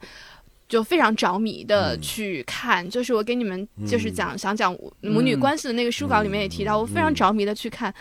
[0.66, 7.92] 就非常着迷的去看，就是我给你们就是讲想讲母女关系的那个书稿里面也提到，我非常着迷的去看，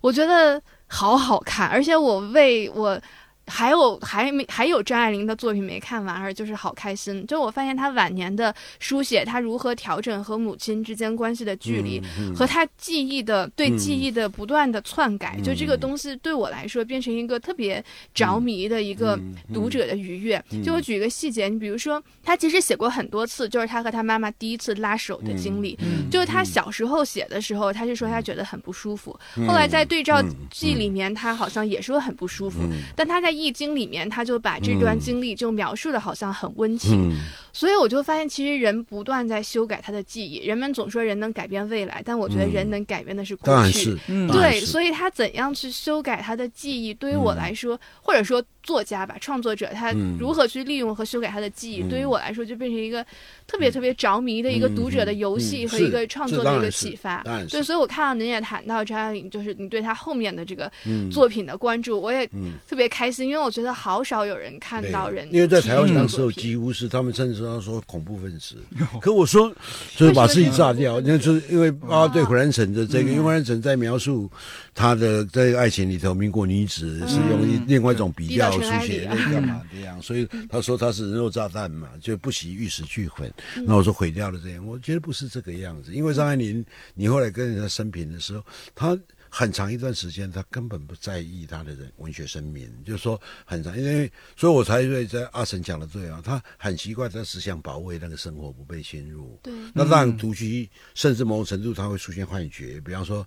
[0.00, 3.00] 我觉得好好看，而且我为我。
[3.46, 7.26] 还有还没还有张爱玲的作品没看完，而就是好开心。
[7.26, 12.00] 就我发现她晚年的书写，她如何调整和母亲之间关系的距离，
[12.34, 17.84] 和她记忆的对记忆的不断的篡改，就这个东西对我来说变成一个特别
[18.14, 19.18] 着迷的一个
[19.52, 20.42] 读者的愉悦。
[20.64, 25.78] 就我举一个细节，你比如说，她其实写过很多次，就是她和她妈妈第一次拉手的经历。
[26.10, 29.14] 就是她小时候写的时候，她是说她觉得很不舒服，
[29.46, 32.60] 后来在对照记里面，她好像也说很不舒服，
[32.96, 33.33] 但她在。
[33.36, 37.14] 易经里面，他就把这段经历就描述的好像很温情，
[37.54, 40.44] 所以我就发现，其实人不断在修改他的记忆。
[40.44, 43.96] 人们总说人能改变未来，但我觉得人能改变的是过去。
[44.30, 48.44] 对，所以他怎样去修改他的记忆，对于我来说，或者说。
[48.64, 53.04] 作家吧，创作者他如何去利用和修改他的记忆，对于我来说就变成一个
[53.46, 57.22] 特别特别着迷的一个读者的游戏和一个创作的一个启发。
[57.50, 60.72] 对，所以我看到您也谈到张爱玲，就是你对她后面的这个
[61.12, 62.26] 作品的关注，我也
[62.66, 65.28] 特别开心，因为我觉得好少有人看到人。
[65.30, 68.56] 因为在台湾的时候几乎是他们甚至是他说恐怖分子，
[69.00, 69.52] 可我说
[69.96, 74.30] 就是把自己炸掉，那就是因为啊，对，胡兰成的这个，因为胡兰成在描述
[74.74, 80.00] 他的在爱情里头，民国女子是用另外一种比较书写，那干嘛这样？
[80.02, 83.32] 所以他说他是人肉炸弹嘛，就不惜玉石俱焚。
[83.66, 86.64] 那我说毁掉了这样，我觉得不是这个样子，因为张爱玲，
[86.94, 88.44] 你后来跟人家生平的时候，
[88.74, 88.98] 他。
[89.36, 99.36] 很长一段时间，他根本不在意他的人文学生命，就是说很长，因为所以我才会在阿神讲的对啊，他很奇怪，他是想保卫那个生活不被侵入。
[99.42, 103.26] 对，那让独居，甚至某种程度他会出现幻觉，比方说，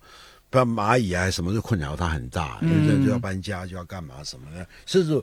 [0.50, 5.22] 不蚂蚁啊什么，就困扰他很大，就就要搬家，就要干嘛什么的，甚至。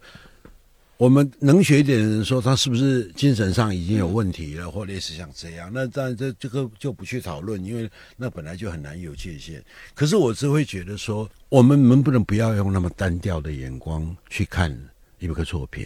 [0.96, 9.62] 我们能学一点的人说他是不是精神上已经有问题了，或类似像这样，那当然这这个就不去讨论，因为那本来就很难有界限。
[9.92, 14.72] 可是我只会觉得说，我们能不能不要用那么单调的眼光去看
[15.18, 15.84] 一个作品？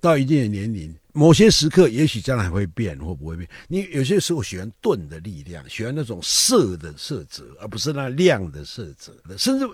[0.00, 3.48] 到一定的年龄，某些时刻也许将来会变或不会变。
[3.68, 9.12] 你有些时候喜欢钝的力量，喜欢那种色的色泽，而不是那亮的色泽。
[9.38, 9.64] 甚至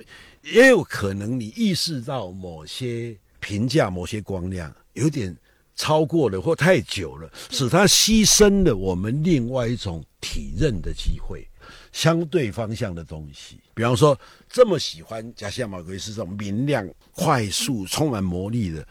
[0.42, 3.16] 也有可能你意识到某些。
[3.44, 5.36] 评价某些光亮有点
[5.76, 11.46] 超过了或太久了，使他牺牲了我们另外一种体认的机会，
[11.92, 13.60] 相对方向的东西。
[13.74, 14.18] 比方说，
[14.48, 18.86] 这么喜欢加西亚马奎斯这种明亮、快速、充满魔力的，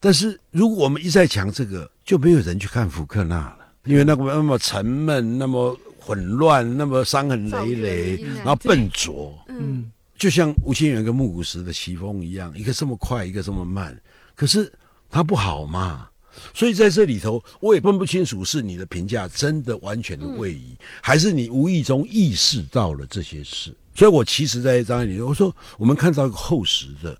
[0.00, 9.92] 但是如果我们一再讲这个，就没有人去看福克纳了，因为那个那么沉闷、那么混乱、那么伤痕累累，然后笨拙，嗯。
[10.18, 13.98] 就像吴清源跟木谷实的棋风一样，一个这么快，一个这么慢，
[14.34, 14.70] 可是
[15.08, 16.08] 他不好嘛。
[16.54, 23.74] 所以在这里头，我也分不清楚是你的评价真的完全的位移，还是你无意中意识到了这些事。
[23.94, 27.18] 所以我其实在张爱玲，我说我们看到一个厚实的，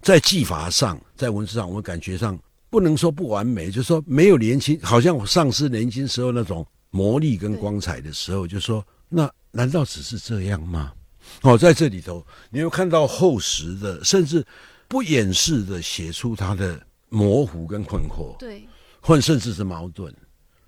[0.00, 2.38] 在技法上，在文字上，我们感觉上
[2.70, 10.92] 不能说不完美，就是说没有年轻，好像我丧失年轻时候那种魔力跟光彩的时候，就说那难道只是这样吗？
[11.40, 14.44] 哦，在这里头，你会看到厚实的，甚至
[14.86, 18.68] 不掩饰的写出他的模糊跟困惑，对，
[19.00, 20.14] 或甚至是矛盾，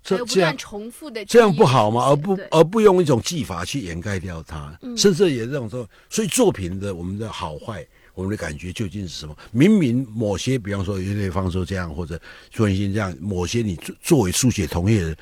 [0.02, 2.06] 这这样重复的，这样不好吗？
[2.08, 9.36] 而不而不用一种技法去掩盖掉它，甚至也这种说，所以作品的我们的好坏，我们的感觉究竟是什么？
[9.52, 12.20] 明明某些，比方说有些方说这样，或者
[12.50, 15.16] 朱文新这样，某些你作作为书写同业人，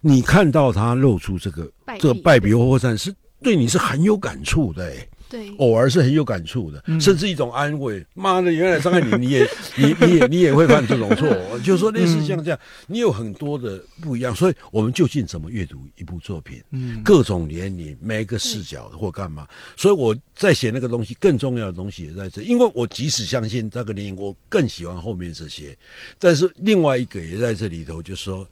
[0.00, 1.70] 你看到他露出这个
[2.00, 3.14] 这个败笔或破绽是。
[3.42, 4.92] 对你是很有感触的，
[5.28, 8.04] 对，偶尔是很有感触的，甚至一种安慰。
[8.14, 11.28] 妈的，原来伤害你， 你也，你，你也，你也会犯这种错。
[11.64, 14.34] 就说类似像这样，你有很多的不一样。
[14.34, 16.62] 所以，我们究竟怎么阅读一部作品？
[16.70, 19.48] 嗯，各种年龄，每个视角或干嘛？
[19.76, 22.42] 所以我在写那个东西，更重要的东西也在这。
[22.42, 25.76] 因为我即使相信那个年龄，我更喜欢后面这些。
[26.18, 28.46] 但是另外一个也在这里头，就是说。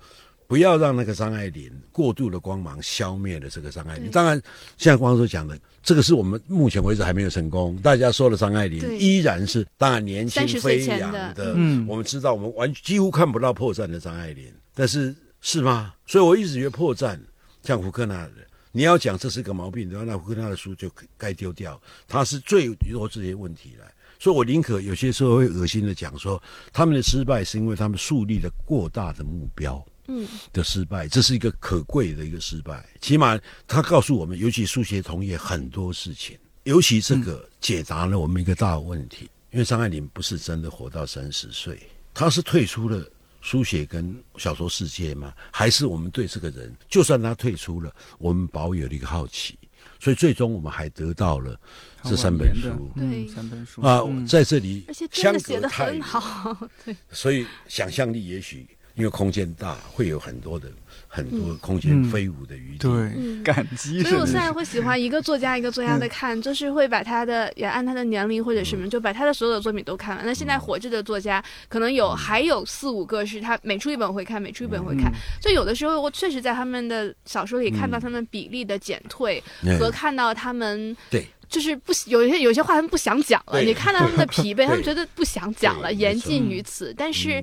[0.51, 4.11] 不要让那个张爱玲过度的光芒消灭了这个张爱玲。
[4.11, 4.43] 当然，
[4.77, 7.77] 像光叔讲的，这个是我们目前为止还没有成功。
[7.77, 11.53] 大家说的张爱玲依然是当然年轻飞扬的。
[11.55, 15.95] 嗯，我们知道我们完几乎看不到破绽的张爱玲，但是是吗？
[16.05, 17.17] 所以我一直觉得破绽，
[17.63, 18.33] 像胡克纳的，
[18.73, 21.81] 你要讲这是个毛病，的话，那胡克纳的书就该丢掉。
[22.09, 23.87] 他是最多这些问题来，
[24.19, 29.81] 所以我宁可有些时候会恶心的讲说，他们的失败是因为他们树立了过大的目标。
[30.11, 32.85] 嗯，的失败，这是一个可贵的一个失败。
[33.01, 39.31] 起码他告诉我们，尤其书写同业很多事情，尤其这个解答了我们一个大问题。
[39.53, 41.81] 因为张爱玲不是真的活到三十岁，
[42.15, 43.05] 她是退出了
[43.41, 45.33] 书写跟小说世界吗？
[45.51, 49.59] 还是我们对这个人，就算他退出了，我们保有了一个好奇，
[49.99, 51.59] 所以最终我们还得到了
[52.05, 58.69] 这三本书，对，三本书啊，在这里，而且真的写的很好，对，所以想象力也许。
[59.01, 60.69] 因为空间大，会有很多的
[61.09, 62.87] 很多空间飞舞的余地。
[62.87, 64.03] 对，感激。
[64.03, 70.27] 所以我现在会喜欢一个作家一个作家的看，就是会把他的也按他的年龄或者什么，就把他的所有的作品都看完。
[70.27, 75.11] 那现在活着的作家，可能有还有四五个是他每出一本会看，每出一本会看。
[75.41, 79.43] 就有的时候我确实在他们的小说里看到他们比例的减退，
[79.79, 83.63] 和看到他们对，就是不有些有些话他们不想讲了。
[83.63, 86.93] 你看到他们的疲惫， 他们觉得不想讲了，言尽于此。
[86.95, 87.43] 但是。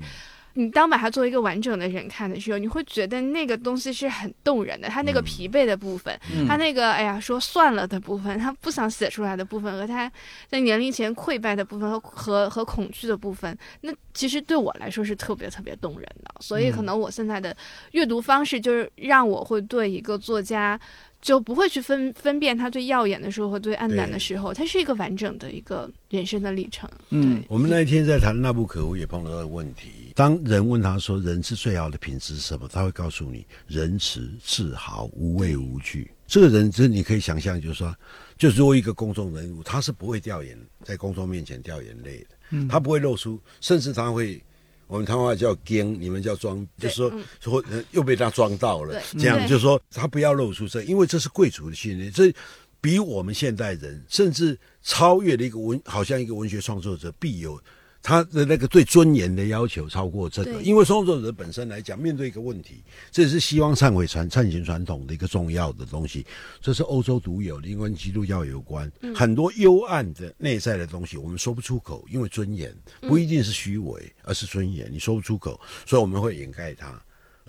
[0.57, 4.89] 你当把它作为一个完整的人看的时候，你会觉得那个东西是很动人的。
[4.89, 10.11] 他那个疲惫的部分，他那个哎呀说算了的部分，他不想写出来的部分，和他
[10.47, 16.34] 在年龄前溃败的部分和和和恐惧的部分，那其实对我来说是特别特别动人的。
[16.39, 17.55] 所以可能我现在的
[17.91, 20.79] 阅读方式就是让我会对一个作家。
[21.28, 26.90] 就不会去分分辨他最耀眼的时候和最暗淡的时候，它是一个完整的一个人生的历程。
[27.10, 30.14] 嗯，我们那一天在谈那不可无，也碰到了问题。
[30.16, 36.10] 当人问他说人是最好的品质是什么，他会告诉你仁慈、自豪、无畏无惧。
[36.28, 37.94] 这个人，这你可以想象，就是说，
[38.38, 44.41] 就如果一个公众人物，他是不会掉眼在公众面前掉眼泪的，嗯，他不会露出，甚至他会。
[44.88, 52.34] 我们台湾话叫“惊”，你们叫“装”，就是说说又被他装到了，这样就是说他不要露出这，因为这是贵族的训练，这
[52.80, 57.59] 比我们现代人甚至超越了一个文，好像一个文学创作者必有。
[58.07, 62.81] 他的那个对尊严的要求超过这个，因为创作者本身来讲，面对一个问题，
[63.11, 66.25] 这也是西方忏悔传、忏行传统的一个重要的东西。
[66.61, 76.97] 这是欧洲独有的，因为基督教有关很多幽暗的内在的东西，我们说不出口，因为尊严不一定是虚伪，而是尊严，你说不出口，所以我们会掩盖它。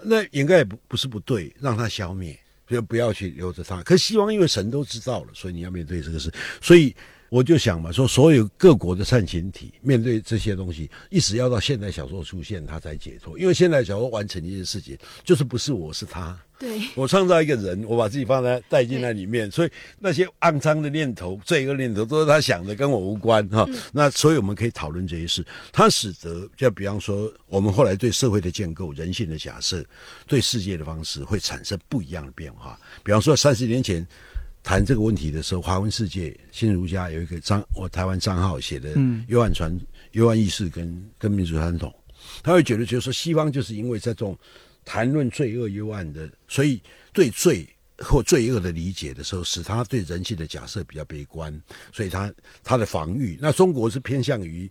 [0.03, 2.37] 那掩盖不不是不对，让它消灭，
[2.69, 3.81] 所以不要去留着它。
[3.85, 6.93] 可希望因为神都知道了，所以你要面对这个事，所以。
[7.31, 13.39] 我就想嘛，说所有各国的善行体面对这些东西，一直要到现代小说出现，他才解脱。
[13.39, 23.69] 因为现代小说完成一件事情，就是不是我是他，对我创造一个人，我把自己放在带进那里面，所以那些肮脏的念头、罪恶念头都是他想的，跟我无关哈。
[23.93, 29.85] 那所以我们可以讨论这些事，它使得就比方说，我们后来对社会的建构、人性的假设、
[30.27, 32.81] 对世界的方式会产生不一样的变化。
[33.05, 34.07] 比方说，三十年前。
[34.69, 38.95] 谈这个问题的时候，华文世界新儒家有一个张，我台湾张浩写的
[39.27, 39.75] 《幽暗传
[40.13, 41.91] 幽暗意识跟跟民主传统》，
[42.43, 44.39] 他会觉得就是说，西方就是因为在这种
[44.85, 46.83] 谈论罪恶幽暗的，所以
[47.15, 47.67] 对罪
[47.97, 51.51] 或罪恶的理解的时候，使他对人性的假设比较悲观，
[51.91, 52.31] 所以他
[52.63, 53.39] 他的防御。
[53.41, 54.71] 那中国是偏向于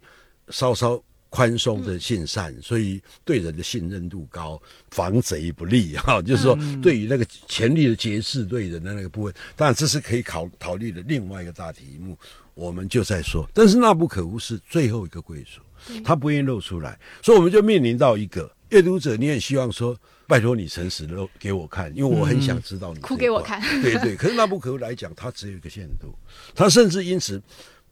[0.50, 1.04] 稍稍。
[1.30, 6.22] 宽松的信善，所以对人的信任度高，防贼不利 哈。
[6.22, 12.18] 就是说，对于那个权力的节制对人的那个部分，当然这是可以考考虑的另外一个大题目。
[12.54, 15.62] 我们就在说，但是那不可无是最后一个归属，
[16.04, 19.96] 他不愿意露出来，所以我们就面临到一个阅读者，你也希望说，
[20.26, 23.62] 拜托你诚实露给我看，因为我很想知道你哭给我看。
[23.84, 26.12] 对对， 可是那不可无来讲，它只有一个限度，
[26.56, 27.40] 它甚至因此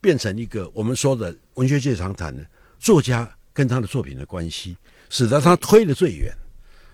[0.02, 2.44] 变成一个我们说的文学界常谈的。
[2.80, 4.76] 作家跟他的作品的关系，
[5.10, 6.34] 使得他推得最远。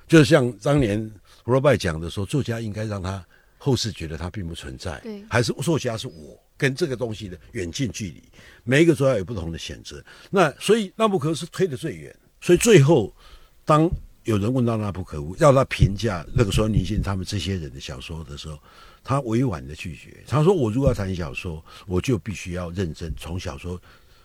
[0.08, 1.12] 就像当年
[1.46, 3.26] 罗拜讲的说，作家应该让他
[3.58, 8.22] 后世觉得他并不存在，对，还是作家是我跟这个东西的远近距离。
[8.64, 10.04] 每一个作家有不同的选择。
[10.30, 12.16] 那所以纳布可是推得最远。
[12.42, 13.16] 所以最后，
[13.64, 13.90] 当
[14.24, 18.60] 有人问到纳布可乌要他评价那个时候宁信他们这些人的小说的时候，
[19.04, 20.24] 他委婉的拒绝。
[20.28, 23.80] 他说：“我如果要谈小说，我就必须要认真从小说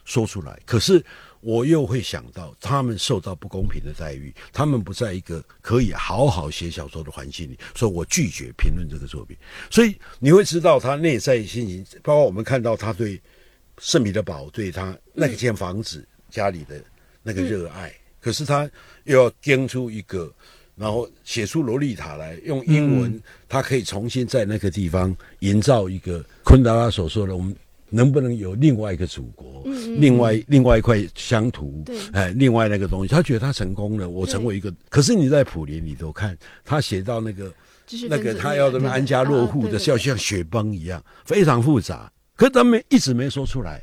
[0.07, 1.05] 说出来。”可是。
[1.43, 9.37] 我又会想到，他们受到不公平的待遇，他们不在一个可以好好写小说的环境里，所以我拒绝评论这个作品。
[9.71, 13.21] 所以你会知道他内在心情，包括我们看到他对
[13.79, 16.83] 圣彼得堡对他那间房子家里的
[17.23, 18.69] 那个热爱，可是他
[19.05, 20.33] 又要编出一个，
[20.75, 27.55] 然后写出洛丽塔来，用英文，他可以重新在那个地方营造一个昆德拉所说的我们。
[27.89, 29.63] 能不能有另外一个祖国，
[29.99, 34.75] 另外另外一块乡土，哎，另外那个东西，他觉得他成功了，我成为一个。
[34.89, 37.53] 可是你在普林里头看，他写到那个
[38.09, 42.11] 那个他要么安家落户的，要像雪崩一样，非常复杂。
[42.35, 43.81] 可是他们一直没说出来，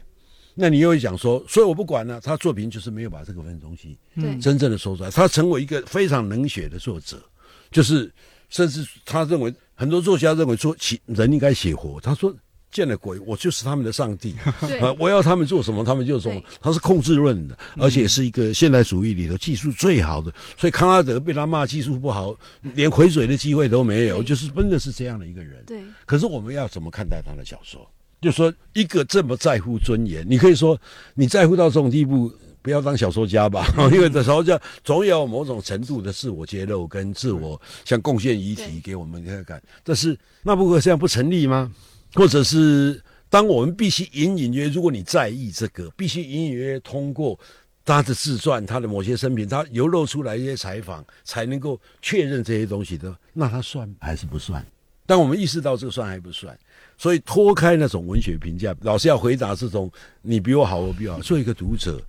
[0.54, 2.20] 那你又会讲说，所以我不管了。
[2.20, 3.98] 他作品就是没有把这个分东西
[4.42, 5.10] 真正的说出来。
[5.10, 7.24] 他成为一个非常冷血的作者，
[7.72, 8.12] 就是
[8.50, 12.02] 甚至他认为很多作家认为说，其人应该写活。
[12.02, 12.36] 他说。
[12.74, 14.36] 见了鬼，我就是他们的上帝。
[14.82, 16.34] 啊，我要他们做什么，他们就做。
[16.60, 20.34] 他是控制论的，而且是一个现代主义里头技术最好的。
[20.58, 22.36] 所以康拉德被他骂技术不好，
[22.74, 25.64] 连回嘴的机会都没有，就是真的是这样的一个人。
[25.66, 25.82] 对。
[26.06, 27.88] 可是我们要怎么看待他的小说？
[28.20, 30.80] 就说一个这么在乎尊严，你可以说
[31.14, 32.32] 你在乎到这种地步，
[32.62, 39.62] 不要当小说家吧， 因为小说家总有某种程度的自我揭露跟自我像贡献遗体给我们看看。
[39.84, 41.70] 但是那不过这样不成立吗？
[42.14, 47.40] 或者是当我们必须隐隐约，如果你在意这个，必须隐隐约通过
[47.84, 54.66] 他的自传、他的某些生平，他流露出来一些采访，才能够确认这些东西的，那他算还是不算？
[55.06, 56.58] 当我们意识到这个算还不算，
[56.98, 59.92] 所以脱开那种文学评价，老师要回答这种
[60.22, 61.20] 你比我好，我比我好。
[61.20, 62.02] 做一个读者，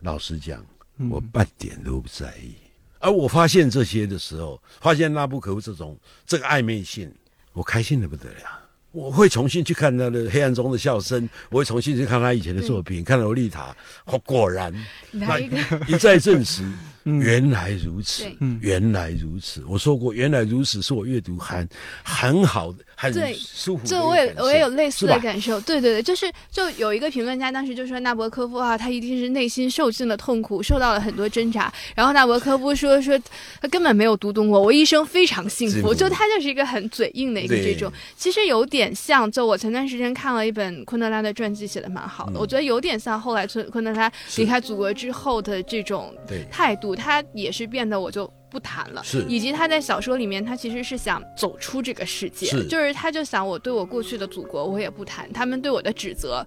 [0.00, 0.62] 老实讲，
[1.08, 2.54] 我半点都不在意。
[2.98, 5.96] 而我发现这些的时候，发现拉布可夫这种
[6.26, 7.10] 这个暧昧性，
[7.52, 8.65] 我开心的不得了。
[8.96, 11.20] 我会重新去看他的《黑暗中的笑声》，
[11.50, 13.76] 我会重新去看他以前的作品，看《洛丽塔》，
[14.24, 14.72] 果然，
[15.10, 16.64] 那一再证实。
[17.06, 18.24] 原来如此，
[18.60, 19.62] 原来如此。
[19.68, 21.66] 我说过，原来如此，是我阅读很
[22.02, 23.86] 很好的、很舒服。
[23.86, 25.60] 就我也我也有类似的感受。
[25.60, 31.72] 对对对，就是就有一个评论家当时就说纳博科夫啊，他一定是内心受尽了痛苦，受到了很多挣扎。
[31.94, 33.16] 然后纳博科夫说说
[33.60, 35.94] 他根本没有读懂我，我一生非常幸福。
[35.94, 39.30] 就他就是一个很嘴硬的一个这种，其实有点像。
[39.30, 42.40] 就我前段时间看了一本昆德拉的传记，写的蛮好的。
[42.40, 46.12] 我觉得有点像后来昆昆德拉离开祖国之后的这种
[46.50, 46.95] 态度。
[46.96, 56.44] 他也是变得我就不谈了，是，以及他在小说里面，他其实是想走出这个世界，就是他就想我对我过去的祖国我也不谈，他们对我的指责。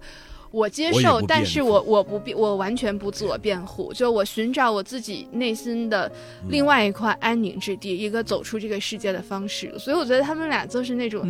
[0.52, 6.10] 我接受，但是我我不辩，我完全不自我辩护，就我寻找我自己内心的
[6.48, 9.72] 另外一块安宁之地，一个走出这个世界的方式。
[9.78, 11.24] 所以我觉得他们俩就是那种，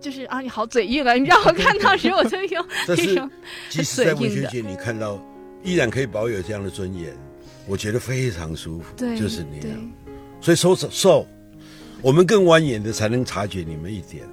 [0.00, 1.14] 就是啊，你好嘴硬啊！
[1.14, 3.30] 你知道我看到时，我就用 这种
[3.68, 5.20] 即使在文学界，你看到
[5.62, 7.16] 依然可以保有这样的尊严。
[7.66, 9.92] 我觉得非常舒服，就是那样。
[10.40, 11.26] 所以收受，
[12.02, 14.26] 我们更蜿蜒的才能察觉你们一点，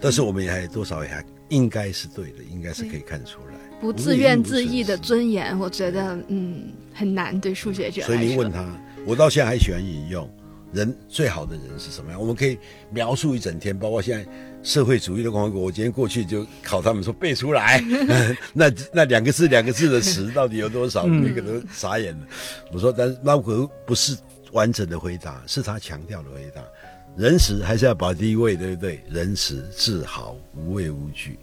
[0.00, 3.54] 但是我们也还多少也还应该是对的，应该是可以看出来。
[3.80, 8.02] 不自怨自艾的尊严，我觉得嗯很难对数学者。
[8.02, 8.64] 所以您问他，
[9.06, 10.30] 我到现在还喜欢引用。
[10.72, 12.20] 人最好的人是什么样？
[12.20, 12.56] 我们可以
[12.92, 14.24] 描述一整天，包括现在
[14.62, 15.62] 社会主义的共和国。
[15.62, 17.82] 我今天过去就考他们说背出来，
[18.52, 21.06] 那那两个字两个字的词到底有多少？
[21.06, 22.26] 每个都傻眼了。
[22.72, 24.16] 我说，但是那可不是
[24.52, 26.62] 完整的回答，是他强调的回答。
[27.16, 29.02] 仁慈还是要保第一位，对不对？
[29.10, 31.38] 仁慈、自豪、无畏无惧，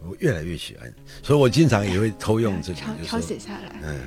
[0.00, 0.92] 我越来越喜欢。
[1.22, 3.80] 所以我经常也会偷用这个，抄写下来。
[3.82, 4.00] 嗯，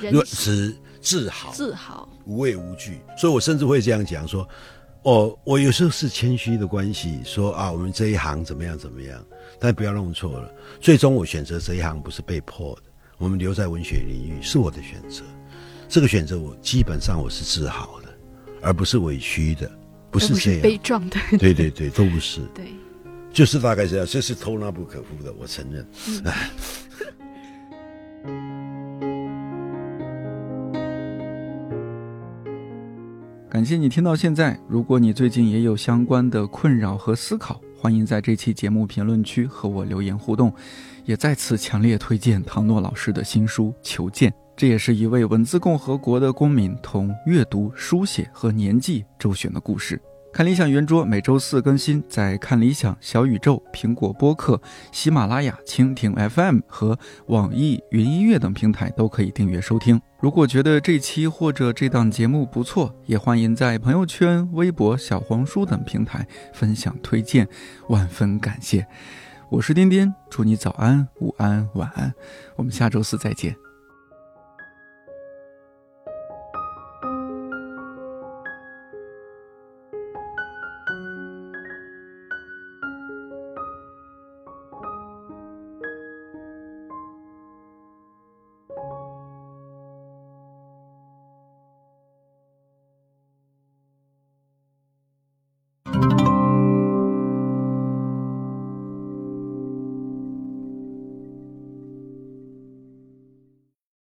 [0.00, 2.08] 仁慈、自豪、自豪。
[2.24, 4.48] 无畏无惧，所以我甚至会这样讲说：，
[5.04, 9.22] 哦，我有时候是谦虚的关系，说啊，我们这一行怎么样怎么样，
[9.60, 10.50] 但不要弄错了。
[10.80, 12.82] 最终我选择这一行不是被迫的，
[13.18, 15.22] 我们留在文学领域是我的选择。
[15.90, 18.08] 这个选择我基本上我是自豪的，
[18.62, 19.70] 而不是委屈的，
[20.10, 21.18] 不是这样悲壮的。
[21.38, 22.40] 对对对，都不是。
[22.56, 22.64] 对，
[23.30, 25.86] 就是大概这样，这是偷那不可负的，我承认。
[33.54, 34.58] 感谢你听到现在。
[34.66, 40.52] 如果你最近也有相关的困扰和思考，欢迎在这期节目评论区和我留言互动。
[41.04, 50.02] 也再次强烈推荐唐诺老师的新书《求见》，这也是一位文字共和国的公民同阅读、书写和年纪周旋的故事。
[50.34, 60.00] 看理想圆桌每周四更新，在看理想、小宇宙、苹果播客、喜马拉雅、蜻蜓 FM 和网易云音乐等平台都可以订阅收听。
[60.18, 67.46] 如果觉得这期或者这档节目不错，也欢迎在朋友圈、微博、小黄书等平台分享推荐，
[67.88, 68.84] 万分感谢。
[69.48, 72.12] 我是颠颠，祝你早安、午安、晚安，
[72.56, 73.63] 我们下周四再见。